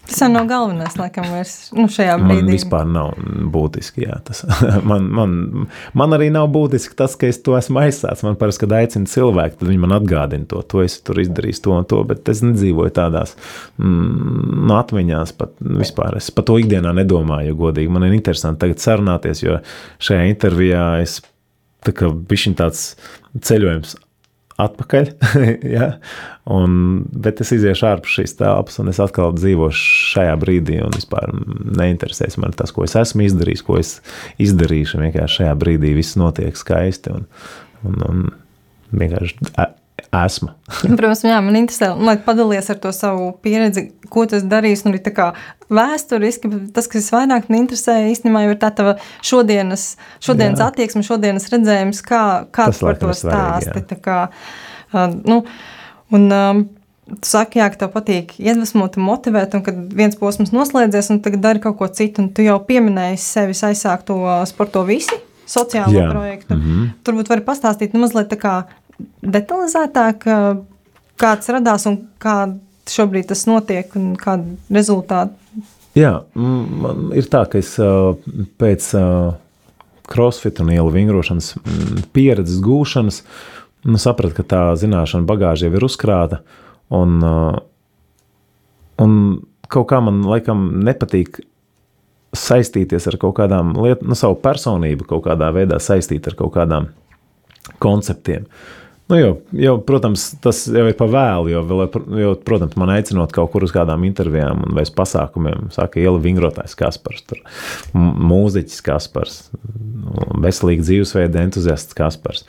Tas 0.09 0.23
jau 0.23 0.29
nav 0.33 0.47
galvenais, 0.49 0.95
laikam, 0.97 1.27
vairs 1.29 1.53
nu, 1.77 1.85
šajā 1.93 2.15
brīdī. 2.23 2.45
Man 2.47 2.55
vispār 2.55 2.87
nav 2.89 3.11
būtiski. 3.53 4.07
Jā, 4.07 4.17
tas, 4.25 4.41
man, 4.91 5.05
man, 5.13 5.35
man 5.99 6.17
arī 6.17 6.31
nav 6.33 6.49
būtiski 6.55 6.97
tas, 6.97 7.17
ka 7.19 7.29
es 7.29 7.41
to 7.45 7.59
esmu 7.59 7.83
aizsācis. 7.83 8.25
Man 8.25 8.39
parasti, 8.41 8.65
kad 8.65 8.73
aicina 8.79 9.11
cilvēku, 9.11 9.59
tad 9.61 9.69
viņi 9.69 9.83
man 9.85 9.93
atgādina 9.99 10.49
to, 10.49 10.63
to 10.65 10.81
es 10.85 10.97
tur 11.05 11.21
izdarīju, 11.21 11.61
to 11.67 11.77
un 11.77 11.89
to, 11.93 12.01
bet 12.09 12.33
es 12.33 12.41
nedzīvoju 12.47 12.95
tādās 12.97 13.37
mm, 13.77 14.65
no 14.71 14.81
atmiņās. 14.81 15.37
Pat, 15.37 15.53
vispār 15.61 16.17
es 16.23 16.33
par 16.33 16.49
to 16.49 16.57
ikdienā 16.63 16.97
nedomāju, 17.03 17.59
godīgi 17.61 17.93
man 17.93 18.09
ir 18.09 18.17
interesanti 18.17 18.65
tagad 18.65 18.81
sarunāties, 18.85 19.45
jo 19.45 19.61
šajā 20.09 20.25
intervijā 20.33 20.91
es 21.05 21.21
tā 21.85 21.93
kā 21.95 22.09
bišķiņ 22.09 22.59
tāds 22.59 22.95
ceļojums 23.45 23.99
atpakaļ. 24.59 25.11
ja? 25.77 25.89
un, 26.51 26.77
bet 27.13 27.43
es 27.45 27.53
iziešu 27.57 27.89
ārpus 27.93 28.19
šīs 28.19 28.37
telpas, 28.41 28.79
un 28.83 28.93
es 28.93 29.01
atkal 29.03 29.35
dzīvošu 29.37 30.13
šajā 30.15 30.37
brīdī. 30.43 30.81
Un 30.85 30.95
vispār 30.97 31.33
neinteresēs 31.79 32.39
man 32.43 32.57
tas, 32.59 32.75
ko 32.75 32.87
es 32.87 32.97
esmu 32.99 33.27
izdarījis, 33.29 33.65
ko 33.67 33.79
es 33.81 33.97
izdarīšu. 34.43 35.03
Vienkārši 35.05 35.43
šajā 35.43 35.59
brīdī 35.61 35.95
viss 35.99 36.19
notiek 36.21 36.59
skaisti. 36.59 37.15
Un, 37.15 37.29
un, 37.89 38.01
un 38.09 38.25
vienkārši 38.99 39.51
esmu. 40.13 40.53
Protams, 40.99 41.25
jā, 41.27 41.39
man 41.45 41.59
interesē, 41.61 41.91
lai 41.95 42.17
padalies 42.23 42.71
ar 42.73 42.79
to 42.83 42.93
savu 42.95 43.31
pieredzi, 43.45 43.89
ko 44.13 44.25
tas 44.31 44.47
darīs. 44.49 44.85
Nu, 44.87 44.95
tā 45.03 45.13
kā 45.15 45.29
vēsturiski, 45.73 46.51
tas, 46.75 46.89
kas 46.91 47.11
vairāk 47.15 47.51
interesē, 47.53 48.01
īstenībā 48.13 48.47
ir 48.47 48.57
tā 48.61 48.73
tava 48.75 48.97
šodienas, 49.27 49.91
šodienas 50.25 50.63
jā. 50.63 50.71
attieksme, 50.71 51.05
šodienas 51.07 51.51
redzējums, 51.53 52.03
kā, 52.07 52.25
kā 52.55 52.71
tu 52.73 52.87
par 52.87 52.99
to 53.03 53.13
stāsti. 53.17 53.85
Tā 53.93 54.01
kā, 54.03 54.19
nu, 55.29 55.45
un, 56.15 56.29
um, 56.33 56.67
Tu 57.09 57.25
saki, 57.25 57.57
jā, 57.63 57.71
ka 57.73 57.79
tev 57.81 57.93
patīk 57.95 58.35
iedvesmot 58.37 58.99
motivēt, 59.01 59.55
un 59.57 59.63
kad 59.65 59.77
viens 59.97 60.17
posms 60.21 60.51
noslēdzies, 60.53 61.09
un 61.15 61.23
tagad 61.25 61.41
dari 61.41 61.63
kaut 61.65 61.79
ko 61.79 61.89
citu, 61.89 62.21
un 62.21 62.27
tu 62.37 62.45
jau 62.45 62.59
pieminēji 62.69 63.17
sevi 63.23 63.57
aizsākt 63.57 64.05
to 64.11 64.19
sporto 64.51 64.83
visi 64.85 65.17
sociālo 65.49 65.95
jā. 65.97 66.11
projektu. 66.13 66.55
Mm 66.55 66.61
-hmm. 66.61 66.89
Turbūt 67.05 67.31
vari 67.33 67.45
pastāstīt 67.47 67.95
nu, 67.95 68.01
mazliet 68.01 68.29
tā 68.29 68.37
kā 68.37 68.55
detalizētāk, 69.23 70.25
kāds 71.19 71.53
radās 71.55 71.87
un 71.91 72.01
kā 72.23 72.39
šobrīd 72.89 73.29
tas 73.31 73.45
notiek 73.49 73.93
un 73.99 74.15
kādi 74.19 74.57
rezultāti? 74.73 75.35
Jā, 75.99 76.15
man 76.35 77.11
ir 77.17 77.27
tā, 77.31 77.43
ka 77.51 77.59
es 77.61 77.75
pēc 78.61 78.91
crossfit 80.09 80.61
un 80.63 80.73
ielu 80.73 80.93
vingrošanas 80.95 81.53
pieredzes 82.17 82.63
gūšanas 82.65 83.23
nu, 83.89 83.99
sapratu, 84.01 84.39
ka 84.39 84.47
tā 84.47 84.63
zināšana 84.81 85.29
bagāža 85.29 85.69
jau 85.69 85.77
ir 85.77 85.85
uzkrāta 85.85 86.41
un, 86.95 87.19
un 89.05 89.19
kaut 89.69 89.89
kā 89.91 90.01
man 90.05 90.23
laikam 90.27 90.69
nepatīk 90.87 91.43
saistīties 92.37 93.09
ar 93.09 93.17
kaut 93.21 93.37
kādām 93.39 93.75
lietām, 93.77 94.11
nu, 94.11 94.17
savu 94.19 94.39
personību 94.43 95.07
kaut 95.09 95.25
kādā 95.29 95.51
veidā 95.55 95.79
saistīt 95.81 96.29
ar 96.29 96.37
kaut 96.39 96.55
kādām 96.57 96.91
konceptiem. 97.83 98.47
Nu, 99.09 99.17
jau, 99.17 99.31
jau, 99.57 99.75
protams, 99.89 100.25
tas 100.45 100.67
jau 100.69 100.85
ir 100.85 100.97
par 100.99 101.09
vēlu. 101.09 101.49
Jo, 101.55 101.63
jo, 102.21 102.33
protams, 102.45 102.77
man 102.77 102.93
aicinot 102.93 103.33
kaut 103.33 103.49
kur 103.55 103.65
uz 103.65 103.73
kādām 103.73 104.05
intervijām 104.05 104.67
vai 104.77 104.85
pasākumiem, 104.85 105.71
saka, 105.73 106.03
iela 106.03 106.21
vingrotājs 106.21 106.77
Kaspars, 106.77 107.25
mūziķis 107.97 108.85
Kaspars, 108.85 109.39
veselīgi 110.45 110.85
dzīvesveida 110.85 111.41
entuziasts 111.47 111.97
Kaspars. 111.97 112.45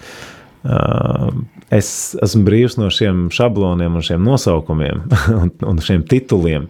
Es 1.72 1.90
esmu 2.20 2.44
brīvs 2.50 2.76
no 2.76 2.90
šiem 2.92 3.30
šabloniem 3.32 3.96
un 3.96 4.04
šiem 4.04 4.26
nosaukumiem 4.28 5.06
un, 5.40 5.54
un 5.64 5.84
šiem 5.84 6.04
tituliem. 6.12 6.68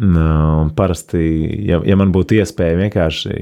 Un 0.00 0.70
parasti, 0.72 1.20
ja, 1.68 1.82
ja 1.84 2.00
man 2.00 2.14
būtu 2.14 2.38
iespēja 2.40 2.78
vienkārši 2.78 3.34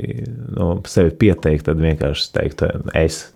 nu, 0.57 0.73
sevi 0.91 1.15
pieteikt, 1.21 1.69
tad 1.69 1.79
vienkārši 1.79 2.33
teiktu, 2.35 2.73
es 2.99 3.29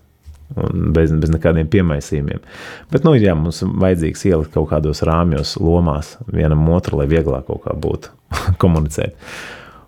bez, 0.95 1.13
bez 1.15 1.31
nekādiem 1.33 1.69
piemaisījumiem. 1.71 2.43
Bet, 2.91 3.07
nu, 3.07 3.15
jā, 3.17 3.33
mums 3.37 3.63
vajadzīgs 3.65 4.27
ielikt 4.29 4.53
kaut 4.53 4.69
kādos 4.73 5.01
rāmjos, 5.07 5.55
lomās 5.61 6.15
vienam 6.31 6.67
otru, 6.75 7.01
lai 7.01 7.09
vieglāk 7.11 7.47
kaut 7.49 7.65
kā 7.65 7.73
būtu. 7.73 8.13
komunicēt. 8.61 9.15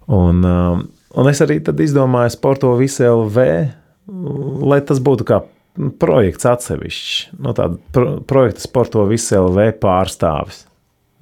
Un, 0.07 0.43
um, 0.45 0.85
un 1.17 1.29
es 1.31 1.41
arī 1.43 1.59
izdomāju 1.61 2.33
sporto 2.35 2.73
visu 2.79 3.05
LV, 3.07 3.45
lai 4.67 4.79
tas 4.87 5.01
būtu 5.03 5.27
kā 5.27 5.41
projekts 6.01 6.47
atsevišķs. 6.49 7.17
No 7.43 7.53
tāda 7.57 7.77
pro, 7.93 8.17
projekta 8.27 8.63
sporto 8.63 9.03
visu 9.09 9.37
LV 9.41 9.69
pārstāvis. 9.83 10.65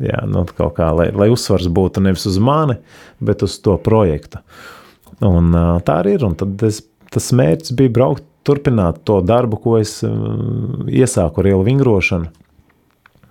Jā, 0.03 0.25
nu, 0.27 0.43
kaut 0.57 0.75
kā, 0.75 0.89
lai, 0.91 1.07
lai 1.15 1.29
uzsvars 1.31 1.69
būtu 1.71 2.03
nevis 2.03 2.25
uz 2.27 2.37
mani, 2.43 2.75
bet 3.23 3.45
uz 3.45 3.55
to 3.63 3.77
projektu. 3.79 4.41
Un, 5.23 5.53
uh, 5.55 5.77
tā 5.87 6.01
arī 6.03 6.17
ir. 6.17 6.25
Un 6.27 6.35
tad 6.39 6.59
es, 6.67 6.81
tas 7.15 7.31
mērķis 7.35 7.71
bija 7.79 7.93
braukt, 7.95 8.25
turpināt 8.45 9.03
to 9.07 9.19
darbu, 9.25 9.59
ko 9.61 9.77
es 9.81 9.97
uh, 10.05 10.11
iesāku 10.87 11.41
ar 11.41 11.51
ielu 11.53 11.65
vingrošanu. 11.67 12.31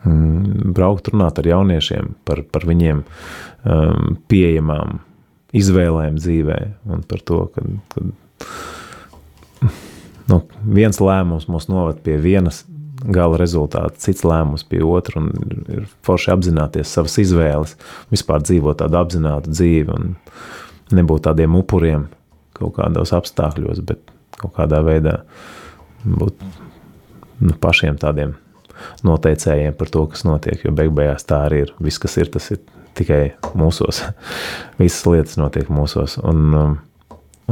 Mm, 0.05 0.73
braukt, 0.77 1.09
runāt 1.13 1.39
ar 1.41 1.49
jauniešiem 1.49 2.13
par, 2.29 2.43
par 2.53 2.67
viņiem 2.69 3.01
um, 3.01 4.19
pieejamām 4.29 4.99
izvēlēm 5.57 6.19
dzīvē 6.21 6.59
un 6.93 7.05
par 7.09 7.23
to, 7.25 7.41
ka, 7.55 7.65
ka 7.95 8.05
nu, 10.29 10.41
viens 10.77 11.01
lēmums 11.01 11.49
mūs 11.49 11.71
noved 11.73 12.03
pie 12.05 12.19
vienas 12.21 12.65
gala 13.05 13.39
rezultāta, 13.41 13.97
cits 14.01 14.25
lēmums 14.25 14.65
pie 14.69 14.81
otra, 14.85 15.23
ir 15.73 15.87
forši 16.07 16.33
apzināties 16.35 16.93
savas 16.93 17.17
izvēles, 17.21 17.77
vispār 18.13 18.45
dzīvot 18.45 18.81
tādu 18.81 19.01
apzinātu 19.01 19.53
dzīvi 19.53 19.93
un 19.93 20.15
nebūt 20.95 21.27
tādiem 21.29 21.57
upuriem 21.59 22.09
kaut 22.55 22.77
kādos 22.79 23.13
apstākļos, 23.17 23.83
bet 23.85 24.14
kaut 24.45 24.55
kādā 24.61 24.81
veidā 24.87 25.19
būt 26.05 26.41
nu, 27.41 27.55
pašiem 27.61 27.99
tādiem 28.01 28.37
noteicējiem 29.07 29.75
par 29.79 29.91
to, 29.93 30.05
kas 30.13 30.25
notiek, 30.27 30.63
jo 30.65 30.73
beig 30.75 30.93
beigās 30.95 31.27
tā 31.29 31.45
arī 31.49 31.65
ir. 31.67 31.75
Viss, 31.83 32.01
kas 32.03 32.17
ir, 32.21 32.31
tas 32.33 32.51
ir 32.55 32.61
tikai 32.99 33.23
mūsos. 33.59 34.03
Visas 34.81 35.05
lietas 35.09 35.39
notiek 35.41 35.71
mūsos. 35.73 36.19
Un, 36.23 36.47
um, 36.59 36.79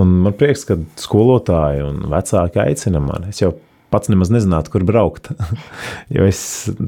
un 0.00 0.16
man 0.26 0.36
prieks, 0.38 0.66
ka 0.68 0.78
skolotāji 1.00 1.84
un 1.86 2.02
vecāki 2.12 2.62
aicina 2.62 3.02
mani. 3.02 3.32
Es 3.32 3.42
jau 3.42 3.54
pats 3.92 4.08
nemaz 4.08 4.32
nezinātu, 4.32 4.72
kur 4.74 4.86
braukt. 4.88 5.30
jo 6.14 6.28
es 6.28 6.42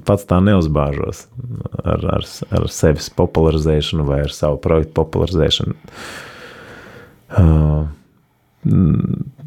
pats 0.09 0.27
tā 0.31 0.41
neuzbāžos 0.45 1.27
ar, 1.83 2.07
ar, 2.19 2.29
ar 2.59 2.69
sevis 2.73 3.11
popularizēšanu 3.17 4.07
vai 4.09 4.23
ar 4.27 4.35
savu 4.35 4.61
projektu 4.65 4.97
popularizēšanu. 5.03 5.79
Uh, 7.35 7.85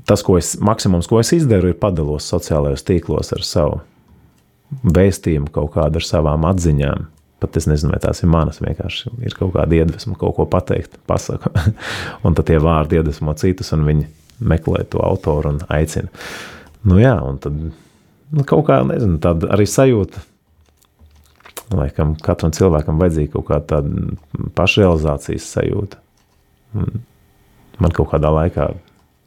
tas, 0.08 0.24
ko 0.24 0.38
es, 0.40 0.56
maksimums, 0.64 1.10
ko 1.10 1.20
es 1.22 1.34
izdaru, 1.36 1.72
ir 1.72 1.80
padalos 1.82 2.28
sociālajos 2.32 2.86
tīklos 2.88 3.34
ar 3.36 3.44
savu 3.46 3.82
vēstījumu, 4.88 5.52
kaut 5.54 5.74
kādu 5.76 6.00
ar 6.02 6.08
savām 6.08 6.48
atziņām. 6.48 7.08
Pat 7.38 7.58
es 7.60 7.68
nezinu, 7.70 7.94
vai 7.94 8.00
tās 8.02 8.24
ir 8.24 8.32
manas, 8.34 8.62
vienkārši 8.64 9.12
ir 9.28 9.36
kaut 9.38 9.52
kāda 9.54 9.78
iedvesma, 9.78 10.16
kaut 10.18 10.34
ko 10.40 10.48
pateikt, 10.50 10.98
pasaka. 11.10 11.52
un 12.26 12.38
tad 12.38 12.48
tie 12.50 12.58
vārdi 12.64 12.98
iedvesmo 12.98 13.36
citus, 13.38 13.70
un 13.76 13.86
viņi 13.88 14.08
meklē 14.48 14.86
to 14.90 15.04
autoru 15.06 15.54
un 15.54 15.62
aicina. 15.74 16.10
Nu, 16.88 16.98
jā, 17.02 17.14
un 17.28 17.38
tad 17.44 17.60
nu, 17.60 18.48
kaut 18.48 18.66
kā, 18.70 18.80
nezinu, 18.88 19.20
tāda 19.24 19.52
arī 19.54 19.68
sajūta. 19.70 20.24
Laikam 21.78 22.16
katram 22.24 22.54
cilvēkam 22.56 23.00
vajadzīga 23.02 23.34
kaut 23.34 23.50
kāda 23.50 23.66
tāda 23.76 24.52
pašrealizācijas 24.56 25.50
sajūta. 25.52 26.00
Man 27.78 27.94
kaut 27.94 28.14
kādā 28.14 28.32
laikā, 28.34 28.70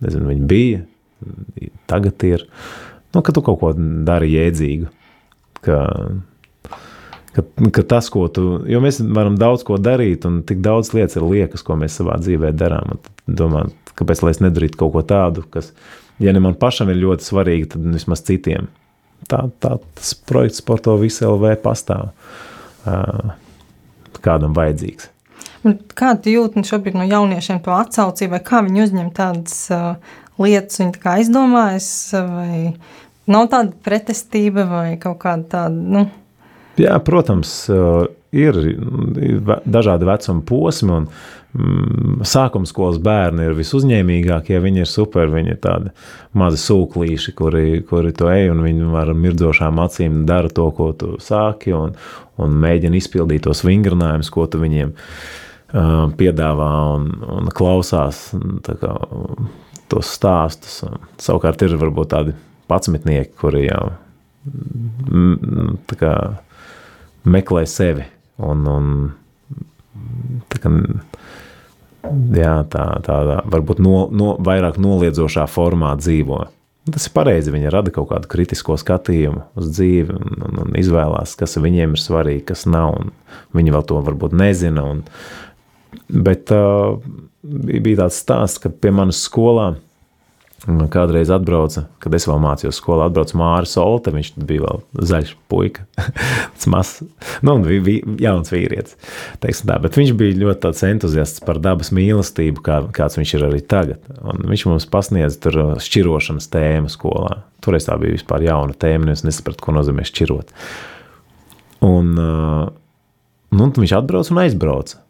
nezinu, 0.05 0.31
viņa 0.33 0.49
bija, 0.51 0.83
tagad 1.91 2.25
ir. 2.29 2.47
Nu, 3.15 3.23
ka 3.27 3.35
tu 3.35 3.43
kaut 3.45 3.61
ko 3.61 3.73
dari 4.07 4.31
jēdzīgu. 4.33 4.91
Ka, 5.67 5.79
ka, 7.35 7.45
ka 7.77 7.85
tas, 7.91 8.09
ko 8.13 8.27
tu, 8.33 8.45
jo 8.71 8.81
mēs 8.83 9.01
varam 9.03 9.37
daudz 9.41 9.65
ko 9.67 9.79
darīt, 9.83 10.25
un 10.29 10.41
tik 10.47 10.63
daudz 10.65 10.95
lietas 10.97 11.19
ir 11.19 11.27
liekas, 11.27 11.65
ko 11.67 11.77
mēs 11.81 11.99
savā 12.01 12.17
dzīvē 12.23 12.53
darām. 12.57 12.97
Domā, 13.27 13.67
kāpēc 13.99 14.25
lai 14.25 14.35
es 14.37 14.43
nedarītu 14.43 14.81
kaut 14.81 14.95
ko 14.97 15.05
tādu, 15.07 15.45
kas 15.53 15.73
ja 16.23 16.33
ne 16.33 16.43
man 16.43 16.57
pašam 16.59 16.91
ir 16.93 17.01
ļoti 17.03 17.27
svarīgi, 17.27 17.73
tad 17.75 17.87
vismaz 17.95 18.25
citiem. 18.27 18.71
Tā, 19.29 19.45
tā 19.61 19.77
tas 19.99 20.15
projekts 20.27 20.63
Sporto 20.63 20.97
Visu 21.01 21.27
LV 21.29 21.59
pastāv. 21.65 22.13
Kādam 24.25 24.57
vajadzīgs. 24.57 25.11
Kā 25.61 26.15
tu 26.17 26.33
jūti 26.33 26.63
šobrīd 26.65 26.97
no 26.97 27.05
jauniešiem 27.05 27.61
to 27.65 27.75
atsaucību, 27.77 28.33
vai 28.33 28.41
kā 28.45 28.63
viņi 28.65 28.85
uzņem 28.87 29.11
tādas 29.17 29.57
uh, 29.75 30.15
lietas, 30.41 30.81
viņi 30.81 30.95
tā 30.97 31.19
aizdomājas, 31.19 31.91
vai 32.15 32.73
nav 33.31 33.51
tāda 33.53 33.75
pretestība 33.85 34.65
vai 34.71 34.87
kaut 35.01 35.21
kāda 35.23 35.47
tāda, 35.57 35.85
nu? 35.97 36.07
Jā, 36.81 36.95
protams, 37.05 37.53
ir 38.33 38.57
dažādi 39.69 40.07
vecuma 40.09 40.45
posmi, 40.49 40.95
un 40.95 41.09
mm, 41.11 42.23
sākuma 42.25 42.69
skolas 42.69 42.97
bērni 43.03 43.51
ir 43.51 43.59
visuzņēmīgākie. 43.59 44.57
Viņi 44.65 44.85
ir 44.85 44.89
super, 44.89 45.29
viņi 45.35 45.53
ir 45.53 45.61
tādi 45.61 45.93
mazi 46.41 46.63
sūklīši, 46.63 47.35
kuri, 47.37 47.83
kuri 47.91 48.15
to 48.17 48.31
ej, 48.33 48.49
un 48.55 48.65
viņi 48.65 48.89
ar 49.03 49.13
mirdzošām 49.13 49.83
acīm 49.85 50.23
dara 50.31 50.49
to, 50.49 50.71
ko 50.79 50.93
tu 50.97 51.19
sāki, 51.21 51.75
un, 51.77 51.93
un 52.41 52.57
mēģina 52.65 52.97
izpildīt 52.97 53.45
tos 53.45 53.61
vingrinājumus, 53.67 54.33
ko 54.33 54.49
tu 54.49 54.63
viņiem 54.63 54.95
uh, 54.95 55.21
piedāvā 55.71 56.71
un, 56.97 57.09
un 57.39 57.51
klausās 57.55 58.29
kā, 58.67 58.95
tos 59.91 60.13
stāstus. 60.17 60.83
Savukārt 61.23 61.63
ir 61.67 61.77
varbūt 61.81 62.13
tādi 62.15 62.37
patsmitnieki, 62.71 63.35
kuri 63.41 63.67
jau 63.69 63.85
kā, 66.01 66.15
meklē 67.29 67.67
sevi 67.69 68.07
un, 68.41 68.65
un 68.71 68.95
tā 70.51 70.63
kā, 70.63 70.73
jā, 72.37 72.55
tā, 72.73 72.87
tādā 73.07 73.43
varbūt 73.51 73.83
no, 73.85 74.07
no, 74.13 74.33
vairāk 74.41 74.81
noliedzošā 74.81 75.47
formā 75.51 75.93
dzīvo. 76.01 76.47
Tas 76.91 77.07
ir 77.07 77.13
pareizi. 77.15 77.53
Viņi 77.53 77.71
rada 77.71 77.93
kaut 77.93 78.09
kādu 78.11 78.31
kritisko 78.31 78.79
skatījumu 78.81 79.45
uz 79.61 79.69
dzīvi 79.77 80.17
un, 80.17 80.41
un, 80.47 80.63
un 80.65 80.79
izvēlās, 80.81 81.37
kas 81.39 81.59
viņiem 81.61 81.95
ir 81.95 82.03
svarīgi, 82.03 82.47
kas 82.49 82.65
nav. 82.71 82.97
Viņi 83.55 83.75
vēl 83.75 83.85
to 83.87 84.01
varbūt 84.07 84.35
nezina. 84.41 84.87
Un, 84.89 85.05
bet 86.09 86.53
uh, 86.55 86.99
bija 87.43 88.05
tāds 88.05 88.21
stāsts, 88.23 88.63
ka 88.63 88.73
pie 88.73 88.93
manas 88.95 89.23
skolā 89.27 89.75
Kādreiz 90.93 91.31
atbrauca, 91.33 91.87
kad 92.05 92.13
es 92.13 92.27
vēl 92.29 92.37
mācījos 92.43 92.77
skolā, 92.83 93.07
atbrauca 93.09 93.39
Mārcis 93.41 93.79
Solte. 93.79 94.13
Viņš 94.13 94.29
bija 94.45 94.67
vēl 94.67 95.07
zaļš 95.09 95.31
puika, 95.49 95.87
tas 96.53 96.69
mazs, 96.69 96.99
nu, 97.47 97.55
vi, 97.65 97.97
jauns 98.21 98.53
vīrietis. 98.53 98.99
Tā, 99.41 99.79
bet 99.81 99.97
viņš 99.97 100.13
bija 100.21 100.37
ļoti 100.43 100.75
entuziasts 100.91 101.41
par 101.47 101.63
dabas 101.65 101.95
mīlestību, 101.97 102.61
kā, 102.67 102.83
kāds 102.93 103.17
viņš 103.17 103.35
ir 103.39 103.47
arī 103.49 103.63
tagad. 103.65 104.05
Un 104.21 104.45
viņš 104.53 104.67
mums 104.69 104.89
pasniedza 104.93 105.41
tur 105.47 105.61
šķirošanas 105.81 106.53
tēmu 106.53 106.93
skolā. 106.93 107.41
Toreiz 107.65 107.89
tā 107.89 107.97
bija 108.01 108.19
vispār 108.19 108.45
jauna 108.51 108.77
tēma, 108.77 109.09
un 109.09 109.17
es 109.17 109.25
nesapratu, 109.25 109.65
ko 109.65 109.79
nozīmē 109.79 110.05
šķirot. 110.05 110.53
Un, 111.89 112.13
nu, 112.21 113.73
viņš 113.81 113.97
atbrauca 113.97 114.37
un 114.37 114.45
aizbrauca. 114.45 115.01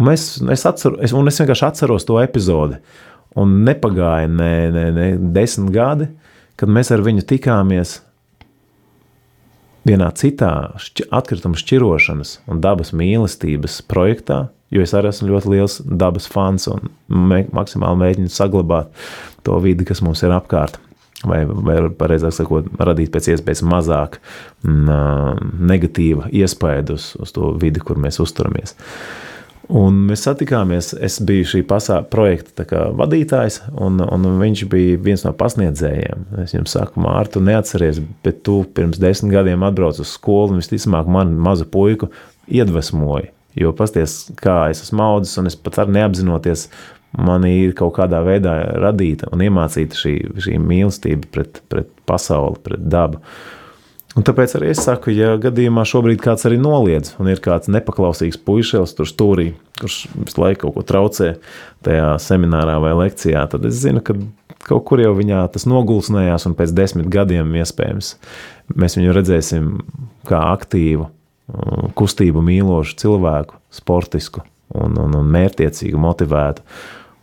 Un 0.00 0.08
es, 0.08 0.40
es, 0.40 0.64
atceru, 0.64 0.96
es, 1.04 1.12
un 1.12 1.28
es 1.28 1.38
vienkārši 1.42 1.66
atceros 1.66 2.06
to 2.08 2.16
epizodi. 2.22 2.78
Un 3.38 3.60
nepagāja 3.66 4.30
ne, 4.32 4.52
ne, 4.72 4.86
ne 4.96 5.08
desmit 5.36 5.74
gadi, 5.74 6.08
kad 6.58 6.72
mēs 6.72 6.90
ar 6.94 7.04
viņu 7.04 7.26
tikāmies 7.28 7.98
vienā 9.86 10.08
citā 10.16 10.72
šķi, 10.80 11.06
atkrituma 11.20 11.60
šķirošanas 11.60 12.38
un 12.50 12.64
dabas 12.64 12.94
mīlestības 12.96 13.80
projektā, 13.92 14.46
jo 14.72 14.84
es 14.84 14.96
arī 14.96 15.12
esmu 15.12 15.34
ļoti 15.34 15.52
liels 15.52 15.78
dabas 15.84 16.28
fans 16.32 16.68
un 16.72 16.88
me, 17.08 17.44
maksimāli 17.52 18.00
mēģinu 18.00 18.32
saglabāt 18.32 18.92
to 19.44 19.60
vidi, 19.60 19.84
kas 19.88 20.00
mums 20.04 20.24
ir 20.24 20.36
apkārt. 20.36 20.80
Vai, 21.20 21.42
vai 21.44 21.74
pareizāk 21.92 22.32
sakot, 22.32 22.70
radīt 22.80 23.10
pēc 23.12 23.34
iespējas 23.34 23.60
mazāk 23.68 24.22
m, 24.64 24.86
mm, 24.88 25.50
negatīva 25.68 26.30
iespēja 26.32 26.86
uz, 26.94 27.10
uz 27.20 27.34
to 27.36 27.50
vidi, 27.60 27.82
kur 27.84 28.00
mēs 28.00 28.16
uzturamies. 28.24 28.72
Uh, 28.72 29.26
Un 29.70 30.00
mēs 30.08 30.24
satikāmies. 30.26 30.90
Es 30.98 31.20
biju 31.22 31.46
šī 31.52 31.60
pasā, 31.68 32.00
projekta 32.10 32.64
kā, 32.66 32.88
vadītājs, 32.98 33.60
un, 33.78 34.00
un 34.02 34.26
viņš 34.40 34.64
bija 34.70 34.98
viens 35.04 35.22
no 35.22 35.30
pasniedzējiem. 35.36 36.24
Es 36.42 36.54
jums 36.56 36.74
saku, 36.74 37.02
Mārta, 37.04 37.36
tu 37.36 37.44
neatceries, 37.46 38.00
bet 38.24 38.42
tu 38.46 38.64
pirms 38.74 38.98
desmit 39.02 39.36
gadiem 39.36 39.62
atbrauc 39.66 40.00
uz 40.02 40.16
skolu, 40.16 40.56
un 40.56 40.62
visticamāk, 40.62 41.10
man 41.10 41.36
mazu 41.38 41.68
puiku 41.70 42.10
iedvesmoja. 42.50 43.30
Jo 43.58 43.70
pasties, 43.76 44.24
kā 44.38 44.64
es 44.72 44.82
esmu 44.84 45.04
audzis, 45.04 45.36
un 45.38 45.50
es 45.50 45.58
pat 45.58 45.80
arī 45.84 46.00
neapzinoties, 46.00 46.66
man 47.18 47.46
ir 47.46 47.74
kaut 47.78 47.96
kādā 47.98 48.24
veidā 48.26 48.56
radīta 48.82 49.30
un 49.34 49.42
iemācīta 49.46 49.98
šī, 49.98 50.16
šī 50.46 50.58
mīlestība 50.62 51.30
pret, 51.34 51.62
pret 51.70 51.90
pasauli, 52.10 52.58
pret 52.66 52.86
dabu. 52.90 53.22
Un 54.18 54.26
tāpēc 54.26 54.56
arī 54.58 54.72
es 54.72 54.80
saku, 54.82 55.12
ja 55.14 55.36
gadījumā 55.38 55.84
šobrīd 55.86 56.18
kāds 56.24 56.42
arī 56.48 56.56
noliedz, 56.58 57.12
un 57.22 57.28
ir 57.30 57.38
kāds 57.42 57.70
nepaklausīgs 57.70 58.40
puisis 58.42 58.96
tur 58.98 59.06
stūrī, 59.06 59.52
kurš 59.78 60.00
visu 60.16 60.42
laiku 60.42 60.64
kaut 60.64 60.74
ko 60.74 60.84
traucē 60.88 61.28
tajā 61.86 62.08
seminārā 62.22 62.80
vai 62.82 62.96
lekcijā, 63.04 63.44
tad 63.52 63.68
es 63.68 63.78
zinu, 63.84 64.02
ka 64.02 64.16
kaut 64.66 64.84
kur 64.88 65.02
jau 65.02 65.12
viņā 65.14 65.44
tas 65.54 65.66
nogulsnējās, 65.70 66.48
un 66.50 66.56
pēc 66.58 66.74
desmit 66.74 67.06
gadiem 67.12 67.54
iespējams 67.62 68.16
mēs 68.74 68.98
viņu 68.98 69.14
redzēsim 69.14 69.68
kā 70.28 70.42
aktīvu, 70.56 71.06
kustību 71.98 72.42
mīlošu 72.46 72.96
cilvēku, 73.00 73.60
sportisku, 73.74 74.42
un, 74.74 74.96
un, 74.98 75.14
un 75.18 75.30
mērķiecīgu, 75.34 76.00
motivētu. 76.00 76.64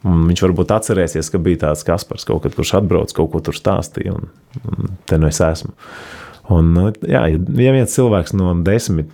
Un 0.08 0.28
viņš 0.30 0.44
varbūt 0.46 0.72
atcerēsies, 0.72 1.32
ka 1.34 1.42
bija 1.42 1.66
tāds 1.66 1.84
Kaspars, 1.88 2.24
kaut 2.28 2.46
kad, 2.46 2.56
kurš 2.56 2.78
atbrauc, 2.80 3.12
kaut 3.18 3.32
ko 3.34 3.42
tur 3.44 3.58
stāstīja, 3.58 4.14
un, 4.16 4.30
un 4.64 4.96
te 5.10 5.20
nu 5.20 5.28
es 5.28 5.42
esmu. 5.44 5.74
Un, 6.54 6.72
nu, 6.74 6.90
jā, 7.04 7.26
ja 7.28 7.74
viens 7.76 7.94
cilvēks 7.94 8.36
no 8.38 8.54
desmit, 8.64 9.12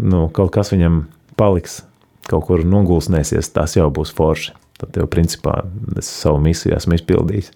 nu, 0.00 0.26
kaut 0.34 0.50
kas 0.54 0.72
viņam 0.74 1.04
paliks, 1.38 1.82
kaut 2.26 2.48
kur 2.48 2.64
nogulsnēsies, 2.66 3.52
tas 3.54 3.76
jau 3.76 3.90
būs 3.94 4.14
forši. 4.16 4.56
Tad 4.80 4.96
jau 4.98 5.06
principā 5.06 5.60
es 6.00 6.08
savu 6.10 6.40
misiju 6.42 6.74
esmu 6.74 6.96
izpildījis. 6.98 7.52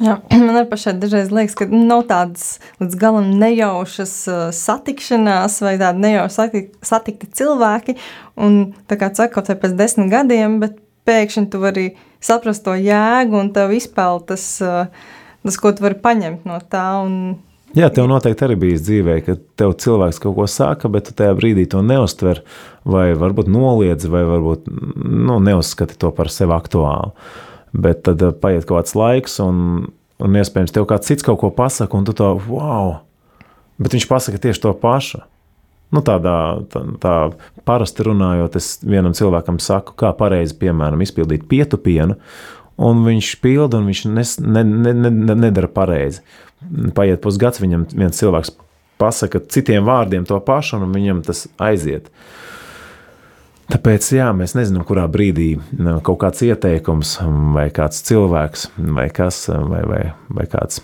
Jā, 0.00 0.16
man 0.46 0.56
arī 0.56 0.68
pašai 0.70 0.94
dažreiz 1.00 1.32
liekas, 1.32 1.56
ka 1.58 1.68
nav 1.68 2.06
tādas 2.08 2.58
līdz 2.80 2.98
galam 3.00 3.32
nejaušas 3.40 4.14
uh, 4.32 4.42
satikšanās 4.56 5.60
vai 5.64 5.74
tādi 5.80 6.04
nejauši 6.06 6.36
satik, 6.36 6.70
satikti 6.84 7.28
cilvēki. 7.40 7.96
Un 8.40 8.60
tā 8.88 9.00
kā 9.00 9.10
saka, 9.12 9.34
kaut 9.36 9.52
vai 9.52 9.58
pēc 9.60 9.76
desmit 9.76 10.12
gadiem, 10.12 10.60
bet 10.62 10.78
pēkšņi 11.08 11.50
tu 11.52 11.60
vari 11.60 11.86
saprast 12.24 12.64
to 12.64 12.76
jēgu 12.76 13.40
un 13.40 13.52
tev 13.56 13.72
izpeld 13.76 14.28
tas, 14.28 14.46
uh, 14.64 14.88
tas, 15.44 15.60
ko 15.60 15.72
tu 15.76 15.84
vari 15.84 16.00
paņemt 16.00 16.48
no 16.48 16.60
tā. 16.72 16.86
Un, 17.04 17.38
Jā, 17.76 17.86
tev 17.94 18.08
noteikti 18.10 18.42
arī 18.42 18.56
bijis 18.58 18.82
dzīvē, 18.82 19.20
ka 19.22 19.36
tev 19.60 19.76
cilvēks 19.78 20.18
kaut 20.22 20.34
ko 20.40 20.46
saka, 20.50 20.88
bet 20.90 21.06
tu 21.06 21.14
tajā 21.14 21.36
brīdī 21.38 21.68
to 21.70 21.84
neustver, 21.86 22.42
vai 22.82 23.12
varbūt 23.14 23.46
noliedz, 23.50 24.08
vai 24.10 24.24
varbūt 24.26 24.66
nu, 24.66 25.38
neuzskati 25.46 25.98
to 26.00 26.10
par 26.16 26.32
sevi 26.34 26.56
aktuālu. 26.56 27.14
Bet 27.70 28.02
tad 28.08 28.22
uh, 28.26 28.34
paiet 28.34 28.66
kaut 28.66 28.80
kāds 28.80 28.96
laiks, 28.98 29.38
un, 29.44 29.86
un 30.18 30.40
iespējams 30.40 30.74
tev 30.74 30.88
kāds 30.90 31.06
cits 31.06 31.26
kaut 31.26 31.38
ko 31.44 31.52
pasaka, 31.54 31.94
un 31.94 32.08
tu 32.08 32.16
to 32.18 32.32
wow! 32.48 32.96
Bet 33.80 33.94
viņš 33.94 34.08
pasaka 34.10 34.42
tieši 34.42 34.64
to 34.66 34.74
pašu. 34.76 35.22
Nu, 35.94 36.02
tādā 36.06 36.34
tā, 36.70 36.82
tā 37.02 37.14
parasti 37.66 38.04
runājot, 38.06 38.58
es 38.58 38.72
vienam 38.82 39.14
cilvēkam 39.14 39.58
saku, 39.62 39.94
kā 39.98 40.10
pareizi, 40.18 40.54
piemēram, 40.58 41.02
izpildīt 41.02 41.46
pietupienu, 41.50 42.18
un 42.80 43.04
viņš 43.04 43.34
pilda, 43.44 43.80
un 43.80 43.90
viņš 43.90 44.04
nes, 44.10 44.36
ne, 44.40 44.64
ne, 44.64 44.94
ne, 44.96 45.36
nedara 45.36 45.70
pareizi 45.72 46.24
paiet 46.96 47.22
pusgads, 47.24 47.60
viņam 47.62 47.86
viens 47.94 48.18
cilvēks 48.20 48.52
pasaka 49.00 49.40
citiem 49.48 49.86
vārdiem 49.88 50.26
to 50.28 50.36
pašu, 50.44 50.80
un 50.80 50.92
viņam 50.94 51.24
tas 51.24 51.46
aiziet. 51.60 52.10
Tāpēc 53.70 54.08
jā, 54.16 54.26
mēs 54.34 54.56
nezinām, 54.58 54.82
kurā 54.86 55.06
brīdī 55.10 55.52
kaut 56.06 56.18
kāds 56.24 56.42
ieteikums, 56.42 57.16
vai 57.54 57.68
kāds 57.74 58.02
cilvēks, 58.08 58.70
vai, 58.96 59.06
kas, 59.14 59.44
vai, 59.48 59.84
vai, 59.86 60.00
vai 60.28 60.46
kāds, 60.50 60.82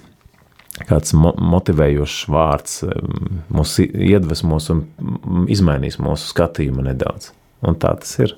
kāds 0.86 1.16
motivējošs 1.16 2.20
vārds 2.30 2.84
mūs 3.50 3.74
iedvesmos 3.82 4.70
un 4.74 4.84
izmainīs 5.50 5.98
mūsu 5.98 6.30
skatījumu 6.30 6.86
nedaudz. 6.86 7.32
Un 7.66 7.74
tā 7.80 7.90
tas 7.98 8.14
ir. 8.22 8.36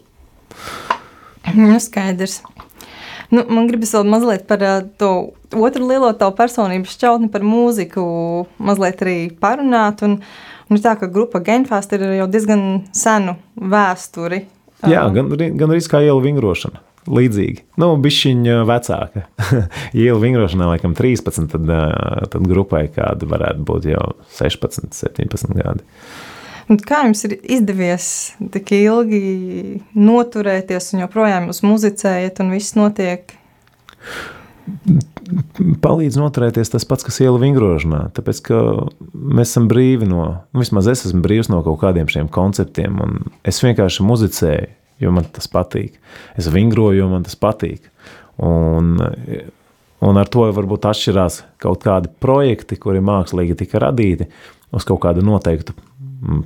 Nu, 1.53 1.77
skaidrs. 1.83 2.41
Nu, 3.35 3.45
man 3.53 3.69
gribas 3.69 3.93
vēl 3.93 4.07
mazliet 4.09 4.47
par 4.49 4.63
uh, 4.65 4.79
to 5.01 5.11
otru 5.57 5.89
lielo 5.89 6.11
tavu 6.17 6.37
personības 6.39 6.95
šķautni, 6.97 7.31
par 7.33 7.45
mūziku, 7.45 8.03
mazliet 8.63 9.03
arī 9.05 9.17
parunāt. 9.41 10.05
Un, 10.07 10.19
un 10.69 10.83
tā, 10.85 10.95
ka 11.01 11.11
grupa 11.13 11.43
Genfast 11.45 11.93
ir 11.97 12.07
jau 12.19 12.29
diezgan 12.31 12.65
senu 12.97 13.37
vēsturi. 13.57 14.45
Jā, 14.89 15.09
gan, 15.13 15.33
gan 15.35 15.75
arī 15.75 15.83
kā 15.91 16.01
ielu 16.07 16.23
vingrošana. 16.25 16.85
Līdzīgi. 17.09 17.63
Nu, 17.81 17.95
bišķiņa 18.05 18.57
vecāka. 18.69 19.25
Ielu 19.97 20.19
vingrošanā, 20.21 20.67
laikam, 20.75 20.93
13, 20.97 21.47
tad, 21.53 21.71
tad 22.33 22.49
grupai 22.51 22.85
kāda 22.93 23.29
varētu 23.29 23.65
būt 23.69 23.89
jau 23.95 24.03
16, 24.37 24.91
17 24.93 25.57
gadi. 25.57 25.87
Un 26.69 26.77
kā 26.85 27.05
jums 27.07 27.25
ir 27.25 27.39
izdevies 27.41 28.07
tik 28.53 28.75
ilgi 28.77 29.21
noturēties 29.97 30.93
un 30.93 31.05
joprojām 31.07 31.49
jūs 31.49 31.63
muzicējat 31.65 32.43
un 32.45 32.53
viss 32.53 32.77
notiek? 32.77 33.33
Palīdz 35.81 36.19
noturēties 36.21 36.75
tas 36.75 36.85
pats, 36.89 37.07
kas 37.07 37.21
iela 37.25 37.41
vingrošanā. 37.41 38.03
Tāpēc, 38.17 38.43
ka 38.51 38.61
mēs 39.15 39.55
esam 39.55 39.71
brīvi 39.71 40.09
no, 40.11 40.27
nu, 40.45 40.61
vismaz 40.61 40.91
es 40.93 41.07
esmu 41.09 41.23
brīvs 41.25 41.49
no 41.53 41.63
kaut 41.65 41.81
kādiem 41.87 42.11
šiem 42.13 42.29
konceptiem. 42.33 43.01
Es 43.49 43.63
vienkārši 43.65 44.05
muzicēju, 44.05 44.69
jo 45.05 45.17
man 45.17 45.29
tas 45.33 45.49
patīk. 45.53 45.97
Es 46.37 46.51
vingroju, 46.53 47.01
jo 47.01 47.11
man 47.15 47.25
tas 47.25 47.39
patīk. 47.41 47.89
Un, 48.45 48.93
un 50.05 50.21
ar 50.21 50.29
to 50.29 50.51
varbūt 50.53 50.89
atšķirās 50.93 51.43
kaut 51.65 51.81
kādi 51.89 52.13
projekti, 52.21 52.77
kuri 52.77 53.01
mākslīgi 53.05 53.57
tika 53.65 53.81
radīti 53.89 54.29
uz 54.69 54.85
kaut 54.85 55.01
kādu 55.09 55.25
noteiktu 55.25 55.88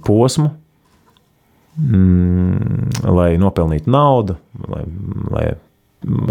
posmu, 0.06 0.50
mm, 1.76 3.02
lai 3.08 3.34
nopelnītu 3.40 3.90
naudu, 3.92 4.36
lai, 4.68 4.84
lai 5.32 5.46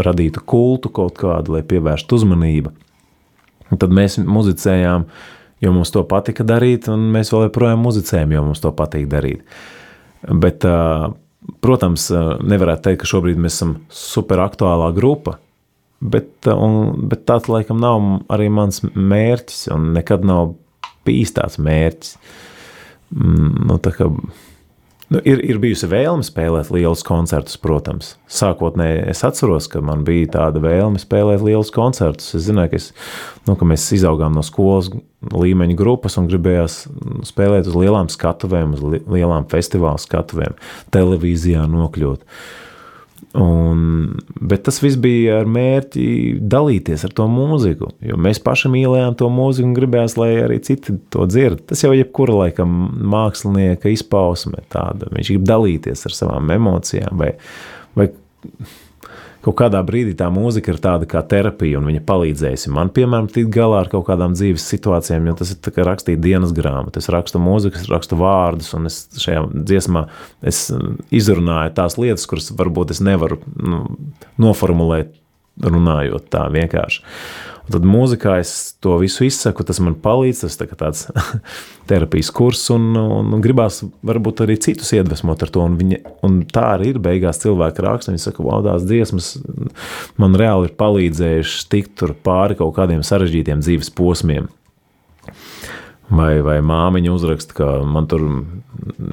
radītu 0.05 0.43
kultu 0.45 0.91
kaut 0.93 1.17
kādu, 1.19 1.55
lai 1.55 1.63
pievērstu 1.67 2.19
uzmanību. 2.19 2.73
Un 3.71 3.79
tad 3.79 3.93
mēs 3.95 4.19
muzicējām, 4.19 5.05
jo 5.63 5.75
mums 5.75 5.93
to 5.93 6.03
patika 6.07 6.43
darīt, 6.47 6.89
un 6.91 7.07
mēs 7.13 7.31
vēl 7.31 7.47
joprojām 7.47 7.79
muzicējam, 7.85 8.33
jo 8.35 8.43
mums 8.49 8.63
to 8.63 8.73
patīk 8.75 9.07
darīt. 9.11 9.45
Bet, 10.27 10.65
protams, 11.63 12.09
nevarētu 12.11 12.89
teikt, 12.89 13.01
ka 13.01 13.09
šobrīd 13.13 13.39
mēs 13.41 13.55
esam 13.57 13.77
superaktuālā 13.95 14.91
grupa, 14.97 15.37
bet, 16.03 16.33
un, 16.51 17.07
bet 17.09 17.23
tāds 17.29 17.47
laikam 17.49 17.79
nav 17.81 18.03
arī 18.33 18.51
mans 18.53 18.83
mērķis, 18.83 19.69
un 19.73 19.93
nekad 19.95 20.27
nav 20.27 20.55
bijis 21.07 21.31
tāds 21.37 21.57
mērķis. 21.61 22.17
Uh, 22.17 22.19
Mm, 22.19 22.50
nu, 23.11 23.77
kā, 23.81 24.07
nu, 25.11 25.21
ir, 25.27 25.41
ir 25.43 25.59
bijusi 25.61 25.89
vēlme 25.91 26.25
spēlēt 26.25 26.71
lielus 26.73 27.03
koncertus, 27.07 27.59
protams. 27.61 28.15
Sākotnēji 28.31 29.03
es 29.11 29.23
atceros, 29.27 29.67
ka 29.71 29.83
man 29.85 30.05
bija 30.07 30.29
tāda 30.37 30.63
vēlme 30.63 31.01
spēlēt 31.01 31.43
lielus 31.45 31.73
koncertus. 31.75 32.31
Es 32.37 32.47
zināju, 32.47 32.73
ka, 32.73 32.81
es, 32.81 32.89
nu, 33.49 33.57
ka 33.59 33.67
mēs 33.67 33.89
izaugām 33.97 34.37
no 34.37 34.45
skolas 34.45 34.91
līmeņa 35.21 35.77
grupas 35.79 36.17
un 36.21 36.31
gribējās 36.31 36.85
spēlēt 37.27 37.69
uz 37.69 37.77
lielām 37.77 38.09
skatuvēm, 38.11 38.73
uz 38.77 39.03
lielām 39.11 39.47
festivāla 39.51 40.01
skatuvēm, 40.01 40.57
televīzijā 40.95 41.67
nokļūt. 41.69 42.25
Uh, 42.25 42.60
Un, 43.37 44.17
bet 44.35 44.65
tas 44.67 44.81
viss 44.83 44.99
bija 44.99 45.37
ar 45.39 45.47
mērķi 45.47 46.05
dalīties 46.51 47.05
ar 47.07 47.13
to 47.15 47.27
mūziku. 47.31 47.93
Jo 48.03 48.17
mēs 48.19 48.41
paši 48.43 48.71
mīlējām 48.73 49.15
to 49.19 49.29
mūziku 49.31 49.69
un 49.69 49.75
gribējām, 49.77 50.11
lai 50.19 50.29
arī 50.43 50.59
citi 50.65 50.97
to 51.13 51.27
dzird. 51.29 51.63
Tas 51.69 51.85
jau 51.85 51.93
ir 51.93 52.01
jebkura 52.01 52.41
laikam 52.41 52.75
mākslinieka 53.13 53.91
izpausme. 53.93 54.65
Tāda. 54.73 55.11
Viņš 55.15 55.33
grib 55.35 55.47
dalīties 55.47 56.07
ar 56.09 56.17
savām 56.17 56.51
emocijām 56.57 57.23
vai, 57.23 57.31
vai 57.95 58.11
kaut 59.45 59.57
kādā 59.61 59.81
brīdī 59.85 60.13
tā 60.17 60.27
mūzika 60.33 60.73
ir 60.73 60.79
tāda 60.81 61.07
kā 61.09 61.21
terapija, 61.25 61.79
un 61.79 61.89
viņa 61.89 62.03
palīdzēs 62.07 62.67
man, 62.73 62.91
piemēram, 62.93 63.29
tikt 63.33 63.51
galā 63.55 63.83
ar 63.83 63.91
kaut 63.91 64.05
kādām 64.09 64.35
dzīves 64.37 64.65
situācijām, 64.73 65.29
jo 65.29 65.37
tas 65.41 65.53
ir 65.55 65.73
kā 65.75 65.85
rakstīt 65.87 66.21
dienas 66.23 66.53
grāmatu. 66.55 67.01
Es 67.01 67.09
rakstu 67.13 67.41
mūziku, 67.41 67.81
es 67.81 67.89
rakstu 67.91 68.19
vārdus, 68.21 68.73
un 68.77 68.89
es 68.91 69.03
šajā 69.21 69.45
dziesmā 69.51 70.05
es 70.53 70.67
izrunāju 71.13 71.75
tās 71.77 71.97
lietas, 72.01 72.27
kuras 72.29 72.51
varbūt 72.57 72.95
es 72.95 73.01
nevaru 73.05 73.41
nu, 73.57 73.85
noformulēt 74.41 75.15
runājot 75.61 76.29
tā 76.31 76.45
vienkārši. 76.53 77.03
Tad 77.71 77.85
mūzikā 77.87 78.37
es 78.41 78.53
to 78.83 78.97
visu 79.01 79.25
izsaku, 79.27 79.65
tas 79.67 79.79
man 79.83 79.95
palīdz, 80.03 80.43
tas 80.43 80.59
tā 80.59 80.67
tāds 80.69 81.05
terapijas 81.89 82.31
kurs, 82.35 82.63
un, 82.73 82.89
un, 82.99 83.33
un 83.35 83.43
gribās 83.43 83.81
varbūt 84.07 84.43
arī 84.45 84.57
citus 84.61 84.93
iedvesmot 84.97 85.45
ar 85.45 85.53
to. 85.53 85.65
Un, 85.65 85.77
viņa, 85.79 86.01
un 86.27 86.41
tā 86.51 86.67
arī 86.75 86.93
ir 86.93 87.01
beigās 87.03 87.41
cilvēki 87.43 87.85
raksta. 87.85 88.13
Viņi 88.13 88.25
saka, 88.25 88.45
wow, 88.45 88.63
tās 88.65 88.87
dziesmas 88.87 89.33
man 90.21 90.37
reāli 90.39 90.69
ir 90.69 90.77
palīdzējušas 90.79 91.69
tikt 91.71 92.05
pāri 92.25 92.59
kaut 92.59 92.75
kādiem 92.79 93.05
sarežģītiem 93.07 93.63
dzīves 93.63 93.93
posmiem. 93.97 94.49
Vai, 96.11 96.41
vai 96.43 96.57
māmiņa 96.65 97.11
uzraksta, 97.15 97.55
ka 97.55 97.67
man 97.87 98.07
tur 98.11 98.25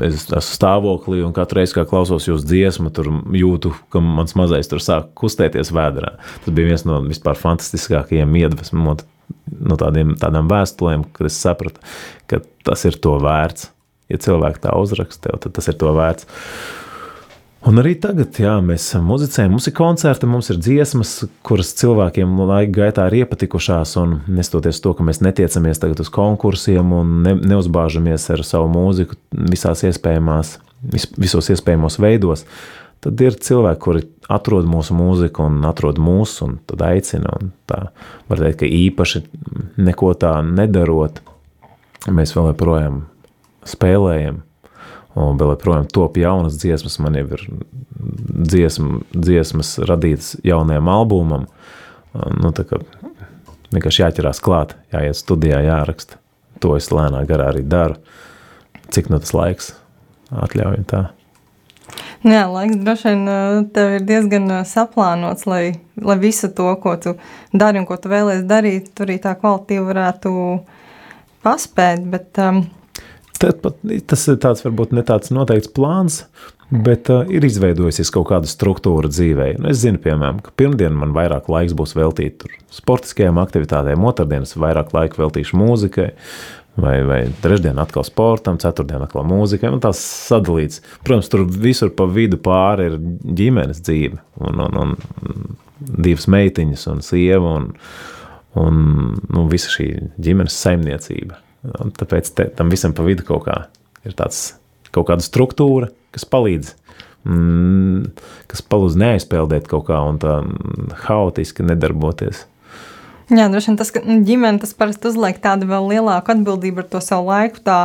es 0.03 0.25
esmu 0.25 0.41
stāvoklī 0.43 1.21
un 1.23 1.35
katru 1.37 1.61
reizi, 1.61 1.77
kad 1.77 1.87
klausos 1.91 2.27
jūsu 2.27 2.47
dziesmu, 2.49 2.91
tur 2.95 3.13
jūtu, 3.39 3.71
ka 3.95 4.03
mans 4.03 4.35
mazais 4.39 4.71
tur 4.71 4.83
sāk 4.83 5.13
kustēties 5.19 5.71
vēdā. 5.75 6.17
Tas 6.43 6.55
bija 6.55 6.73
viens 6.73 6.83
no 6.89 6.99
vispār 7.05 7.39
fantastiskākajiem 7.39 8.35
iedvesmot 8.43 9.07
no 9.59 9.79
tādiem, 9.79 10.17
tādām 10.19 10.51
vēstulēm, 10.51 11.07
kad 11.15 11.29
es 11.31 11.39
sapratu, 11.39 11.83
ka 12.31 12.43
tas 12.67 12.85
ir 12.89 12.99
to 12.99 13.15
vērts. 13.23 13.71
Ja 14.09 14.19
cilvēki 14.25 14.63
tā 14.65 14.75
uzraksta 14.81 15.29
tev, 15.29 15.41
tad 15.45 15.55
tas 15.59 15.69
ir 15.69 15.77
to 15.79 15.93
vērts. 15.95 16.27
Un 17.67 17.81
arī 17.81 17.97
tagad, 17.99 18.37
jā, 18.39 18.53
mēs 18.63 18.85
muzicējam, 19.03 19.57
mums 19.57 19.67
ir 19.67 19.75
koncerti, 19.75 20.29
mums 20.31 20.47
ir 20.53 20.61
dziesmas, 20.63 21.15
kuras 21.47 21.73
cilvēkiem 21.81 22.37
laika 22.47 22.71
gaitā 22.77 23.09
ir 23.11 23.25
iepatikušās. 23.25 23.97
Un 23.99 24.21
nestoties 24.31 24.79
to, 24.85 24.93
ka 24.95 25.07
mēs 25.07 25.19
netiecamies 25.27 25.83
tagad 25.83 25.99
uz 26.05 26.11
konkursiem 26.15 26.95
un 26.95 27.17
ne, 27.27 27.35
neuzbāžamies 27.51 28.29
ar 28.37 28.45
savu 28.47 28.71
mūziku 28.71 29.19
visās 29.51 29.83
iespējamās, 29.91 30.55
vis, 30.95 31.09
visos 31.19 31.51
iespējamos 31.51 31.99
veidos, 31.99 32.47
tad 33.03 33.27
ir 33.27 33.35
cilvēki, 33.35 33.83
kuri 33.83 34.07
atrod 34.31 34.71
mūsu 34.71 34.95
mūziku 34.95 35.51
un 35.51 35.59
atrod 35.67 35.99
mūsu 35.99 36.47
un 36.47 36.59
tad 36.71 36.87
aicina. 36.87 37.35
Un 37.43 37.51
tā 37.67 37.89
var 38.31 38.45
teikt, 38.45 38.63
ka 38.63 38.71
īpaši 38.71 39.27
neko 39.83 40.15
tā 40.15 40.37
nedarot, 40.47 41.25
mēs 42.07 42.39
vēl 42.39 42.53
joprojām 42.53 43.09
spēlējam 43.67 44.45
un 45.19 45.39
vēl 45.41 45.55
joprojām 45.55 45.89
top 45.93 46.19
jaunas 46.21 46.59
dziesmas. 46.61 46.99
Man 47.03 47.19
jau 47.19 47.27
ir 47.37 47.45
dziesma, 47.99 49.03
dziesmas 49.13 49.75
radītas 49.89 50.37
jaunajam 50.47 50.91
albumam. 50.93 51.49
Nu, 52.15 52.53
tā 52.57 52.65
kā 52.69 52.81
vienkārši 53.75 54.05
jāķerās 54.05 54.41
klāt, 54.45 54.77
jāiet 54.95 55.19
studijā, 55.19 55.61
jāraksta. 55.67 56.21
To 56.63 56.75
es 56.79 56.91
lēnā 56.95 57.23
garā 57.29 57.53
arī 57.53 57.63
daru. 57.67 57.99
Cik 58.95 59.11
no 59.13 59.21
tas 59.23 59.35
laiks 59.37 59.73
atļauj 60.33 60.83
tā. 60.91 61.09
Jā, 62.27 62.49
laiks 62.51 62.81
droši 62.83 63.13
vien 63.13 63.69
tev 63.75 63.93
ir 63.97 64.07
diezgan 64.09 64.51
saplānots, 64.67 65.47
lai, 65.49 65.79
lai 66.03 66.17
visu 66.19 66.51
to, 66.51 66.67
ko 66.83 66.97
tu 66.99 67.15
dari 67.55 67.79
un 67.79 67.87
ko 67.89 67.97
tu 67.97 68.11
vēlēsies 68.11 68.49
darīt, 68.49 68.91
tur 68.99 69.07
arī 69.07 69.21
tā 69.23 69.37
kvalitīvi 69.39 69.87
varētu 69.87 70.33
paspēt. 71.47 72.03
Bet, 72.11 72.33
um, 72.43 72.65
Tad, 73.39 73.61
pat, 73.63 73.79
tas 74.11 74.25
ir 74.31 74.39
tāds 74.43 74.65
varbūt 74.67 74.95
ne 74.97 75.05
tāds 75.07 75.31
noteikts 75.35 75.71
plāns, 75.75 76.23
bet 76.69 77.09
uh, 77.13 77.23
ir 77.31 77.47
izveidojusies 77.47 78.11
kaut 78.15 78.29
kāda 78.33 78.51
struktūra 78.51 79.11
dzīvē. 79.13 79.53
Nu, 79.63 79.71
es 79.71 79.85
zinu, 79.85 80.01
piemēram, 80.03 80.41
ka 80.43 80.53
pirmdien 80.59 80.97
man 80.99 81.15
vairāk 81.17 81.47
laiks 81.53 81.77
būs 81.79 81.95
veltīts 81.97 82.51
sportiskajām 82.81 83.39
aktivitātēm, 83.41 84.05
otrdienas 84.11 84.57
vairāk 84.59 84.91
laika 84.97 85.23
veltīšu 85.23 85.59
mūzikai, 85.61 86.09
vai, 86.83 86.97
vai 87.07 87.21
trešdien 87.43 87.79
atkal 87.79 88.07
sportam, 88.07 88.59
ceturtdien 88.63 89.07
atkal 89.07 89.27
mūzikai. 89.29 89.73
Tas 89.83 90.03
sadalīts. 90.03 90.83
Protams, 91.07 91.31
tur 91.33 91.47
visur 91.47 91.95
pa 91.95 92.11
vidu 92.11 92.41
pāri 92.43 92.91
ir 92.91 93.01
ģimenes 93.39 93.83
dzīve, 93.87 94.21
un, 94.43 94.63
un, 94.67 94.79
un 94.83 95.59
divas 95.79 96.29
meitiņas 96.31 96.89
un 96.93 97.05
sieva, 97.07 97.59
un, 97.61 97.73
un 98.59 98.81
nu, 99.31 99.51
visa 99.51 99.71
šī 99.73 99.93
ģimenes 100.19 100.59
saimniecība. 100.59 101.39
Tāpēc 101.63 102.31
te, 102.35 102.49
tam 102.55 102.71
visam 102.71 102.95
pa 102.95 103.07
vidu 103.07 103.25
kaut 103.27 103.47
kā 103.49 103.57
ir 104.07 104.15
tāds, 104.19 104.59
kaut 104.95 105.09
kāda 105.11 105.25
struktūra, 105.25 105.91
kas 106.15 106.29
palīdz. 106.29 106.75
Mm, 107.29 108.13
kas 108.49 108.63
palīdz 108.63 109.01
neaizpeldēt 109.03 109.67
kaut 109.69 109.89
kā 109.91 109.99
un 110.07 110.21
tā 110.23 110.39
haotiski 111.09 111.67
nedarboties. 111.67 112.47
Jā, 113.29 113.45
droši 113.53 113.69
vien 113.69 113.77
tas, 113.77 113.91
ka 113.93 114.01
nu, 114.01 114.23
ģimene 114.25 114.61
tas 114.63 114.71
parasti 114.77 115.11
uzliek 115.11 115.37
tādu 115.45 115.67
vēl 115.69 115.91
lielāku 115.91 116.33
atbildību 116.33 116.81
ar 116.81 116.87
to 116.95 117.01
savu 117.05 117.29
laiku, 117.29 117.61
tā 117.61 117.77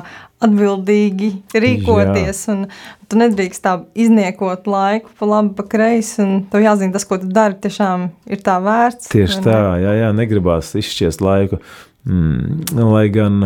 atbildīgi 0.43 1.33
rīkoties. 1.51 2.45
Tu 3.11 3.19
nedrīkst 3.19 3.63
tā 3.65 3.73
izniekot 3.91 4.69
laiku 4.71 5.11
pa 5.19 5.27
labi, 5.27 5.51
pa 5.57 5.65
kreisi. 5.67 6.23
Tev 6.53 6.63
jāzina, 6.63 6.95
tas, 6.95 7.07
ko 7.09 7.19
tu 7.19 7.27
dari, 7.27 7.59
tiešām 7.59 8.07
ir 8.31 8.43
tā 8.45 8.55
vērts. 8.63 9.11
Tieši 9.11 9.43
tā, 9.43 9.59
jā, 9.83 9.97
jā, 9.99 10.13
negribās 10.15 10.71
izšķiest 10.79 11.23
laiku. 11.25 11.59
Mm, 12.07 12.63
lai 12.79 13.09
gan 13.11 13.43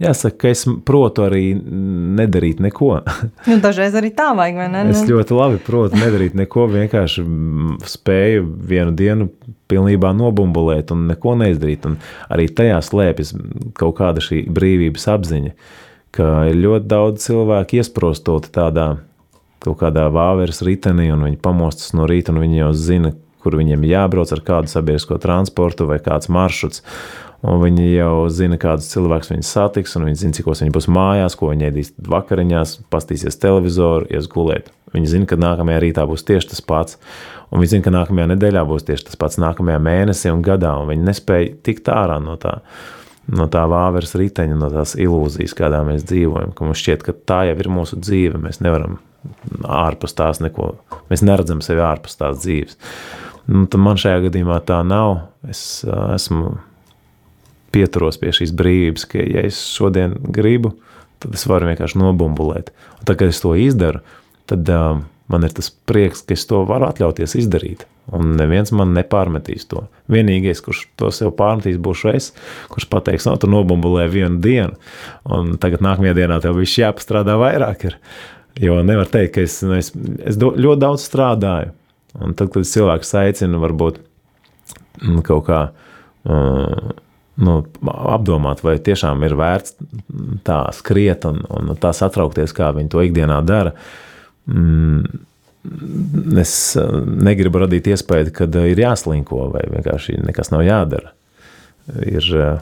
Jāsaka, 0.00 0.36
ka 0.40 0.48
es 0.54 0.62
protu 0.88 1.26
arī 1.26 1.50
nedarīt 1.60 2.62
neko. 2.64 3.02
nu, 3.50 3.58
dažreiz 3.60 3.96
arī 4.00 4.08
tā 4.16 4.30
vajag, 4.36 4.56
vai 4.62 4.68
ne? 4.72 4.84
Es 4.94 5.02
nu. 5.04 5.16
ļoti 5.16 5.36
labi 5.36 5.60
protu 5.66 6.00
nedarīt 6.00 6.38
neko, 6.40 6.64
vienkārši 6.72 7.24
spēju 7.92 8.46
vienu 8.70 8.94
dienu 8.96 9.28
pilnībā 9.68 10.14
nobumbulēt 10.16 10.94
un 10.94 11.04
neko 11.10 11.36
neizdarīt. 11.42 11.84
Un 11.90 11.98
arī 12.32 12.48
tajā 12.48 12.80
slēpjas 12.86 13.34
kaut 13.76 13.98
kāda 14.00 14.24
šī 14.24 14.46
brīvības 14.48 15.06
apziņa, 15.18 15.54
ka 16.16 16.32
ir 16.48 16.58
ļoti 16.64 16.90
daudz 16.90 17.28
cilvēku 17.28 17.82
iesprostoti 17.82 18.54
tādā 18.56 18.94
kaut 19.60 19.82
kādā 19.82 20.08
vāveres 20.08 20.62
ritenī, 20.64 21.10
un 21.12 21.28
viņi 21.28 21.42
pamostas 21.44 21.92
no 21.92 22.08
rīta, 22.08 22.32
un 22.32 22.40
viņi 22.40 22.62
jau 22.62 22.70
zina, 22.72 23.12
kur 23.44 23.56
viņiem 23.60 23.84
jābrauc 23.88 24.32
ar 24.32 24.40
kādu 24.44 24.72
sabiedrisko 24.72 25.20
transportu 25.20 25.86
vai 25.88 26.00
kāds 26.00 26.32
maršruts. 26.32 26.82
Viņi 27.40 27.86
jau 27.94 28.26
zina, 28.28 28.58
kādus 28.60 28.90
cilvēkus 28.92 29.30
viņi 29.32 29.46
satiks, 29.48 29.94
un 29.96 30.04
viņi 30.04 30.18
zina, 30.20 30.36
cik 30.36 30.48
viņi 30.50 30.74
būs 30.74 30.90
mājās, 30.92 31.36
ko 31.40 31.48
viņi 31.48 31.70
ēdīs 31.70 31.92
vakariņās, 32.04 32.74
pastīsies 32.92 33.40
televizoru, 33.40 34.10
ies 34.12 34.28
gulēt. 34.28 34.68
Viņi 34.92 35.08
zina, 35.08 35.28
ka 35.30 35.38
nākamajā 35.40 35.80
rītā 35.80 36.04
būs 36.10 36.26
tieši 36.28 36.50
tas 36.52 36.60
pats, 36.60 36.98
un 37.48 37.62
viņi 37.62 37.76
zina, 37.76 37.86
ka 37.86 37.94
nākamajā 37.94 38.32
nedēļā 38.34 38.64
būs 38.68 38.84
tieši 38.90 39.08
tas 39.08 39.20
pats, 39.20 39.40
nākamajā 39.40 39.80
mēnesī 39.86 40.34
un 40.34 40.44
gadā, 40.44 40.74
un 40.82 40.90
viņi 40.92 41.06
nespēja 41.06 41.54
tikt 41.64 41.88
ārā 41.94 42.18
no 42.20 42.36
tā, 42.42 42.58
no 43.32 43.48
tā 43.48 43.64
vāveres 43.70 44.12
riteņa, 44.20 44.60
no 44.60 44.68
tās 44.74 44.96
ilūzijas, 45.00 45.56
kādā 45.56 45.80
mēs 45.86 46.04
dzīvojam. 46.10 46.52
Mums 46.60 46.82
šķiet, 46.82 47.06
ka 47.06 47.16
tā 47.32 47.44
jau 47.48 47.56
ir 47.56 47.72
mūsu 47.72 48.00
dzīve, 48.02 48.42
mēs 48.42 48.60
nevaram 48.60 48.98
ārpus 49.64 50.16
tās 50.18 50.44
neko, 50.44 50.74
mēs 51.08 51.24
neredzam 51.24 51.64
sevi 51.64 51.84
ārpus 51.86 52.20
tās 52.20 52.42
dzīves. 52.42 52.76
Nu, 53.50 53.64
man 53.80 53.98
šajā 53.98 54.26
gadījumā 54.26 54.60
tā 54.68 54.82
nav. 54.86 55.22
Es 55.48 55.82
esmu 55.88 56.58
pieturos 57.74 58.18
pie 58.20 58.32
šīs 58.34 58.54
brīvības, 58.56 59.06
ka, 59.10 59.22
ja 59.22 59.44
es 59.48 59.60
šodien 59.76 60.16
gribu, 60.34 60.74
tad 61.20 61.36
es 61.36 61.46
varu 61.48 61.70
vienkārši 61.70 62.00
nobumbulēt. 62.00 62.72
Un 62.98 63.06
tad, 63.06 63.16
kad 63.20 63.30
es 63.30 63.40
to 63.42 63.54
izdaru, 63.58 64.02
tad 64.50 64.68
uh, 64.72 65.00
man 65.30 65.46
ir 65.46 65.54
tas 65.54 65.70
prieks, 65.70 66.24
ka 66.26 66.34
es 66.36 66.46
to 66.48 66.62
varu 66.68 66.88
atļauties 66.88 67.36
izdarīt. 67.38 67.86
Un 68.16 68.34
neviens 68.34 68.72
man 68.74 68.94
nepārmetīs 68.96 69.68
to. 69.70 69.84
Vienīgais, 70.10 70.62
kurš 70.64 70.82
to 70.98 71.12
sev 71.14 71.30
pārmetīs, 71.38 71.78
būs 71.78 72.02
es, 72.10 72.30
kurš 72.72 72.88
pateiks, 72.90 73.28
no, 73.28 73.36
tu 73.38 73.50
nobumbulē 73.50 74.08
vienu 74.10 74.40
dienu, 74.42 74.74
un 75.30 75.54
tagad 75.62 75.84
nākamajā 75.86 76.16
dienā 76.18 76.40
tev 76.42 76.58
viss 76.58 76.80
jāpastrādā 76.80 77.36
vairāk. 77.38 77.86
Ir. 77.86 77.98
Jo 78.60 78.80
nevar 78.82 79.06
teikt, 79.12 79.36
ka 79.36 79.44
es, 79.46 79.60
nu, 79.62 79.76
es, 79.78 79.92
es 80.26 80.40
do, 80.40 80.50
ļoti 80.58 80.82
daudz 80.82 81.04
strādāju. 81.06 81.76
Un 82.18 82.34
tad, 82.34 82.50
kad 82.50 82.66
cilvēks 82.66 83.14
aicina, 83.20 83.60
varbūt 83.62 84.00
kaut 85.28 85.46
kā. 85.46 85.60
Uh, 86.26 86.90
nu, 87.40 87.56
apdomāt, 87.88 88.62
vai 88.64 88.76
tiešām 88.82 89.24
ir 89.26 89.34
vērts 89.38 89.76
tā 90.46 90.60
skriet 90.76 91.26
un, 91.28 91.42
un 91.48 91.72
tā 91.80 91.92
satraukties, 91.96 92.54
kā 92.56 92.70
viņi 92.76 92.92
to 92.92 93.04
ikdienā 93.06 93.40
dara. 93.46 93.74
Mm, 94.50 95.20
es 96.40 96.54
eh, 96.80 96.90
negribu 97.28 97.62
radīt 97.64 97.90
iespēju, 97.92 98.32
ka 98.36 98.48
ir 98.68 98.80
jāslinko 98.80 99.50
vai 99.54 99.64
vienkārši 99.72 100.20
nekas 100.24 100.52
nav 100.54 100.64
jādara. 100.66 101.14
Ir, 102.06 102.26
eh, 102.36 102.60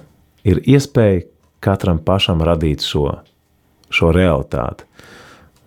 ir 0.49 0.63
iespēja 0.67 1.27
katram 1.65 1.99
pašam 2.05 2.43
radīt 2.47 2.85
šo, 2.87 3.11
šo 3.91 4.13
realitāti. 4.15 4.87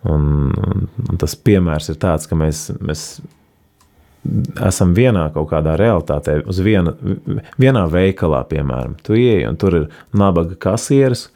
Un, 0.08 0.50
un 0.50 1.20
tas 1.20 1.36
piemērs 1.38 1.92
ir 1.92 1.98
tāds, 2.02 2.26
ka 2.26 2.34
mēs, 2.38 2.66
mēs 2.82 3.20
esam 4.66 4.92
vienā 4.94 5.26
kaut 5.34 5.50
kādā 5.50 5.74
realitātē, 5.78 6.38
uz 6.48 6.60
viena, 6.62 6.94
vienā 7.60 7.86
veikalā, 7.90 8.44
piemēram. 8.50 8.94
Tu 9.02 9.18
ieej, 9.18 9.48
un 9.50 9.58
tur 9.58 9.78
ir 9.80 9.88
nabaga 10.16 10.56
kasieris, 10.58 11.28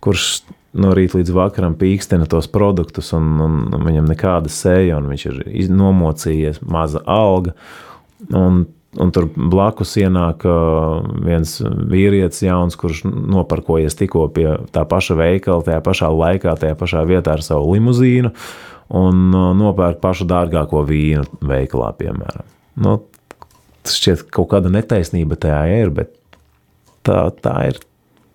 kurš 0.00 0.40
no 0.80 0.94
rīta 0.94 1.18
līdz 1.18 1.32
vakaram 1.34 1.76
pīkstena 1.78 2.28
tos 2.30 2.48
produktus, 2.50 3.12
un, 3.16 3.30
un, 3.42 3.62
viņam 3.86 4.10
nekāda 4.10 4.52
sēja, 4.52 5.00
un 5.00 5.08
viņš 5.10 5.24
ir 5.30 5.72
nomocījies, 5.74 6.62
maza 6.62 7.02
alga. 7.10 7.56
Un, 8.36 8.64
un 9.00 9.12
tur 9.14 9.28
blakus 9.34 9.96
ienāk 10.00 10.46
viens 11.26 11.58
vīrietis, 11.64 12.44
jauns, 12.46 12.78
kurš 12.78 13.04
noparkojies 13.10 13.98
tikko 13.98 14.28
pie 14.34 14.48
tā 14.74 14.86
paša 14.88 15.18
veikala, 15.18 15.66
tajā 15.66 15.84
pašā 15.86 16.10
laikā, 16.14 16.56
tajā 16.60 16.78
pašā 16.78 17.04
vietā 17.08 17.36
ar 17.36 17.44
savu 17.46 17.74
limuzīnu. 17.74 18.32
Un 18.90 19.28
uh, 19.30 19.50
nopērk 19.54 20.00
pašu 20.02 20.26
dārgāko 20.30 20.82
vīnu 20.88 21.42
veikalā, 21.46 21.92
piemēram. 21.98 22.46
Nu, 22.82 22.96
tas 23.84 23.98
šķiet, 24.00 24.24
ka 24.26 24.40
kaut 24.40 24.50
kāda 24.54 24.72
netaisnība 24.72 25.38
tajā 25.38 25.60
ir, 25.76 25.92
bet 25.94 26.10
tā, 27.06 27.20
tā, 27.42 27.54
ir, 27.70 27.78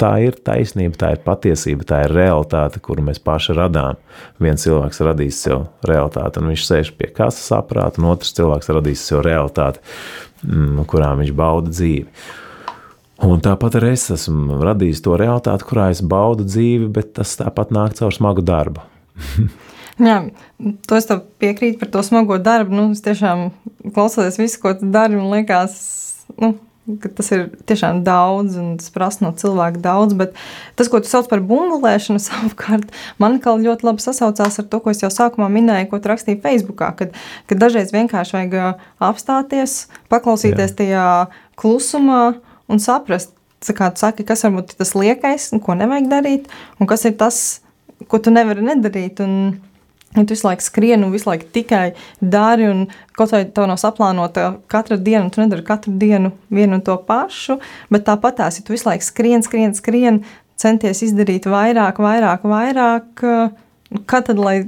tā 0.02 0.14
ir 0.24 0.38
taisnība, 0.48 0.96
tā 1.02 1.12
ir 1.16 1.22
patiesība, 1.26 1.88
tā 1.88 2.06
ir 2.06 2.16
realitāte, 2.16 2.80
kuru 2.84 3.04
mēs 3.10 3.20
paši 3.24 3.58
radām. 3.58 4.00
Viens 4.44 4.64
cilvēks 4.64 5.04
radīs 5.08 5.42
sev 5.44 5.68
realitāti, 5.88 6.40
un 6.40 6.54
viņš 6.54 6.66
sēž 6.70 6.96
pie 7.00 7.12
kases 7.16 7.52
aprāta, 7.56 8.02
un 8.02 8.14
otrs 8.14 8.32
cilvēks 8.38 8.72
radīs 8.78 9.04
sev 9.10 9.26
realitāti, 9.28 9.84
mm, 10.48 10.88
kurā 10.92 11.14
viņš 11.20 11.36
bauda 11.36 11.76
dzīvi. 11.76 12.08
Un 13.26 13.40
tāpat 13.44 13.78
arī 13.80 13.94
es 13.96 14.10
esmu 14.12 14.60
radījis 14.64 15.04
to 15.04 15.16
realitāti, 15.20 15.68
kurā 15.68 15.88
es 15.94 16.02
baudu 16.04 16.48
dzīvi, 16.48 16.90
bet 16.96 17.14
tas 17.20 17.38
tāpat 17.40 17.72
nāk 17.76 17.96
caur 18.00 18.16
smagu 18.16 18.44
darbu. 18.44 18.84
Jā, 19.96 20.18
to 20.90 20.98
es 21.00 21.08
piekrītu 21.40 21.80
par 21.80 21.92
to 21.94 22.04
smago 22.04 22.38
darbu. 22.44 22.76
Nu, 22.76 22.86
es 22.92 23.04
tiešām 23.06 23.48
klausoties 23.96 24.40
visu, 24.42 24.60
ko 24.60 24.74
tu 24.76 24.90
dari, 24.92 25.16
man 25.16 25.32
liekas, 25.32 25.78
nu, 26.42 26.58
ka 27.02 27.10
tas 27.18 27.32
ir 27.34 27.46
tiešām 27.66 28.04
daudz 28.06 28.58
un 28.62 28.76
tas 28.80 28.92
prasa 28.94 29.24
no 29.24 29.32
cilvēka 29.38 29.80
daudz. 29.82 30.16
Bet 30.20 30.36
tas, 30.78 30.90
ko 30.92 31.00
tu 31.00 31.10
sauc 31.10 31.30
par 31.32 31.42
bumbulēšanu, 31.48 32.22
savukārt 32.28 32.92
man 33.22 33.40
ļoti 33.40 33.88
labi 33.88 34.04
sasaucās 34.04 34.60
ar 34.62 34.68
to, 34.70 34.82
ko 34.84 34.94
es 34.94 35.02
jau 35.04 35.12
sākumā 35.14 35.48
minēju, 35.54 35.90
ko 35.92 36.00
tu 36.00 36.12
rakstīji 36.12 36.42
Facebookā. 36.44 36.92
Kad, 37.00 37.16
kad 37.50 37.62
dažreiz 37.62 37.94
vienkārši 37.96 38.38
vajag 38.38 38.82
apstāties, 39.00 39.86
paklausīties 40.12 40.76
Jā. 40.76 40.78
tajā 40.82 41.08
klusumā 41.62 42.36
un 42.68 42.84
saprast, 42.84 43.32
kā 43.66 43.90
tu 43.96 44.04
saki, 44.04 44.26
kas 44.28 44.44
varbūt 44.46 44.76
ir 44.76 44.82
tas 44.84 44.92
liekais, 44.94 45.48
ko 45.64 45.78
nevajag 45.78 46.12
darīt, 46.12 46.52
un 46.78 46.90
kas 46.90 47.08
ir 47.08 47.16
tas, 47.18 47.40
ko 48.12 48.20
tu 48.22 48.34
nevari 48.34 48.62
nedarīt. 48.66 49.24
Un, 49.26 49.56
Ja 50.16 50.24
tu 50.24 50.32
visu 50.32 50.48
laiku 50.48 50.64
skrieni 50.64 51.04
un 51.04 51.12
visu 51.12 51.30
laiku 51.30 51.50
tikai 51.56 51.90
dari, 52.22 52.70
un 52.72 52.86
kaut 53.18 53.34
vai 53.36 53.44
tev 53.46 53.68
nav 53.68 53.80
saplānota 53.82 54.54
katra 54.72 54.98
diena, 54.98 55.26
un 55.26 55.34
tu 55.34 55.42
nedari 55.44 55.66
katru 55.66 55.94
dienu 56.00 56.32
vienu 56.54 56.80
un 56.80 56.84
to 56.86 56.96
pašu, 57.08 57.60
bet 57.92 58.08
tāpat 58.08 58.40
tās, 58.40 58.60
ja 58.60 58.66
tu 58.66 58.76
visu 58.76 58.88
laiku 58.90 59.08
skrieni, 59.08 59.44
skrieni, 59.44 59.76
skrieni, 59.76 60.36
centies 60.60 61.04
izdarīt 61.04 61.50
vairāk, 61.52 62.00
vairāk, 62.00 62.46
vairāk, 62.48 63.26
kā 64.08 64.22
tad, 64.24 64.40
lai 64.40 64.62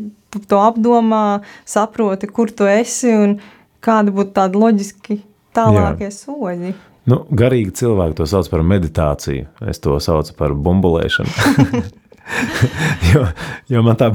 to 0.50 0.60
apdomā, 0.60 1.41
saproti, 1.66 2.28
kur 2.28 2.52
tu 2.52 2.68
esi 2.68 3.14
un 3.16 3.38
kādi 3.84 4.14
būtu 4.14 4.36
tādi 4.36 4.60
loģiski 4.60 5.22
tālākie 5.56 6.10
Jā. 6.10 6.16
soļi? 6.20 6.74
Nu, 7.08 7.22
garīgi 7.39 7.72
cilvēki 7.80 8.18
to 8.20 8.28
sauc 8.28 8.50
par 8.52 8.66
meditāciju. 8.68 9.48
Es 9.72 9.80
to 9.80 9.95
saucu 10.04 10.34
par 10.36 10.52
bumbulēšanu. 10.52 11.32
jo, 13.11 13.23
jo 13.71 13.82
man 13.86 13.97
tā, 13.99 14.09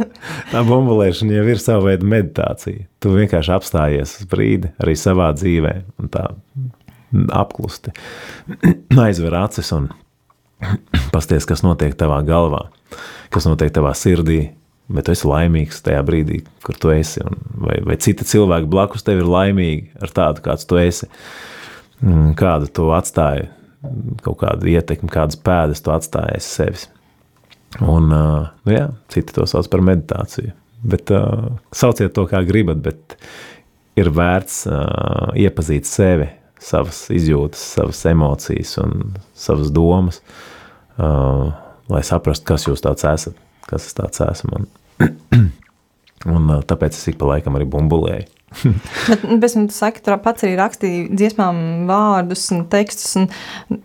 tā 0.52 0.62
bumbulēšana 0.66 1.38
jau 1.38 1.46
ir 1.50 1.62
sava 1.62 1.90
veida 1.90 2.08
meditācija. 2.08 2.86
Tu 3.02 3.14
vienkārši 3.14 3.54
apstājies 3.56 4.16
uz 4.20 4.30
brīdi 4.30 4.72
arī 4.82 4.96
savā 4.98 5.32
dzīvē 5.36 5.76
un 6.02 6.10
tā 6.12 6.28
apklusti 7.36 7.94
aizver 9.06 9.36
acis 9.38 9.72
un 9.76 9.90
pasties, 11.14 11.46
kas 11.48 11.64
notiek 11.66 11.96
tavā 11.98 12.20
galvā, 12.26 12.66
kas 13.34 13.48
notiek 13.48 13.72
tavā 13.74 13.92
sirdī, 13.98 14.40
bet 14.92 15.06
tu 15.06 15.14
esi 15.14 15.28
laimīgs 15.28 15.82
tajā 15.84 16.02
brīdī, 16.06 16.40
kur 16.64 16.78
tu 16.80 16.92
esi, 16.94 17.24
vai, 17.58 17.80
vai 17.86 17.98
citi 18.02 18.26
cilvēki 18.26 18.70
blakus 18.70 19.04
tev 19.06 19.22
ir 19.22 19.30
laimīgi 19.30 19.90
ar 20.02 20.14
tādu, 20.14 20.44
kāds 20.46 20.68
tu 20.68 20.78
esi, 20.80 21.10
kādu 22.38 22.70
tu 22.70 22.90
atstāji, 22.94 23.48
kaut 24.24 24.38
kādu 24.42 24.70
ietekmi, 24.70 25.10
kādas 25.12 25.38
pēdas 25.38 25.82
tu 25.82 25.92
atstāji 25.94 26.38
aiz 26.38 26.50
sevis. 26.58 26.86
Un, 27.84 28.08
nu 28.08 28.72
jā, 28.72 28.86
citi 29.12 29.34
to 29.36 29.44
sauc 29.48 29.68
par 29.72 29.82
meditāciju. 29.84 30.54
Bet 30.86 31.10
uh, 31.14 31.50
sauciet 31.74 32.14
to, 32.16 32.26
kā 32.30 32.42
gribat, 32.46 32.80
bet 32.84 33.16
ir 33.98 34.10
vērts 34.14 34.62
uh, 34.70 35.32
iepazīt 35.36 35.88
sevi, 35.88 36.28
savas 36.62 37.06
izjūtas, 37.14 37.62
savas 37.76 38.02
emocijas 38.08 38.76
un 38.82 39.16
savas 39.36 39.72
domas, 39.74 40.20
uh, 41.00 41.48
lai 41.92 42.02
saprastu, 42.06 42.46
kas 42.52 42.68
jūs 42.68 42.84
tāds 42.84 43.06
esat, 43.08 43.40
kas 43.70 43.88
es 43.88 43.96
tāds 43.96 44.22
esmu. 44.24 44.60
Un, 44.60 45.50
un 46.36 46.56
uh, 46.58 46.62
tāpēc 46.68 46.96
es 46.96 47.12
ik 47.12 47.20
pa 47.20 47.32
laikam 47.34 47.58
arī 47.58 47.68
bumbulēju. 47.72 48.28
Bet, 49.06 49.22
bet 49.40 49.52
tu 49.54 49.74
saki, 49.74 50.02
tu 50.02 50.14
pats 50.22 50.44
arī 50.46 50.56
rakstīji 50.58 51.02
dziesmām 51.14 51.86
vārdus 51.88 52.44
un 52.54 52.64
tekstus, 52.72 53.16
un 53.20 53.28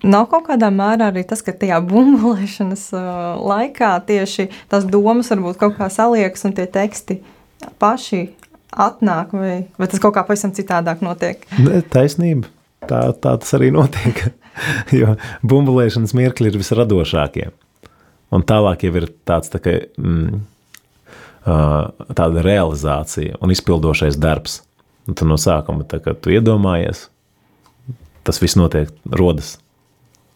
nav 0.08 0.28
kaut 0.32 0.48
kādā 0.48 0.72
mērā 0.74 1.12
arī 1.12 1.24
tas, 1.28 1.44
ka 1.46 1.54
tajā 1.54 1.78
bumbulēšanas 1.86 2.88
uh, 2.96 3.04
laikā 3.52 3.92
tieši 4.08 4.48
tās 4.72 4.88
domas 4.90 5.30
varbūt 5.34 5.60
kaut 5.62 5.78
kā 5.78 5.90
saliekas 5.94 6.48
un 6.48 6.56
tie 6.58 6.66
teksti 6.72 7.20
paši 7.82 8.24
atnāk, 8.72 9.36
vai, 9.36 9.56
vai 9.78 9.90
tas 9.92 10.02
kaut 10.02 10.16
kā 10.16 10.24
pavisam 10.26 10.54
citādāk 10.56 11.04
notiek? 11.06 11.44
Ne, 11.60 11.84
taisnība. 11.94 12.50
Tā, 12.90 13.12
tā 13.14 13.36
tas 13.38 13.52
arī 13.54 13.70
notiek, 13.74 14.24
jo 15.00 15.14
bumbulēšanas 15.46 16.16
mirkļi 16.18 16.50
ir 16.50 16.58
visradošākie. 16.62 17.52
Un 18.32 18.46
tālāk 18.48 18.88
jau 18.88 18.94
ir 18.96 19.10
tāds 19.28 19.52
tā 19.54 19.60
kā, 19.62 19.76
mm, 20.00 20.40
tāda 21.46 22.44
realizācija 22.46 23.40
un 23.42 23.54
izpildošais 23.54 24.20
darbs. 24.22 24.62
Un 25.10 25.18
tu 25.18 25.26
no 25.26 25.38
sākuma, 25.42 25.86
tā, 25.90 25.98
kad 26.04 26.20
tu 26.22 26.30
iedomājies, 26.34 27.08
tas 28.28 28.38
viss 28.42 28.58
notiek, 28.60 28.92
rodas 29.10 29.56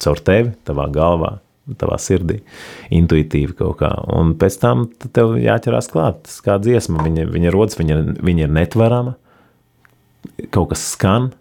caur 0.01 0.19
tevi, 0.25 0.55
tavā 0.67 0.87
galvā, 0.93 1.35
tavā 1.79 1.97
sirdī, 2.01 2.39
intuitīvi 2.93 3.55
kaut 3.57 3.79
kā. 3.81 3.91
Un 4.17 4.33
pēc 4.41 4.57
tam 4.61 4.87
tev 5.15 5.35
jāķerās 5.41 5.89
klāt, 5.93 6.25
tas 6.27 6.41
kā 6.45 6.57
dziesma, 6.61 7.05
viņa, 7.05 7.27
viņa 7.31 7.53
rodas, 7.53 7.77
viņa, 7.79 7.99
viņa 8.25 8.47
ir 8.47 8.53
netverama, 8.57 9.15
kaut 10.53 10.73
kas 10.73 10.83
skan, 10.95 11.31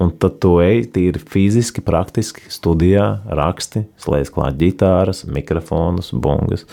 Un 0.00 0.14
tad 0.16 0.38
tu 0.40 0.54
ej 0.64 0.86
tīri 0.94 1.20
fiziski, 1.20 1.82
praktiski 1.84 2.48
studijā, 2.48 3.20
raksti, 3.36 3.82
slēdz 4.00 4.30
klāt 4.32 4.56
ģitāras, 4.60 5.26
mikrofonus, 5.28 6.14
bungas. 6.16 6.64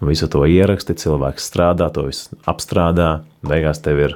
Visu 0.00 0.30
to 0.32 0.46
ieraksti, 0.48 0.96
cilvēks 1.02 1.44
strādā, 1.50 1.90
to 1.92 2.06
visu 2.06 2.38
apstrādā. 2.48 3.10
Beigās 3.44 3.82
tev 3.84 4.00
ir 4.00 4.14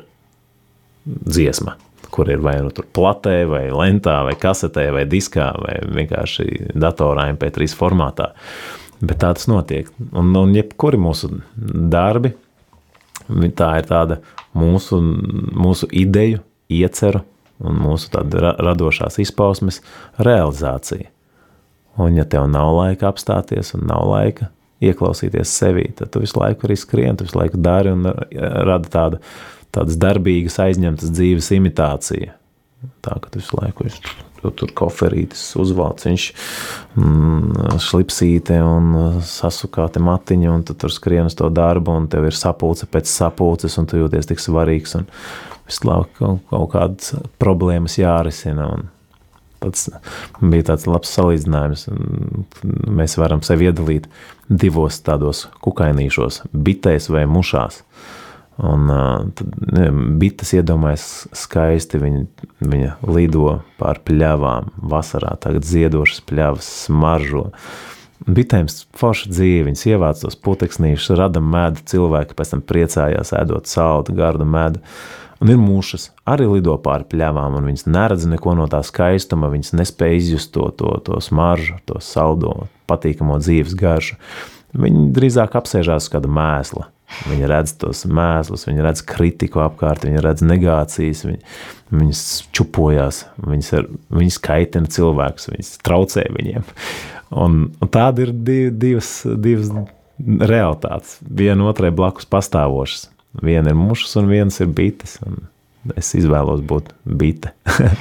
dziesma, 1.04 1.74
kur 2.08 2.30
ir 2.32 2.40
vai 2.40 2.56
nu 2.64 2.72
tur 2.72 2.88
platē, 2.88 3.42
vai 3.50 3.66
lentā, 3.68 4.22
vai 4.24 4.32
kasetē, 4.40 4.86
vai 4.96 5.04
diskā, 5.12 5.50
vai 5.60 5.76
vienkārši 6.00 6.72
datorā 6.72 7.28
MP3 7.34 7.68
formātā. 7.76 8.30
Bet 9.04 9.20
tā 9.20 9.34
tas 9.36 9.44
notiek. 9.50 9.92
Un, 10.16 10.32
un 10.40 10.56
jebkuri 10.56 10.96
mūsu 11.04 11.34
darbi, 11.92 12.32
tā 13.28 13.70
ir 13.82 13.92
tāda 13.92 14.22
mūsu, 14.56 15.04
mūsu 15.52 15.92
ideju, 15.92 16.40
ieceru 16.72 17.26
un 17.62 17.78
mūsu 17.78 18.10
tāda 18.14 18.54
radošās 18.58 19.20
izpausmes 19.22 19.80
realizācija. 20.18 21.10
Un 22.00 22.18
ja 22.18 22.24
tev 22.26 22.48
nav 22.50 22.72
laika 22.74 23.08
apstāties 23.12 23.74
un 23.76 23.86
nav 23.86 24.08
laika 24.10 24.50
ieklausīties 24.84 25.52
sevī, 25.54 25.86
tad 25.96 26.10
tu 26.12 26.24
visu 26.24 26.40
laiku 26.40 26.66
arī 26.66 26.76
skrien, 26.78 27.16
tu 27.16 27.28
visu 27.28 27.38
laiku 27.38 27.60
dari 27.62 27.94
un 27.94 28.08
rada 28.10 28.90
tādu, 28.90 29.22
tādas 29.74 29.98
darbīgas, 30.00 30.58
aizņemtas 30.66 31.14
dzīves 31.14 31.52
imitācija. 31.54 32.34
Tā, 33.04 33.16
ka 33.16 33.30
tu 33.30 33.40
visu 33.40 33.56
laiku 33.62 33.86
esi 33.88 34.02
tu 34.44 34.50
tur 34.52 34.72
koferītis 34.76 35.42
uzvalc, 35.60 36.04
viņš 36.04 36.26
mm, 37.00 37.78
šlipsīte 37.80 38.58
un 38.60 39.20
sasukāte 39.24 40.02
matiņa, 40.04 40.50
un 40.52 40.66
tu 40.68 40.76
tur 40.76 40.92
skrien 40.92 41.30
uz 41.30 41.36
to 41.38 41.48
darbu, 41.48 41.94
un 42.02 42.08
tev 42.12 42.28
ir 42.28 42.36
sapulce 42.36 42.88
pēc 42.90 43.08
sapulces, 43.08 43.78
un 43.80 43.88
tu 43.88 44.02
jūties 44.02 44.28
tik 44.28 44.42
svarīgs, 44.42 44.98
un 45.00 45.08
visu 45.68 45.88
laiku 45.88 46.10
kaut, 46.18 46.42
kaut 46.50 46.72
kādas 46.74 47.14
problēmas 47.42 47.98
jārisina. 48.00 48.68
Tas 49.64 49.86
bija 50.42 50.68
tāds 50.72 50.84
labs 50.90 51.14
salīdzinājums. 51.16 51.86
Mēs 52.98 53.16
varam 53.16 53.40
sevi 53.46 53.70
iedalīt 53.70 54.10
divos 54.48 55.00
tādos 55.04 55.46
kukainīšos, 55.64 56.42
bitēs 56.52 57.08
vai 57.12 57.24
mušās. 57.30 57.80
Un 58.64 58.86
tad 59.34 59.56
bites 60.20 60.52
iedomājas 60.54 61.06
skaisti, 61.34 61.98
viņa, 61.98 62.20
viņa 62.62 62.92
lido 63.08 63.56
pār 63.80 63.98
pļavām, 64.06 64.68
vasarā 64.92 65.32
tagad 65.42 65.66
ziedošas 65.66 66.22
pļavas 66.28 66.68
smaržo. 66.84 67.48
Bitēm 68.24 68.68
forša 68.96 69.32
dzīve, 69.32 69.66
viņas 69.66 69.82
ievāc 69.90 70.22
tos 70.22 70.38
puteksnīšus, 70.44 71.16
rada 71.18 71.42
medu, 71.42 71.82
cilvēki 71.90 72.36
pēc 72.38 72.54
tam 72.54 72.62
priecājās, 72.64 73.34
ēdot 73.36 73.68
saldu, 73.68 74.14
gardu 74.16 74.46
medu. 74.48 74.84
Uh, 74.84 75.23
Un 75.44 75.50
ir 75.52 75.58
mušas, 75.60 76.06
arī 76.24 76.46
lido 76.48 76.72
pāri 76.80 77.04
pļavām, 77.04 77.58
un 77.58 77.66
viņas 77.68 77.84
neredz 77.92 78.24
neko 78.30 78.54
no 78.56 78.64
tā 78.72 78.78
skaistuma, 78.86 79.50
viņas 79.52 79.74
nespēj 79.76 80.16
izjust 80.16 80.54
to, 80.56 80.70
to, 80.72 80.94
to 81.04 81.18
smaržu, 81.20 81.76
to 81.84 81.98
saldo, 82.00 82.62
patīkamo 82.88 83.36
dzīves 83.42 83.74
garšu. 83.76 84.16
Viņi 84.72 85.10
drīzāk 85.12 85.52
apsēžās 85.60 86.08
uz 86.08 86.14
kāda 86.14 86.32
mēsla. 86.32 86.88
Viņi 87.28 87.50
redz 87.50 87.74
tos 87.76 88.06
mēslus, 88.08 88.64
viņi 88.70 88.86
redz 88.86 89.04
kritiku 89.04 89.60
apkārt, 89.66 90.08
viņi 90.08 90.24
redz 90.24 90.42
negācijas, 90.48 91.26
viņi, 91.28 91.42
viņas 91.92 92.22
čupojās, 92.56 93.20
viņas, 93.44 93.72
ar, 93.76 93.90
viņas 94.16 94.40
kaitina 94.48 94.90
cilvēkus, 94.96 95.50
viņas 95.52 95.74
traucē 95.84 96.24
viņiem. 96.34 96.64
Un, 97.36 97.66
un 97.84 97.92
tāda 97.92 98.24
ir 98.24 98.32
div, 98.32 98.72
divas, 98.80 99.12
divas 99.44 99.70
realitātes, 100.24 101.18
viena 101.20 101.68
otrai 101.68 101.92
blakus 101.92 102.32
pastāvošas. 102.32 103.10
Viena 103.42 103.72
ir 103.72 103.78
mušas, 103.78 104.14
un 104.20 104.30
viens 104.30 104.60
ir 104.62 104.70
bites. 104.70 105.18
Es 105.98 106.14
izvēlos 106.16 106.62
būt 106.64 106.92
bite. 107.04 107.52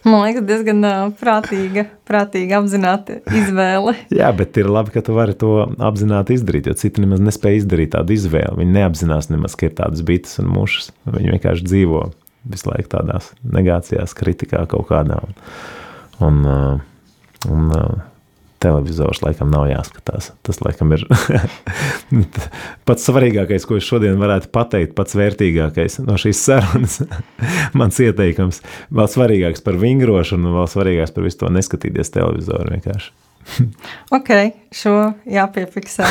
Man 0.00 0.22
liekas, 0.24 0.46
diezgan 0.48 0.80
prātīga, 1.20 1.84
prātīga 2.08 2.56
apzināta 2.62 3.18
izvēle. 3.36 3.92
Jā, 4.20 4.30
bet 4.36 4.56
ir 4.56 4.70
labi, 4.72 4.94
ka 4.94 5.02
tu 5.04 5.12
vari 5.12 5.34
to 5.36 5.66
apzināti 5.76 6.38
izdarīt, 6.38 6.70
jo 6.70 6.76
citi 6.80 7.04
nemaz 7.04 7.20
nespēja 7.20 7.60
izdarīt 7.60 7.92
tādu 7.92 8.16
izvēli. 8.16 8.62
Viņi 8.62 8.76
neapzinās 8.78 9.28
nemaz, 9.28 9.58
ka 9.60 9.68
ir 9.68 9.76
tādas 9.76 10.00
bites 10.06 10.40
un 10.40 10.48
mušas. 10.54 10.88
Viņi 11.04 11.34
vienkārši 11.34 11.68
dzīvo 11.68 12.06
visu 12.48 12.70
laiku 12.70 12.94
tādās 12.94 13.28
negācijās, 13.44 14.16
kritikā 14.16 14.64
kaut 14.72 14.88
kādā. 14.88 15.20
Un, 16.24 16.40
un, 16.48 16.80
un 17.52 17.68
televizors 18.60 19.22
laikam 19.24 19.50
nav 19.52 19.66
jāskatās. 19.70 20.30
Tas 20.46 20.60
laikam 20.64 20.92
ir 20.96 21.06
pats 22.88 23.08
svarīgākais, 23.08 23.66
ko 23.68 23.78
es 23.80 23.86
šodien 23.88 24.20
varētu 24.20 24.50
pateikt, 24.54 24.94
pats 24.98 25.16
vērtīgākais 25.18 26.00
no 26.04 26.18
šīs 26.20 26.44
sarunas. 26.44 27.00
Mans 27.78 28.00
ieteikums 28.04 28.60
vēl 28.92 29.10
svarīgāks 29.10 29.64
par 29.64 29.80
vingrošanu, 29.80 30.54
vēl 30.58 30.70
svarīgāks 30.70 31.16
par 31.16 31.26
visu 31.26 31.42
to 31.44 31.52
neskatīties 31.56 32.14
televizoru 32.16 32.76
vienkārši. 32.76 33.12
ok, 34.16 34.30
šo 34.74 34.94
jāpiefiksē. 35.28 36.08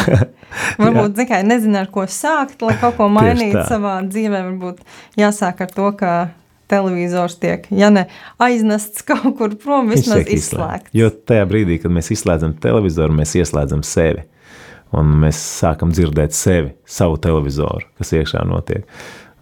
Varbūt, 0.79 1.21
Jā. 1.21 1.41
nezinu, 1.45 1.77
ar 1.81 1.89
ko 1.93 2.05
sākt, 2.09 2.61
lai 2.65 2.75
kaut 2.81 2.97
ko 2.97 3.09
mainītu 3.13 3.61
savā 3.69 3.99
dzīvē. 4.07 4.41
Varbūt 4.49 4.81
jāsāk 5.19 5.63
ar 5.65 5.73
to, 5.75 5.91
ka 5.99 6.13
televizors 6.69 7.37
tiek, 7.41 7.65
ja 7.75 7.91
ne 7.93 8.05
aiznests 8.41 9.05
kaut 9.07 9.37
kur 9.39 9.55
prom, 9.59 9.91
vismaz 9.93 10.27
izslēgts. 10.29 10.93
Jo 10.95 11.09
tajā 11.09 11.45
brīdī, 11.49 11.79
kad 11.83 11.93
mēs 11.93 12.11
izslēdzam 12.15 12.57
televizoru, 12.63 13.15
mēs 13.21 13.35
ieslēdzam 13.39 13.85
sevi. 13.87 14.25
Un 14.95 15.11
mēs 15.21 15.37
sākam 15.37 15.91
dzirdēt 15.93 16.33
sevi, 16.33 16.71
savu 16.89 17.19
televizoru, 17.21 17.85
kas 17.99 18.13
iekšā 18.17 18.41
notiek. 18.49 18.87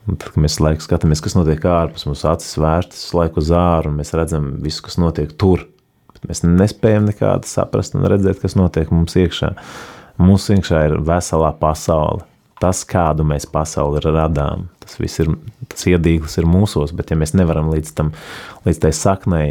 Un 0.08 0.16
tad, 0.16 0.34
kad 0.34 0.44
mēs 0.44 0.60
laiku 0.64 0.84
skatāmies, 0.84 1.22
kas 1.24 1.36
notiek 1.36 1.64
ārpus, 1.68 2.06
mūsu 2.08 2.28
acis 2.32 2.58
vērstas 2.60 3.06
laiku 3.16 3.42
uz 3.44 3.52
āru, 3.56 3.92
un 3.92 4.00
mēs 4.02 4.14
redzam 4.16 4.54
visu, 4.64 4.84
kas 4.86 5.00
notiek 5.00 5.32
tur. 5.40 5.64
Bet 6.16 6.28
mēs 6.28 6.44
nespējam 6.48 7.08
nekādu 7.08 7.48
saprast 7.48 7.96
un 7.96 8.08
redzēt, 8.08 8.42
kas 8.44 8.56
notiek 8.60 8.92
mums 8.92 9.16
iekšā. 9.20 9.54
Mums 10.20 10.48
iekšā 10.52 10.84
ir 10.88 10.98
veselā 11.08 11.54
pasaule, 11.60 12.27
tas, 12.62 12.84
kādu 12.88 13.26
mēs 13.28 13.48
pasauli 13.50 14.02
radām. 14.04 14.68
Tas 14.84 14.98
viss 15.02 15.22
ir, 15.24 15.32
tas 15.70 15.88
iedīglis 15.90 16.38
ir 16.40 16.48
mūsos, 16.50 16.94
bet 16.96 17.12
ja 17.12 17.18
mēs 17.20 17.36
nevaram 17.38 17.72
līdz 17.74 17.94
tam, 17.98 18.14
līdz 18.68 18.84
tai 18.86 18.94
saknei 18.96 19.50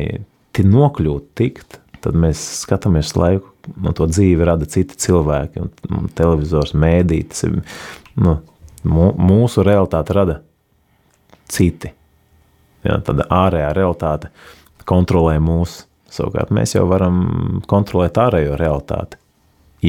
nokļūt, 0.57 1.24
tikt, 1.36 1.78
tad 2.00 2.16
mēs 2.16 2.40
skatāmies 2.62 3.12
laiku, 3.18 3.50
no 3.82 3.92
to 3.96 4.07
dzīvi 4.09 4.46
rada 4.48 4.64
citi 4.70 4.96
cilvēki, 5.02 5.64
un, 5.92 6.07
televizors, 6.16 6.72
mēdī, 6.72 7.20
tas 7.28 7.44
ir, 7.44 7.59
nu, 8.16 8.38
mūsu 8.86 9.64
realitāte 9.66 10.16
rada 10.16 10.38
citi. 11.52 11.92
Ja, 12.86 13.00
tad 13.04 13.20
ārējā 13.26 13.68
realitāte 13.76 14.30
kontrolē 14.88 15.36
mūs. 15.42 15.82
Savukārt 16.16 16.52
mēs 16.54 16.76
jau 16.76 16.86
varam 16.88 17.61
kontrolēt 17.68 18.16
ārējo 18.22 18.57
realitāti 18.57 19.18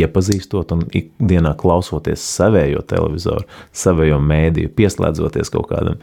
iepazīstot 0.01 0.73
un 0.75 0.83
ikdienā 0.95 1.53
klausoties 1.59 2.23
savējo 2.37 2.83
televizoru, 2.87 3.47
savējo 3.75 4.19
mēdīju, 4.23 4.73
pieslēdzoties 4.77 5.51
kaut 5.53 5.69
kādam 5.71 6.01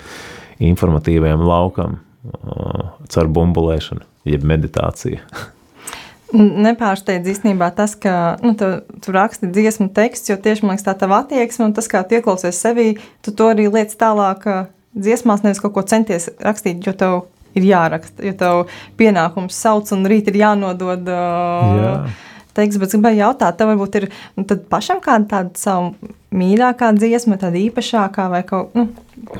informatīvajam 0.62 1.44
laukam 1.44 1.98
caur 3.12 3.28
bumbulēšanu, 3.36 4.04
jeb 4.28 4.46
meditāciju. 4.48 5.20
Nepārsteidz 6.34 7.28
īstenībā 7.30 7.68
tas, 7.76 7.92
ka 8.00 8.36
nu, 8.42 8.54
tu, 8.58 8.70
tu 9.04 9.12
raksti 9.14 9.52
dziesmu 9.54 9.90
tekstu, 9.94 10.32
jo 10.32 10.38
tieši 10.42 10.66
liekas, 10.66 10.86
tā 10.86 10.96
tava 10.98 11.20
attieksme 11.22 11.68
un 11.68 11.74
tas, 11.76 11.86
kā 11.90 12.02
tu 12.02 12.16
ieklausies 12.18 12.58
sevī, 12.58 12.96
tu 13.22 13.34
to 13.36 13.52
arī 13.52 13.68
liec 13.70 13.94
tālāk 14.00 14.48
dziesmās, 14.96 15.44
nevis 15.44 15.62
kaut 15.62 15.76
ko 15.76 15.84
centies 15.86 16.32
rakstīt, 16.42 16.82
jo 16.82 16.96
tev 16.98 17.20
ir 17.54 17.68
jāraksta, 17.68 18.24
jo 18.26 18.34
tev 18.40 18.62
pienākums 18.98 19.60
sauc 19.62 19.92
un 19.94 20.08
rīt 20.10 20.32
ir 20.32 20.40
jānodod. 20.42 21.06
Uh, 21.06 21.74
Jā 21.78 21.98
teiks, 22.56 22.78
bet 22.80 22.94
gribēju 22.94 23.22
jautāt, 23.22 23.58
tev 23.58 23.72
varbūt 23.72 23.98
ir 24.00 24.08
nu, 24.38 24.46
pašam 24.70 25.02
kāda 25.04 25.28
tāda 25.30 25.60
savu 25.60 26.12
mīļākā 26.34 26.90
dziesma, 26.98 27.38
tāda 27.40 27.60
īpašākā 27.60 28.28
vai 28.32 28.42
kaut 28.46 28.74
nu. 28.78 28.88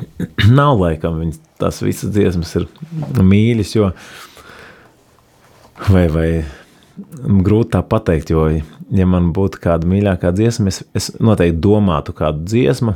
Nav 0.58 0.78
laikam, 0.80 1.18
viņas 1.22 1.40
tās 1.60 1.80
visas 1.84 2.12
dziesmas 2.14 2.54
ir 2.58 2.68
mīļas, 3.20 3.74
jo 3.78 3.90
vai, 5.88 6.06
vai 6.12 6.28
grūti 7.44 7.74
tā 7.74 7.82
pateikt, 7.86 8.30
jo, 8.34 8.46
ja 8.94 9.08
man 9.08 9.32
būtu 9.34 9.60
kāda 9.62 9.88
mīļākā 9.90 10.32
dziesma, 10.36 10.70
es, 10.70 10.82
es 10.96 11.10
noteikti 11.22 11.60
domātu 11.64 12.14
kādu 12.16 12.44
dziesmu, 12.46 12.94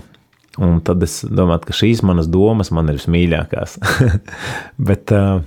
un 0.63 0.81
tad 0.85 1.03
es 1.07 1.21
domātu, 1.25 1.71
ka 1.71 1.79
šīs 1.81 2.03
manas 2.07 2.31
domas 2.31 2.73
man 2.75 2.91
ir 2.91 2.99
vismīļākās. 2.99 3.79
Bet 4.89 5.15
uh, 5.15 5.43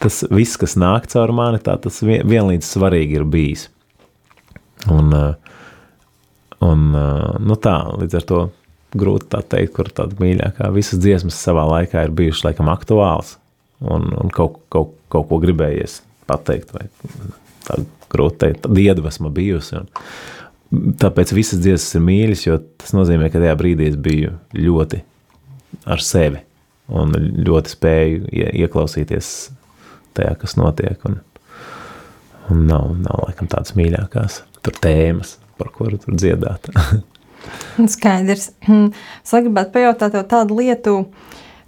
tas 0.00 0.22
viss, 0.32 0.58
kas 0.60 0.76
nāk 0.80 1.08
caur 1.12 1.32
mani, 1.36 1.60
tā 1.62 1.76
tas 1.82 2.00
vienlīdz 2.04 2.66
svarīgi 2.66 3.20
ir 3.20 3.26
bijis. 3.28 3.68
Un, 4.90 5.12
eh, 5.12 5.60
un 6.64 6.88
eh, 6.96 7.36
nu 7.44 7.58
tā, 7.60 7.76
līdz 8.00 8.18
ar 8.20 8.26
to 8.30 8.40
grūti 8.96 9.30
tā 9.34 9.42
teikt, 9.46 9.74
kur 9.76 9.90
tāda 9.94 10.16
mīļākā. 10.18 10.70
Visas 10.74 11.00
dziesmas 11.02 11.38
savā 11.38 11.66
laikā 11.68 12.06
ir 12.06 12.16
bijušas 12.16 12.48
laikam 12.48 12.72
aktuāls 12.72 13.36
un, 13.80 14.08
un 14.16 14.32
kaut, 14.34 14.58
kaut, 14.72 14.96
kaut 15.12 15.28
ko 15.30 15.38
gribējies 15.42 16.00
pateikt, 16.30 16.72
vai 16.74 16.88
tā 17.68 17.80
grūti 18.10 18.40
teikt, 18.44 18.64
tāda 18.66 18.82
iedvesma 18.82 19.30
bijusi. 19.34 19.82
Un, 19.82 20.92
tāpēc 21.00 21.34
visas 21.36 21.62
dziesmas 21.62 21.94
ir 21.98 22.04
mīļas, 22.08 22.44
jo 22.48 22.58
tas 22.80 22.94
nozīmē, 22.96 23.30
ka 23.30 23.42
tajā 23.42 23.54
brīdī 23.58 23.90
es 23.92 23.98
biju 24.00 24.34
ļoti 24.56 25.04
ar 25.90 26.02
sevi 26.02 26.42
un 26.90 27.14
ļoti 27.46 27.70
spēju 27.70 28.30
ieklausīties 28.64 29.30
tajā, 30.20 30.36
kas 30.44 30.56
notiek. 30.60 31.08
Un, 31.08 31.20
un 32.52 32.66
nav, 32.68 32.92
nav 33.00 33.24
laikam 33.26 33.50
tādas 33.50 33.74
mīļākās 33.78 34.42
tur 34.60 34.76
tēmas, 34.84 35.38
par 35.58 35.72
kuru 35.74 36.00
tur 36.00 36.16
dziedāt. 36.20 36.70
Skaidrs. 37.94 38.50
Es 39.24 39.32
gribētu 39.32 39.76
pajautāt 39.76 40.16
tādu 40.28 40.60
lietu. 40.60 40.96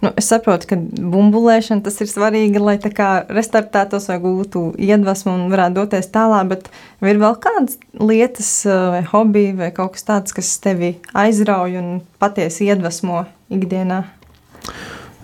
Nu, 0.03 0.09
es 0.19 0.27
saprotu, 0.27 0.67
ka 0.67 0.75
bumbulēšana 0.75 1.79
tas 1.85 2.01
ir 2.03 2.09
svarīgi, 2.11 2.59
lai 2.59 2.73
tā 2.83 2.89
kā 2.91 3.09
restartētos 3.31 4.09
vai 4.11 4.17
gūtu 4.19 4.65
iedvesmu 4.75 5.31
un 5.31 5.45
varētu 5.53 5.77
doties 5.77 6.09
tālāk, 6.11 6.49
bet 6.49 6.67
ir 7.07 7.21
vēl 7.21 7.37
kādas 7.39 7.77
lietas 7.95 8.49
vai 8.67 8.99
hobiji 9.07 9.53
vai 9.61 9.69
kaut 9.71 9.95
kas 9.95 10.03
tāds, 10.09 10.35
kas 10.35 10.49
tevi 10.59 10.97
aizrauj 11.15 11.79
un 11.79 11.87
patiesi 12.19 12.67
iedvesmo 12.67 13.23
ikdienā? 13.55 14.01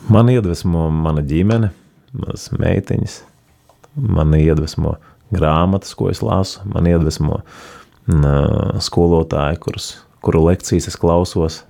Man 0.08 0.32
iedvesmo 0.32 0.88
mana 0.96 1.26
ģimene, 1.28 1.74
manas 2.14 2.50
meitiņas. 2.56 3.20
Man 4.00 4.34
iedvesmo 4.38 4.96
grāmatas, 5.34 5.96
ko 5.98 6.10
es 6.12 6.22
lasu, 6.26 6.64
man 6.70 6.88
iedvesmo 6.90 7.42
skolotāji, 8.82 9.60
kurus, 9.62 9.90
kuru 10.26 10.46
lekcijas 10.48 10.90
es 10.90 10.98
klausos. 11.00 11.64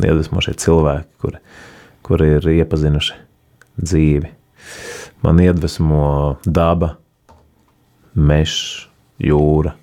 Iedvesmo 0.00 0.40
šie 0.44 0.54
cilvēki, 0.60 1.08
kuri, 1.20 1.40
kuri 2.06 2.30
ir 2.38 2.48
iepazinuši 2.54 3.18
dzīvi. 3.80 4.32
Man 5.24 5.40
iedvesmo 5.44 6.38
daba, 6.44 6.94
mežs, 8.16 8.86
jūra, 9.20 9.74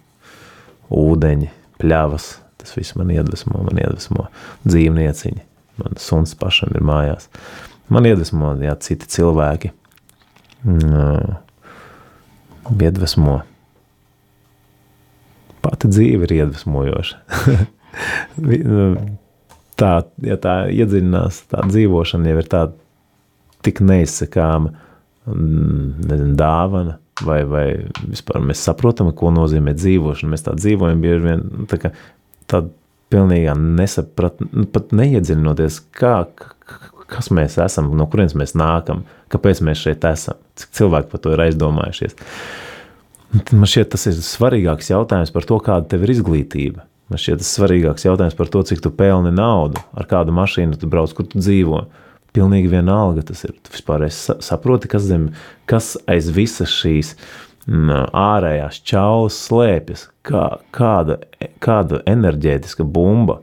ūdeņi, 0.94 1.52
pļavas. 1.82 2.32
Tas 2.58 2.74
viss 2.74 2.98
man 2.98 3.14
iedvesmo, 3.14 3.62
man 3.62 3.78
iedvesmo 3.78 4.28
dzīvnieciņi. 4.66 5.46
Man 5.78 6.00
suns 6.02 6.34
pašam 6.38 6.74
ir 6.74 6.82
mājās. 6.86 7.30
Uh, 7.30 7.68
Man 7.94 8.08
iedvesmo 8.08 8.54
jā, 8.62 8.76
citi 8.84 9.10
cilvēki. 9.12 9.72
Mm, 10.68 11.38
iedvesmo. 12.76 13.40
Pati 15.64 15.92
dzīve 15.92 16.28
ir 16.28 16.36
iedvesmojoša. 16.42 17.22
tā, 19.80 19.92
ja 20.26 20.38
tā 20.42 20.56
iedziļinās, 20.74 21.44
tā 21.52 21.64
dzīvošana 21.70 22.34
jau 22.34 22.42
ir 22.42 22.52
tāda 22.52 22.76
tik 23.66 23.82
neizsakāma 23.84 24.74
nezinu, 25.28 26.36
dāvana, 26.40 26.98
vai, 27.28 27.42
vai 27.50 27.66
vispār 28.08 28.44
mēs 28.48 28.62
saprotam, 28.64 29.10
ko 29.16 29.32
nozīmē 29.36 29.74
dzīvošana. 29.76 30.32
Mēs 30.34 30.46
tā 30.46 30.54
dzīvojam 30.58 31.02
bieži 31.04 31.26
vien 31.26 31.44
nu, 31.44 31.66
tā, 31.70 31.92
tā 32.48 32.62
pilnīgā 33.12 33.58
nesaprat, 33.58 34.40
nu, 34.46 34.68
pat 34.72 34.94
neiedziļinoties, 34.96 35.82
kā, 35.98 36.22
kas 37.12 37.32
mēs 37.34 37.58
esam, 37.64 37.90
no 37.98 38.08
kurienes 38.12 38.36
mēs 38.38 38.56
nākam, 38.58 39.06
kāpēc 39.34 39.62
mēs 39.66 39.84
šeit 39.86 40.06
esam, 40.08 40.40
cik 40.60 40.74
cilvēki 40.80 41.12
par 41.12 41.24
to 41.24 41.34
ir 41.36 41.44
aizdomājušies. 41.48 42.18
Man 43.52 43.68
šķiet, 43.68 43.90
tas 43.94 44.06
ir 44.10 44.20
svarīgāks 44.24 44.92
jautājums 44.92 45.34
par 45.36 45.48
to, 45.48 45.60
kāda 45.64 45.90
tev 45.92 46.06
ir 46.06 46.14
izglītība. 46.16 46.86
Man 47.12 47.22
šķiet, 47.22 47.42
tas 47.42 47.48
ir 47.50 47.62
svarīgāks 47.62 48.08
jautājums 48.08 48.38
par 48.40 48.52
to, 48.52 48.64
cik 48.68 48.84
tu 48.84 48.92
pelni 48.96 49.32
naudu, 49.36 49.82
ar 49.96 50.08
kādu 50.10 50.36
mašīnu 50.36 50.80
tu 50.80 50.90
brauc, 50.92 51.14
kur 51.16 51.28
tu 51.28 51.40
dzīvo. 51.40 51.86
Pilnīgi 52.36 52.70
vienalga 52.72 53.24
tas 53.28 53.44
ir. 53.48 53.56
Tu 53.64 53.74
vispār 53.74 54.04
saproti, 54.12 54.90
kas, 54.92 55.08
zem, 55.08 55.30
kas 55.70 55.96
aiz 56.12 56.28
visas 56.36 56.72
šīs 56.72 57.14
m, 57.68 57.92
ārējās 58.12 58.82
čaulas 58.88 59.40
slēpjas, 59.48 60.08
kā, 60.28 60.44
kāda, 60.76 61.22
kāda 61.64 62.04
enerģētiska 62.08 62.84
bumba 62.84 63.42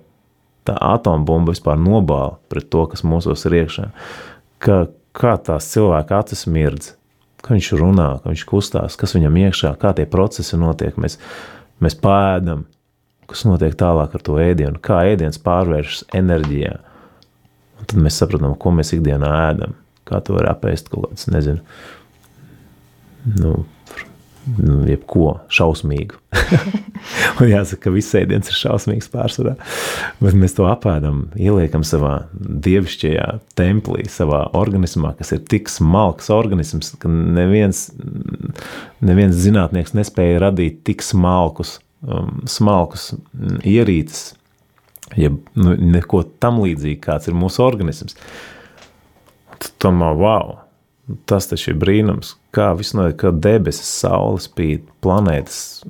tā 0.68 0.74
atombumba 0.80 1.54
vispār 1.54 1.78
nobāla 1.80 2.38
pret 2.52 2.68
to, 2.72 2.84
kas 2.90 3.04
mūsos 3.06 3.44
ir 3.48 3.58
iekšā. 3.62 3.88
Ka, 4.64 4.84
kā 5.16 5.34
tās 5.44 5.68
cilvēka 5.72 6.20
acis 6.22 6.46
mirdz, 6.50 6.94
kā 7.44 7.56
viņš 7.56 7.72
runā, 7.80 8.08
kā 8.22 8.32
viņš 8.32 8.46
kustās, 8.48 8.96
kas 9.00 9.14
viņam 9.16 9.36
iekšā, 9.44 9.74
kā 9.80 9.92
tie 9.96 10.06
procesi 10.08 10.58
notiek. 10.60 10.96
Mēs, 11.00 11.18
mēs 11.84 11.98
pēdam, 12.00 12.64
kas 13.30 13.44
notiek 13.48 13.76
tālāk 13.78 14.16
ar 14.16 14.24
to 14.24 14.38
ēdienu, 14.40 14.80
kā 14.84 15.02
ēdiens 15.10 15.40
pārvēršas 15.44 16.08
enerģijā. 16.16 16.78
Un 17.80 17.90
tad 17.90 18.00
mēs 18.00 18.20
saprotam, 18.20 18.56
ko 18.56 18.72
mēs 18.76 18.94
ikdienā 18.96 19.30
ēdam, 19.50 19.76
kā 20.08 20.20
to 20.24 20.38
var 20.38 20.48
apēst 20.54 20.88
kaut 20.92 21.10
kāds, 21.10 21.28
nezinu, 21.32 21.60
nu, 23.40 23.56
nu, 24.46 24.82
jebko 24.88 25.38
šausmīgu. 25.52 26.18
un 27.40 27.48
jāsaka, 27.48 27.86
ka 27.86 27.92
viss 27.94 28.16
ēdiens 28.18 28.50
ir 28.50 28.58
šausmīgs 28.58 29.10
pārsvarā. 29.12 29.54
Bet 30.20 30.36
mēs 30.38 30.56
to 30.56 30.66
apēdam, 30.68 31.26
ieliekam 31.38 31.84
savā 31.86 32.26
dievišķajā 32.34 33.28
templī, 33.58 34.06
savā 34.10 34.44
organismā, 34.56 35.14
kas 35.18 35.34
ir 35.36 35.42
tik 35.50 35.72
smalks 35.72 36.30
organisms, 36.34 36.92
ka 37.00 37.10
neviens, 37.10 37.86
neviens 39.04 39.40
zinātnieks 39.40 39.96
nespēja 39.96 40.42
radīt 40.46 40.82
tik 40.88 41.04
smalkus, 41.04 41.78
um, 42.06 42.42
smalkus 42.50 43.12
ierīces, 43.64 44.34
ja 45.20 45.30
nu, 45.32 45.76
neko 45.78 46.24
tam 46.42 46.62
līdzīgi, 46.64 47.00
kāds 47.04 47.30
ir 47.30 47.38
mūsu 47.38 47.64
organisms. 47.64 48.18
Tomēr, 49.80 50.16
wow! 50.18 50.58
Tas 51.28 51.46
taču 51.50 51.74
ir 51.74 51.80
brīnums, 51.80 52.32
kā 52.54 52.70
viss 52.78 52.94
notiek, 52.96 53.18
kā 53.20 53.32
debesis, 53.34 53.90
saule 54.02 54.40
spīd, 54.42 54.86
planētas. 55.04 55.84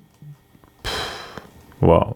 Wow. 1.85 2.15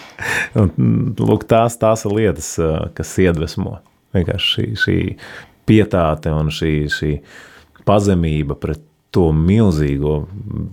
un, 0.60 0.72
lūk, 1.18 1.46
tās, 1.48 1.78
tās 1.80 2.04
ir 2.04 2.16
lietas, 2.16 2.50
kas 2.96 3.14
iedvesmo. 3.24 3.78
Vienkārši 4.16 4.50
šī, 4.52 4.66
šī 4.82 4.98
pietāte 5.68 6.32
un 6.32 6.52
šī, 6.52 6.72
šī 6.92 7.14
pazemība 7.88 8.56
pret 8.60 8.84
to 9.14 9.30
milzīgo 9.32 10.20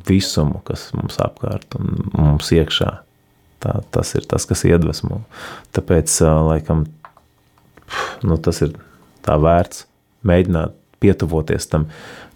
visumu, 0.08 0.60
kas 0.68 0.90
mums 0.96 1.20
apkārt 1.24 1.78
un 1.80 2.00
mums 2.18 2.52
iekšā. 2.52 2.92
tā, 3.64 3.80
tas 3.92 4.12
ir 4.16 4.28
tas, 4.30 4.46
kas 4.46 4.66
iedvesmo. 4.68 5.22
Tāpēc, 5.74 6.20
laikam, 6.46 6.86
nu, 8.24 8.38
tas 8.38 8.62
ir 8.62 8.76
tā 9.26 9.40
vērts 9.42 9.86
mēģināt 10.28 10.76
pietuvoties 11.02 11.68
tam, 11.72 11.88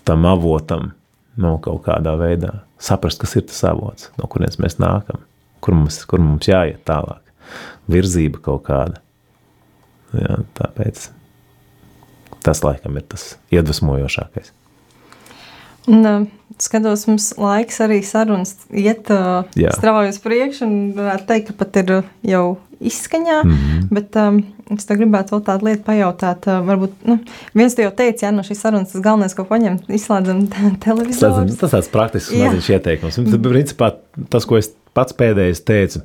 tam 0.09 0.25
avotam 0.25 0.91
no 1.39 1.57
kaut 1.63 1.83
kādā 1.85 2.15
veidā. 2.19 2.63
Saprast, 2.81 3.21
kas 3.21 3.35
ir 3.37 3.45
tas 3.49 3.61
avots, 3.69 4.09
no 4.17 4.27
kurienes 4.31 4.59
mēs 4.61 4.79
nākam, 4.81 5.21
kur 5.63 5.77
mums, 5.77 6.01
kur 6.09 6.21
mums 6.23 6.47
jāiet 6.49 6.81
tālāk. 6.87 7.21
Virzība 7.91 8.41
kaut 8.45 8.65
kāda. 8.69 9.01
Jā, 10.15 10.39
tāpēc 10.57 11.09
tas 12.45 12.63
laikam 12.65 12.97
ir 12.97 13.05
tas 13.11 13.33
iedvesmojošākais. 13.53 14.53
Un, 15.89 16.27
skatos, 16.61 17.05
mums 17.09 17.31
laiks 17.39 17.79
arī 17.83 17.99
sarunas 18.05 18.55
iet 18.69 19.09
uh, 19.13 19.45
strauji 19.73 20.13
uz 20.13 20.19
priekšu, 20.23 20.65
un 20.65 20.75
varētu 20.97 21.29
teikt, 21.29 21.51
ka 21.51 21.59
pat 21.61 21.79
ir 21.81 21.93
jau 22.29 22.43
izskaņā. 22.79 23.41
Mm 23.43 23.51
-hmm. 23.51 23.87
Bet 23.91 24.15
um, 24.19 24.41
es 24.75 24.87
gribētu 24.89 25.35
vēl 25.35 25.43
tādu 25.45 25.69
lietu 25.69 25.83
pajautāt. 25.87 26.47
Uh, 26.47 26.61
varbūt 26.67 27.07
nu, 27.09 27.19
viens 27.53 27.75
te 27.75 27.83
jau 27.83 27.91
teica, 27.95 28.25
ja 28.25 28.31
no 28.31 28.45
šīs 28.45 28.61
sarunas 28.61 28.91
tas 28.91 29.01
galvenais, 29.01 29.35
ko 29.35 29.43
paņemt, 29.49 29.89
izslēdzam 29.89 30.45
televizoru. 30.85 31.33
Slēdzam, 31.33 31.57
tas 31.59 31.75
tāds 31.75 31.91
praktisks 31.91 32.35
maziņš 32.35 32.69
ieteikums. 32.69 33.17
Un, 33.17 33.31
tad, 33.31 33.41
principā, 33.41 33.91
tas, 34.29 34.45
ko 34.45 34.57
es 34.57 34.71
pats 34.93 35.13
pēdējais 35.13 35.65
teicu, 35.65 36.01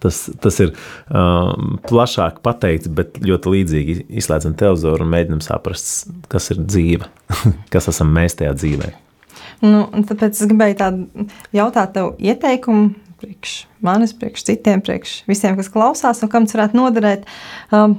Tas, 0.00 0.30
tas 0.40 0.58
ir 0.60 0.74
um, 1.08 1.78
plašāk 1.88 2.42
pateikts, 2.44 2.90
bet 2.92 3.16
ļoti 3.22 3.52
līdzīgi 3.54 3.94
izslēdzam 4.20 4.52
televizoru 4.58 5.06
un 5.06 5.12
mēģinam 5.14 5.40
saprast, 5.40 6.10
kas 6.28 6.50
ir 6.52 6.60
dzīve, 6.60 7.08
kas 7.72 7.88
esam 7.88 8.12
mēs 8.12 8.36
tajā 8.36 8.52
dzīvē. 8.58 8.92
Nu, 9.64 9.86
tāpēc 10.04 10.36
es 10.36 10.48
gribēju 10.50 10.76
tādu 10.82 11.26
jautāt 11.56 11.94
tev 11.96 12.12
ieteikumu 12.20 12.90
priekš 13.20 13.52
manis, 13.84 14.12
priekš 14.16 14.44
citiem, 14.48 14.80
priekš 14.84 15.22
visiem, 15.28 15.56
kas 15.56 15.70
klausās 15.72 16.20
un 16.24 16.30
kam 16.32 16.46
tas 16.46 16.56
varētu 16.56 16.76
noderēt. 16.76 17.26
Um, 17.74 17.98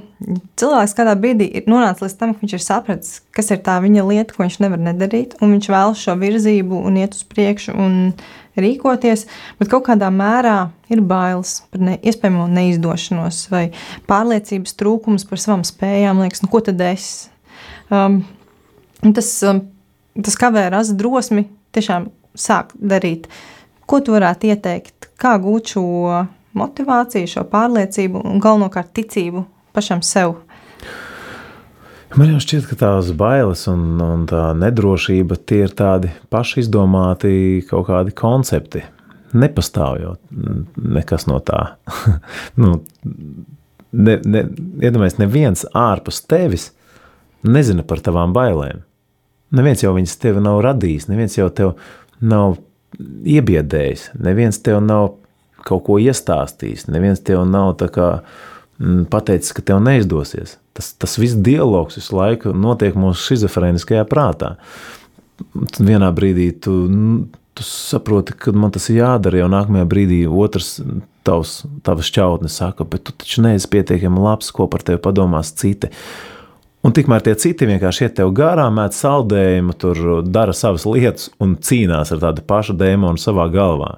cilvēks 0.60 0.94
kādā 0.98 1.14
brīdī 1.18 1.48
ir 1.58 1.70
nonācis 1.70 2.04
līdz 2.04 2.16
tam, 2.20 2.34
ka 2.34 2.44
viņš 2.44 2.54
ir 2.54 2.64
sapratis, 2.64 3.14
kas 3.34 3.50
ir 3.54 3.62
tā 3.66 3.78
viņa 3.82 4.04
lieta, 4.06 4.34
ko 4.34 4.44
viņš 4.44 4.58
nevar 4.62 4.82
nedarīt, 4.82 5.36
un 5.42 5.54
viņš 5.56 5.70
vēlas 5.74 6.04
šo 6.04 6.14
virzību 6.20 6.82
un 6.90 7.00
iet 7.02 7.16
uz 7.18 7.24
priekšu 7.28 7.74
un 7.78 7.96
rīkoties, 8.58 9.26
bet 9.58 9.70
kaut 9.70 9.86
kādā 9.88 10.10
mērā 10.14 10.56
ir 10.90 11.02
bailes 11.06 11.60
par 11.72 11.82
ne, 11.88 11.96
iespējamo 12.02 12.48
neizdošanos 12.50 13.44
vai 13.52 13.68
pārliecības 14.10 14.74
trūkums 14.78 15.26
par 15.28 15.42
savām 15.42 15.64
spējām. 15.66 16.22
Liekas, 16.24 16.42
nu, 16.44 16.50
ko 16.52 16.62
tad 16.66 16.82
es? 16.88 17.28
Um, 17.94 18.22
tas, 19.14 19.30
um, 19.46 19.62
tas 20.18 20.38
kavē 20.38 20.68
rast 20.74 20.98
drosmi 20.98 21.46
tiešām 21.76 22.10
sākt 22.38 22.78
darīt. 22.78 23.28
Ko 23.88 24.02
tu 24.04 24.12
varētu 24.12 24.50
ieteikt 24.50 24.97
kā 25.18 25.36
gūt 25.42 25.74
šo 25.74 25.84
motivāciju, 26.58 27.30
šo 27.30 27.44
pārliecību 27.50 28.22
un 28.26 28.42
galvenokārt 28.42 28.92
ticību 28.96 29.44
pašam 29.76 30.02
sev. 30.06 30.36
Man 32.16 32.30
jau 32.32 32.38
šķiet, 32.40 32.64
ka 32.70 32.78
tās 32.80 33.10
bailes 33.16 33.66
un, 33.68 33.82
un 34.00 34.22
tā 34.28 34.48
nedrošība 34.56 35.36
tie 35.44 35.66
ir 35.66 35.74
tādi 35.76 36.12
paši 36.32 36.62
izdomāti 36.62 37.32
kaut 37.68 37.90
kādi 37.90 38.14
koncepti. 38.16 38.82
Nepastāv 39.36 39.98
jau 40.00 40.14
nekas 40.80 41.26
no 41.28 41.36
tā. 41.44 41.60
nu, 42.60 42.78
ne, 43.92 44.16
ne, 44.24 44.44
iedomājies, 44.80 45.18
neviens 45.20 45.66
ārpus 45.76 46.22
tevis 46.24 46.70
nezina 47.44 47.84
par 47.84 48.00
tavām 48.04 48.32
bailēm. 48.36 48.80
Neviens 49.58 49.84
jau 49.84 49.92
viņas 49.96 50.16
tevi 50.20 50.40
nav 50.44 50.62
radījis, 50.64 51.10
neviens 51.12 51.36
jau 51.36 51.50
tev 51.52 51.76
nav 52.24 52.56
iebiedējis. 52.96 54.10
Neviens 54.24 54.60
tev 54.64 54.80
nav 54.84 55.16
kaut 55.66 55.84
ko 55.88 55.98
iestāstījis, 56.00 56.86
neviens 56.92 57.20
tev 57.24 57.44
nav 57.48 57.74
kā, 57.92 58.08
m, 58.80 59.02
pateicis, 59.10 59.52
ka 59.56 59.64
tev 59.64 59.82
neizdosies. 59.84 60.56
Tas, 60.76 60.92
tas 60.94 61.18
viss 61.18 61.34
dialogs 61.34 61.98
visu 61.98 62.16
laiku 62.16 62.54
notiek 62.54 62.96
mūsu 62.98 63.24
schizofrēniskajā 63.24 64.06
prātā. 64.08 64.54
Vienā 65.78 66.08
brīdī 66.14 66.48
tu, 66.62 66.74
tu 67.54 67.66
saproti, 67.66 68.34
ka 68.38 68.54
man 68.54 68.72
tas 68.74 68.88
ir 68.90 69.02
jādara, 69.02 69.42
jau 69.42 69.50
nākamajā 69.52 69.90
brīdī 69.90 70.22
otrs 70.26 70.78
tavs, 71.26 71.60
tavs 71.86 72.08
šķautne 72.08 72.50
saka, 72.52 72.86
bet 72.88 73.04
tu 73.06 73.14
taču 73.18 73.44
neesi 73.44 73.70
pietiekami 73.70 74.22
labs, 74.22 74.50
ko 74.54 74.68
par 74.70 74.84
tevi 74.86 75.02
padomās 75.02 75.52
citi. 75.58 75.90
Un 76.86 76.94
tikmēr 76.94 77.24
tie 77.26 77.34
citi 77.34 77.66
vienkārši 77.66 78.04
iet 78.06 78.14
tev 78.20 78.30
garām, 78.38 78.76
mēt 78.78 78.94
saldējumu, 78.94 79.74
tur 79.82 80.02
dara 80.22 80.54
savas 80.54 80.86
lietas 80.86 81.26
un 81.42 81.56
cīnās 81.58 82.12
ar 82.14 82.22
tādu 82.22 82.44
pašu 82.46 82.76
dēmonu 82.78 83.18
savā 83.18 83.48
galvā. 83.50 83.96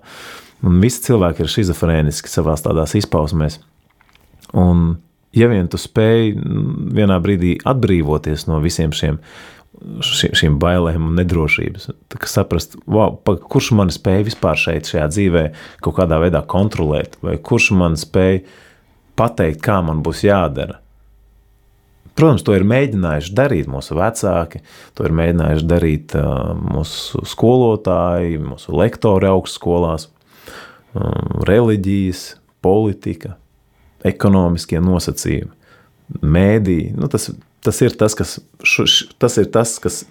Un 0.64 0.80
visi 0.80 1.04
cilvēki 1.04 1.44
ir 1.44 1.52
schizofrēniski 1.52 2.32
savā 2.32 2.56
tādās 2.60 2.96
izpausmēs. 2.96 3.58
Un, 4.56 4.96
ja 5.36 5.50
vien 5.52 5.68
tu 5.70 5.80
spēj 5.80 6.32
vienā 6.96 7.20
brīdī 7.22 7.58
atbrīvoties 7.68 8.46
no 8.48 8.62
visiem 8.64 8.96
šiem, 8.96 9.20
šiem, 10.00 10.34
šiem 10.40 10.58
bailēm 10.60 11.04
un 11.12 11.20
nedrošības, 11.20 11.90
tad 12.12 12.28
saprast, 12.32 12.80
wow, 12.88 13.12
pa, 13.12 13.36
kurš 13.36 13.74
man 13.76 13.92
spēj 13.92 14.24
vispār 14.32 14.60
šeit, 14.60 14.88
šajā 14.88 15.08
dzīvē, 15.12 15.48
kaut 15.84 16.00
kādā 16.00 16.20
veidā 16.24 16.42
kontrolēt, 16.48 17.20
vai 17.24 17.36
kurš 17.36 17.74
man 17.76 18.00
spēj 18.00 18.42
pateikt, 19.20 19.60
kā 19.64 19.82
man 19.84 20.00
būs 20.04 20.24
jādara 20.24 20.80
Protams, 22.20 22.42
to 22.44 22.52
ir 22.52 22.66
mēģinājuši 22.68 23.32
darīt 23.32 23.68
mūsu 23.72 23.94
vecāki, 23.96 24.58
to 24.92 25.06
ir 25.08 25.14
mēģinājuši 25.16 25.66
darīt 25.70 26.12
mūsu 26.60 27.22
skolotāji, 27.24 28.34
mūsu 28.44 28.74
lektori 28.76 29.30
augstskolās, 29.30 30.10
reliģijas, 31.48 32.24
politika, 32.60 33.38
ekonomiskie 34.04 34.82
nosacījumi, 34.84 35.72
mēdī. 36.20 36.76
Nu, 36.92 37.08
tas, 37.08 37.30
tas, 37.64 37.80
ir 37.86 37.96
tas, 37.96 38.16
kas, 38.18 38.34
tas 39.16 39.38
ir 39.40 39.48
tas, 39.54 39.72
kas 39.80 40.02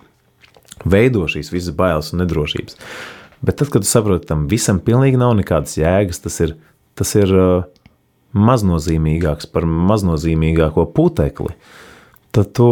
veido 0.81 1.27
šīs 1.29 1.51
visas 1.53 1.75
bailes 1.77 2.09
un 2.09 2.23
nedrošības. 2.23 2.79
Bet 3.45 3.59
tad, 3.61 3.69
kad 3.69 3.85
tu 3.85 3.91
saproti, 3.91 4.31
tam 4.31 4.47
visam 4.49 4.79
pilnīgi 4.81 5.19
nav 5.21 5.35
nekādas 5.37 5.77
jēgas, 5.77 6.23
tas 6.25 6.39
ir, 6.41 6.55
tas 6.97 7.13
ir 7.21 7.35
maznozīmīgāks 8.33 9.51
par 9.53 9.69
maznozīmīgāko 9.69 10.87
putekli. 10.97 11.53
Uh, 11.53 11.85
tad 12.35 12.51
tu 12.57 12.69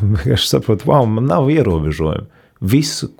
vienkārši 0.00 0.50
saproti, 0.50 0.86
wow, 0.88 1.06
man 1.08 1.28
nav 1.30 1.50
ierobežojumi. 1.52 2.28
Visu, 2.66 3.10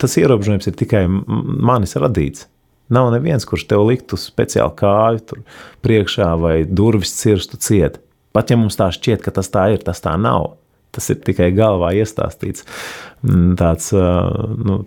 tas 0.00 0.16
ierobežojums 0.20 0.68
ir 0.68 0.76
tikai 0.78 1.06
manis 1.08 1.96
radīts. 1.98 2.46
Nav 2.92 3.10
neviens, 3.10 3.42
kurš 3.48 3.64
tev 3.66 3.82
liktu 3.88 4.18
speciāli 4.20 4.76
kāju 4.78 5.40
priekšā 5.82 6.28
vai 6.38 6.60
durvis 6.68 7.16
cirstu 7.18 7.58
ciet. 7.58 7.98
Pat 8.36 8.52
ja 8.52 8.58
mums 8.60 8.78
tā 8.78 8.92
šķiet, 8.94 9.24
ka 9.24 9.32
tas 9.34 9.50
tā 9.50 9.64
ir, 9.74 9.82
tas 9.82 10.02
tā 10.04 10.14
nav. 10.20 10.54
Tas 10.94 11.10
ir 11.12 11.18
tikai 11.24 11.50
galvā 11.56 11.90
iestāstīts, 11.98 12.64
tāds 13.58 13.90
nu, 13.92 14.78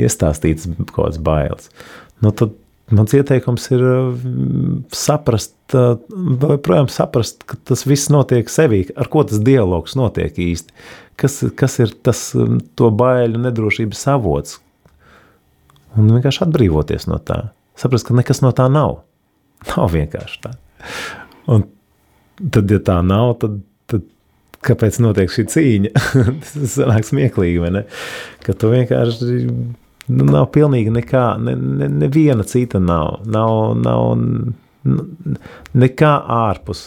iestāstīts 0.00 0.70
kaut 0.80 0.94
kāds 0.96 1.20
bailes. 1.22 1.68
Nu, 2.24 2.32
tad 2.32 2.56
Mans 2.90 3.12
ieteikums 3.14 3.68
ir 3.70 3.82
mm, 3.84 4.78
saprast, 4.94 5.54
joprojām 5.70 6.88
saprast, 6.90 7.44
ka 7.46 7.58
tas 7.70 7.84
viss 7.86 8.10
notiek 8.10 8.50
sevī, 8.50 8.82
ar 8.98 9.10
ko 9.12 9.22
tas 9.26 9.42
dialogs 9.46 9.94
notiek 9.98 10.34
īsti. 10.42 10.74
Kas, 11.20 11.38
kas 11.54 11.78
ir 11.84 11.94
tas 12.02 12.24
mm, 12.34 12.58
to 12.78 12.90
baiļu 12.90 13.42
nedrošības 13.44 14.02
avots? 14.10 14.58
Un 15.98 16.10
vienkārši 16.10 16.44
atbrīvoties 16.46 17.06
no 17.10 17.18
tā. 17.22 17.38
Saprast, 17.78 18.08
ka 18.08 18.16
nekas 18.16 18.42
no 18.42 18.50
tā 18.56 18.66
nav. 18.72 19.02
Nav 19.70 19.90
vienkārši 19.94 20.42
tā. 20.42 20.54
Un 21.50 21.66
tad, 22.40 22.70
ja 22.70 22.80
tā 22.82 22.98
nav, 23.06 23.36
tad, 23.42 23.60
tad 23.90 24.06
kāpēc 24.66 24.98
notiek 25.04 25.30
šī 25.30 25.46
cīņa? 25.54 25.92
tas 26.42 26.74
sanāk 26.74 27.06
smieklīgi, 27.06 27.62
vai 27.62 27.70
ne? 27.78 27.84
Ka 28.46 28.56
tu 28.56 28.72
vienkārši 28.74 29.44
nu, 30.10 30.26
nav 30.28 30.50
pilnīgi 30.54 30.92
nekā, 30.94 31.24
ne, 31.42 31.54
ne, 31.56 31.88
neviena 32.02 32.44
cita 32.46 32.80
nav. 32.82 33.20
Nav, 33.30 33.74
nav 33.80 34.16
nekā 35.76 36.12
ārpus 36.40 36.84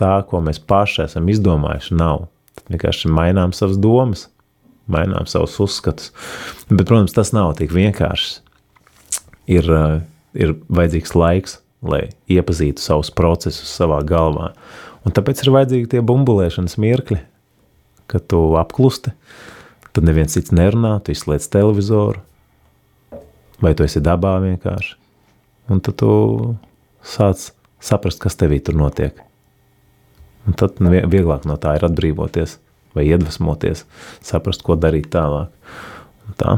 tā, 0.00 0.18
ko 0.28 0.42
mēs 0.44 0.60
paši 0.60 1.04
esam 1.06 1.28
izdomājuši, 1.32 1.96
nav. 1.98 2.26
Tad 2.56 2.72
vienkārši 2.74 3.12
mainām 3.12 3.54
savas 3.56 3.78
domas, 3.80 4.26
mainām 4.92 5.28
savus 5.30 5.56
uzskatus. 5.62 6.12
Bet, 6.68 6.86
protams, 6.86 7.14
tas 7.16 7.32
nav 7.36 7.54
tik 7.60 7.74
vienkārši. 7.74 8.40
Ir, 9.56 9.70
eh, 9.70 10.00
ir 10.34 10.56
vajadzīgs 10.68 11.14
laiks, 11.14 11.58
lai 11.86 12.08
iepazītu 12.28 12.82
savus 12.82 13.12
procesus 13.14 13.70
savā 13.70 14.00
galvā. 14.06 14.52
Un 15.06 15.14
tāpēc 15.14 15.44
ir 15.44 15.52
vajadzīgi 15.54 15.90
tie 15.94 16.00
bumbulēšanas 16.02 16.78
mirkļi, 16.82 17.20
kad 18.10 18.26
tu 18.26 18.40
apklusti, 18.58 19.12
tad 19.92 20.06
neviens 20.06 20.34
cits 20.34 20.50
nerunā, 20.50 20.98
tu 21.04 21.14
izslēdz 21.14 21.46
televizoru, 21.52 22.22
vai 23.62 23.74
tu 23.76 23.86
esi 23.86 24.02
dabā 24.04 24.36
vienkārši. 24.44 24.96
Un 25.72 25.82
tad 25.82 25.98
tu 25.98 26.10
sāc 27.06 27.48
saprast, 27.82 28.20
kas 28.22 28.38
tevī 28.38 28.60
tur 28.62 28.76
notiek. 28.78 29.18
Un 30.46 30.54
tad 30.58 30.78
nu, 30.82 30.92
vieglāk 30.92 31.46
no 31.48 31.58
tā 31.58 31.74
ir 31.78 31.86
atbrīvoties 31.88 32.58
vai 32.96 33.04
iedvesmoties, 33.10 33.84
saprast, 34.24 34.62
ko 34.64 34.78
darīt 34.80 35.10
tālāk. 35.12 35.50
Un 36.26 36.38
tā. 36.40 36.56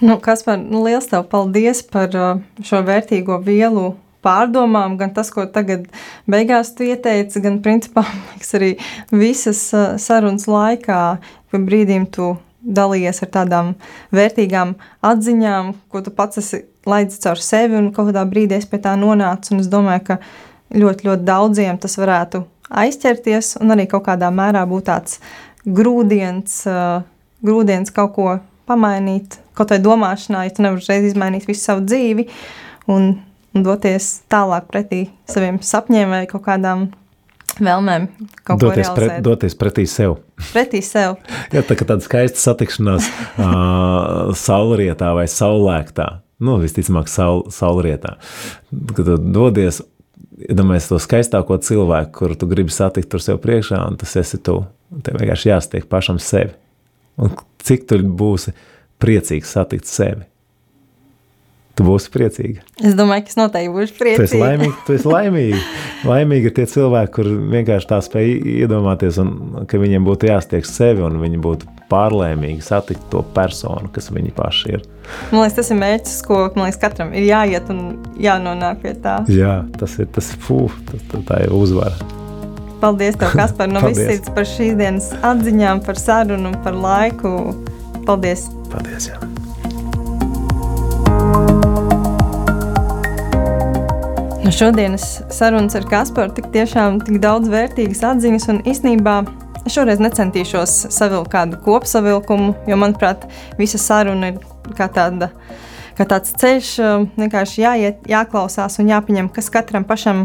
Nu, 0.00 0.16
kas 0.22 0.44
man 0.46 0.68
nu, 0.72 0.82
liels 0.86 1.10
tev 1.10 1.26
paldies 1.30 1.82
par 1.86 2.14
uh, 2.14 2.42
šo 2.64 2.82
vērtīgo 2.86 3.40
vielu 3.44 3.92
pārdomām, 4.24 4.96
gan 4.98 5.12
tas, 5.14 5.30
ko 5.34 5.46
tagad 5.50 5.86
beigās 6.30 6.72
tu 6.74 6.86
ieteici, 6.86 7.42
gan 7.44 7.60
principā 7.62 8.04
liekas, 8.32 8.52
arī 8.58 8.72
visas 9.14 9.62
uh, 9.74 9.96
sarunas 10.00 10.48
laikā, 10.50 11.02
pa 11.50 11.62
brīdīm 11.68 12.08
tu 12.14 12.36
dalījies 12.62 13.22
ar 13.22 13.30
tādām 13.36 13.72
vērtīgām 14.14 14.74
atziņām, 15.06 15.72
ko 15.92 16.02
tu 16.04 16.12
pats 16.14 16.40
esi 16.42 16.64
laidis 16.88 17.20
caur 17.22 17.40
sevi 17.42 17.78
un 17.78 17.90
kādā 17.94 18.24
brīdī 18.28 18.58
es 18.58 18.66
pie 18.68 18.80
tā 18.82 18.94
nonācu, 18.98 19.58
es 19.60 19.70
domāju, 19.70 20.04
ka 20.10 20.18
ļoti, 20.74 21.08
ļoti 21.08 21.28
daudziem 21.28 21.78
tas 21.80 21.96
varētu 22.00 22.42
aizķerties 22.68 23.56
un 23.62 23.72
arī 23.74 23.88
kaut 23.90 24.06
kādā 24.08 24.30
mērā 24.34 24.64
būt 24.68 24.88
tāds 24.90 25.20
grūdienis, 25.68 26.60
uh, 26.68 27.06
grūdienis 27.44 27.94
kaut 27.94 28.14
ko 28.16 28.28
pamainīt, 28.68 29.38
kaut 29.56 29.72
vai 29.72 29.80
domāšanā, 29.82 30.44
ja 30.44 30.54
tu 30.54 30.64
nevari 30.64 30.82
uzreiz 30.82 31.08
izmainīt 31.08 31.48
visu 31.48 31.64
savu 31.64 31.86
dzīvi 31.86 32.28
un, 32.92 33.14
un 33.54 33.64
doties 33.64 34.10
tālāk 34.32 34.68
pretī 34.72 35.06
saviem 35.30 35.62
sapņiem 35.64 36.12
vai 36.12 36.24
kaut 36.30 36.44
kādām 36.48 36.88
vēlmēm. 37.62 38.06
Doties, 38.60 38.88
pret, 38.96 39.18
doties 39.24 39.56
pretī 39.58 39.84
sev. 39.90 40.18
Pretī 40.52 40.80
sev. 40.84 41.18
Jā, 41.54 41.64
tā 41.66 41.76
kā 41.78 41.86
tāda 41.88 42.04
skaista 42.04 42.40
satikšanās 42.42 43.08
uh, 43.10 44.32
saulrietā 44.38 45.12
vai 45.18 45.26
saulēktā. 45.30 46.08
Nu, 46.44 46.56
visticamāk, 46.62 47.10
saul, 47.10 47.44
saulrietā. 47.50 48.14
Kad 48.94 49.04
tu 49.08 49.16
dodies, 49.18 49.80
iedomājies 50.46 50.88
to 50.92 51.00
skaistāko 51.02 51.58
cilvēku, 51.62 52.12
kuru 52.20 52.38
tu 52.38 52.48
gribi 52.50 52.74
satikt 52.74 53.10
tur 53.10 53.22
sev 53.24 53.40
priekšā, 53.42 53.82
un 53.90 53.98
tas 53.98 54.14
esi 54.20 54.38
tu. 54.38 54.60
Tev 55.04 55.18
vienkārši 55.20 55.50
jāsatiek 55.50 55.88
pašam 55.90 56.20
sevi. 56.22 56.54
Un 57.18 57.34
cik 57.66 57.88
tu 57.90 57.98
būsi 57.98 58.54
priecīgs 59.02 59.50
satikt 59.58 59.90
sevi? 59.90 60.28
Tu 61.78 61.84
būsi 61.86 62.10
priecīga. 62.10 62.64
Es 62.82 62.96
domāju, 62.98 63.22
ka 63.22 63.30
es 63.30 63.36
noteikti 63.38 63.70
būšu 63.70 63.96
priecīga. 64.00 64.18
Tu 64.18 64.26
esi 64.26 64.40
laimīga. 64.42 64.76
Tu 64.86 64.94
esi 64.96 65.10
laimīga. 65.12 65.60
laimīgi 66.10 66.50
ir 66.50 66.54
tie 66.56 66.64
cilvēki, 66.72 67.12
kur 67.14 67.30
vienkārši 67.54 67.90
tā 67.92 67.98
spēj 68.02 68.32
iedomāties, 68.64 69.20
un, 69.22 69.30
ka 69.70 69.78
viņiem 69.78 70.08
būtu 70.08 70.26
jāstiek 70.26 70.66
sevi, 70.66 71.04
un 71.06 71.20
viņi 71.22 71.38
būtu 71.44 71.70
pārlēmīgi 71.92 72.66
satikt 72.66 73.06
to 73.12 73.22
personu, 73.36 73.92
kas 73.94 74.10
viņi 74.10 74.34
paši 74.34 74.74
ir. 74.74 74.84
Man 75.30 75.44
liekas, 75.44 75.56
tas 75.60 75.70
ir 75.70 75.80
mērķis, 75.84 76.18
ko 76.26 76.42
liekas, 76.50 76.82
katram 76.82 77.14
ir 77.14 77.28
jāiet 77.30 77.70
un 77.72 77.82
jānonāk 78.26 78.82
pie 78.82 78.98
tā. 78.98 79.20
Jā, 79.30 79.60
tas 79.78 79.94
ir 80.02 80.10
tas, 80.18 80.34
fū, 80.48 80.64
tas, 80.90 81.06
tā, 81.12 81.22
tā 81.30 81.42
ir 81.46 81.54
uzvara. 81.54 81.94
Paldies, 82.82 83.16
tev, 83.22 83.38
Kaspar, 83.38 83.70
no 83.74 83.86
visas 83.86 84.16
sirds 84.16 84.34
par 84.34 84.50
šīs 84.50 84.76
dienas 84.82 85.12
atziņām, 85.22 85.86
par 85.86 86.02
sarunu 86.02 86.52
un 86.52 86.62
par 86.66 86.74
laiku. 86.74 87.34
Paldies! 88.02 88.48
Paldies! 88.72 89.12
Jā. 89.14 89.37
No 94.48 94.52
šodienas 94.52 95.20
sarunas 95.30 95.74
ar 95.76 95.84
Kasparu 95.84 96.32
tik 96.32 96.46
tiešām 96.54 97.02
tik 97.04 97.18
daudz 97.20 97.50
vērtīgas 97.52 97.98
atziņas 98.14 98.46
un 98.48 98.60
īstenībā 98.64 99.16
šoreiz 99.68 100.00
necentīšos 100.00 100.72
savilkt 100.94 101.34
kādu 101.34 101.58
kopsavilkumu, 101.66 102.54
jo 102.64 102.78
manuprāt, 102.80 103.26
visa 103.58 103.76
saruna 103.76 104.30
ir 104.32 104.38
kā 104.78 104.86
tāda. 104.88 105.28
Kā 106.00 106.06
tāds 106.08 106.32
ceļš 106.40 106.70
vienkārši 107.18 107.60
jāiet, 107.60 108.00
jāklausās 108.08 108.80
un 108.80 108.88
jāpieņem, 108.88 109.28
kas 109.36 109.52
katram 109.52 109.84
pašam 109.84 110.24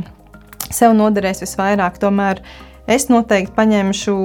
sev 0.72 0.96
noderēs 0.96 1.44
visvairāk. 1.44 2.00
Tomēr 2.00 2.40
es 2.88 3.10
noteikti 3.12 3.52
paņemšu 3.60 4.16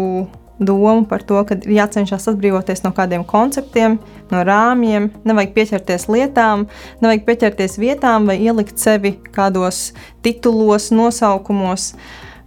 domu 0.58 1.04
par 1.08 1.22
to, 1.26 1.40
ka 1.46 1.56
ir 1.58 1.76
jācenšas 1.78 2.28
atbrīvoties 2.32 2.82
no 2.84 2.92
kādiem 2.96 3.24
konceptiem, 3.28 3.98
no 4.32 4.42
rāmjiem, 4.46 5.10
nevajag 5.28 5.54
pieķerties 5.56 6.08
lietām, 6.10 6.66
nevajag 7.02 7.24
pieķerties 7.28 7.78
vietām 7.80 8.28
vai 8.30 8.40
ielikt 8.42 8.80
sevi 8.82 9.16
kādos 9.34 9.92
titulos, 10.26 10.90
nosaukumos, 10.94 11.92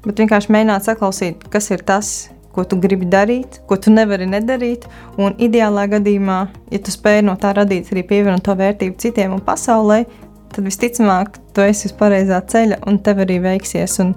bet 0.06 0.22
vienkārši 0.24 0.54
mēģināt 0.54 0.88
saklausīt, 0.90 1.50
kas 1.54 1.72
ir 1.72 1.84
tas, 1.88 2.14
ko 2.52 2.66
tu 2.68 2.78
gribi 2.84 3.08
darīt, 3.08 3.62
ko 3.68 3.78
tu 3.80 3.94
nevari 3.94 4.28
nedarīt. 4.30 4.88
Un 5.22 5.38
ideālā 5.40 5.88
gadījumā, 5.92 6.40
ja 6.72 6.80
tu 6.84 6.94
spēj 6.94 7.24
no 7.28 7.38
tā 7.40 7.54
radīt 7.56 7.92
arī 7.94 8.04
pievienoto 8.08 8.56
vērtību 8.60 9.00
citiem 9.00 9.38
un 9.38 9.44
pasaulē, 9.46 10.04
tad 10.52 10.68
visticamāk, 10.68 11.38
tu 11.56 11.64
esi 11.64 11.88
uz 11.88 11.96
pareizā 11.96 12.42
ceļa 12.44 12.82
un 12.92 13.00
tev 13.04 13.24
arī 13.24 13.40
veiksies. 13.44 13.98
Un 14.04 14.14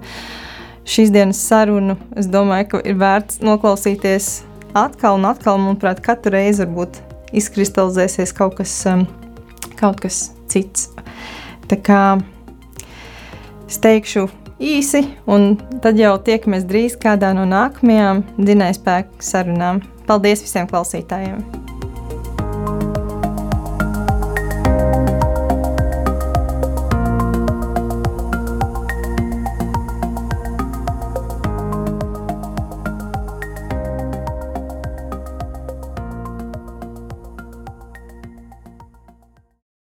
šīs 0.85 1.11
dienas 1.13 1.41
sarunu 1.41 1.97
es 2.17 2.29
domāju, 2.31 2.75
ka 2.75 2.81
ir 2.85 2.99
vērts 3.01 3.41
noklausīties 3.45 4.29
atkal 4.77 5.19
un 5.19 5.27
atkal. 5.29 5.59
Manuprāt, 5.61 6.01
katru 6.05 6.35
reizi 6.35 6.65
varbūt 6.65 7.01
izkristalizēsies 7.35 8.33
kaut 8.37 8.57
kas, 8.59 8.77
um, 8.89 9.05
kaut 9.79 10.01
kas 10.03 10.29
cits. 10.51 10.89
Tā 11.69 11.79
kā 11.81 12.01
es 13.65 13.81
teikšu 13.81 14.27
īsi, 14.61 15.03
un 15.27 15.55
tad 15.83 15.99
jau 15.99 16.15
tiekamies 16.21 16.67
drīz 16.69 16.97
kādā 17.01 17.33
no 17.35 17.47
nākamajām 17.49 18.23
dzinējspēku 18.37 19.25
sarunām. 19.25 19.83
Paldies 20.05 20.45
visiem 20.45 20.69
klausītājiem! 20.69 21.64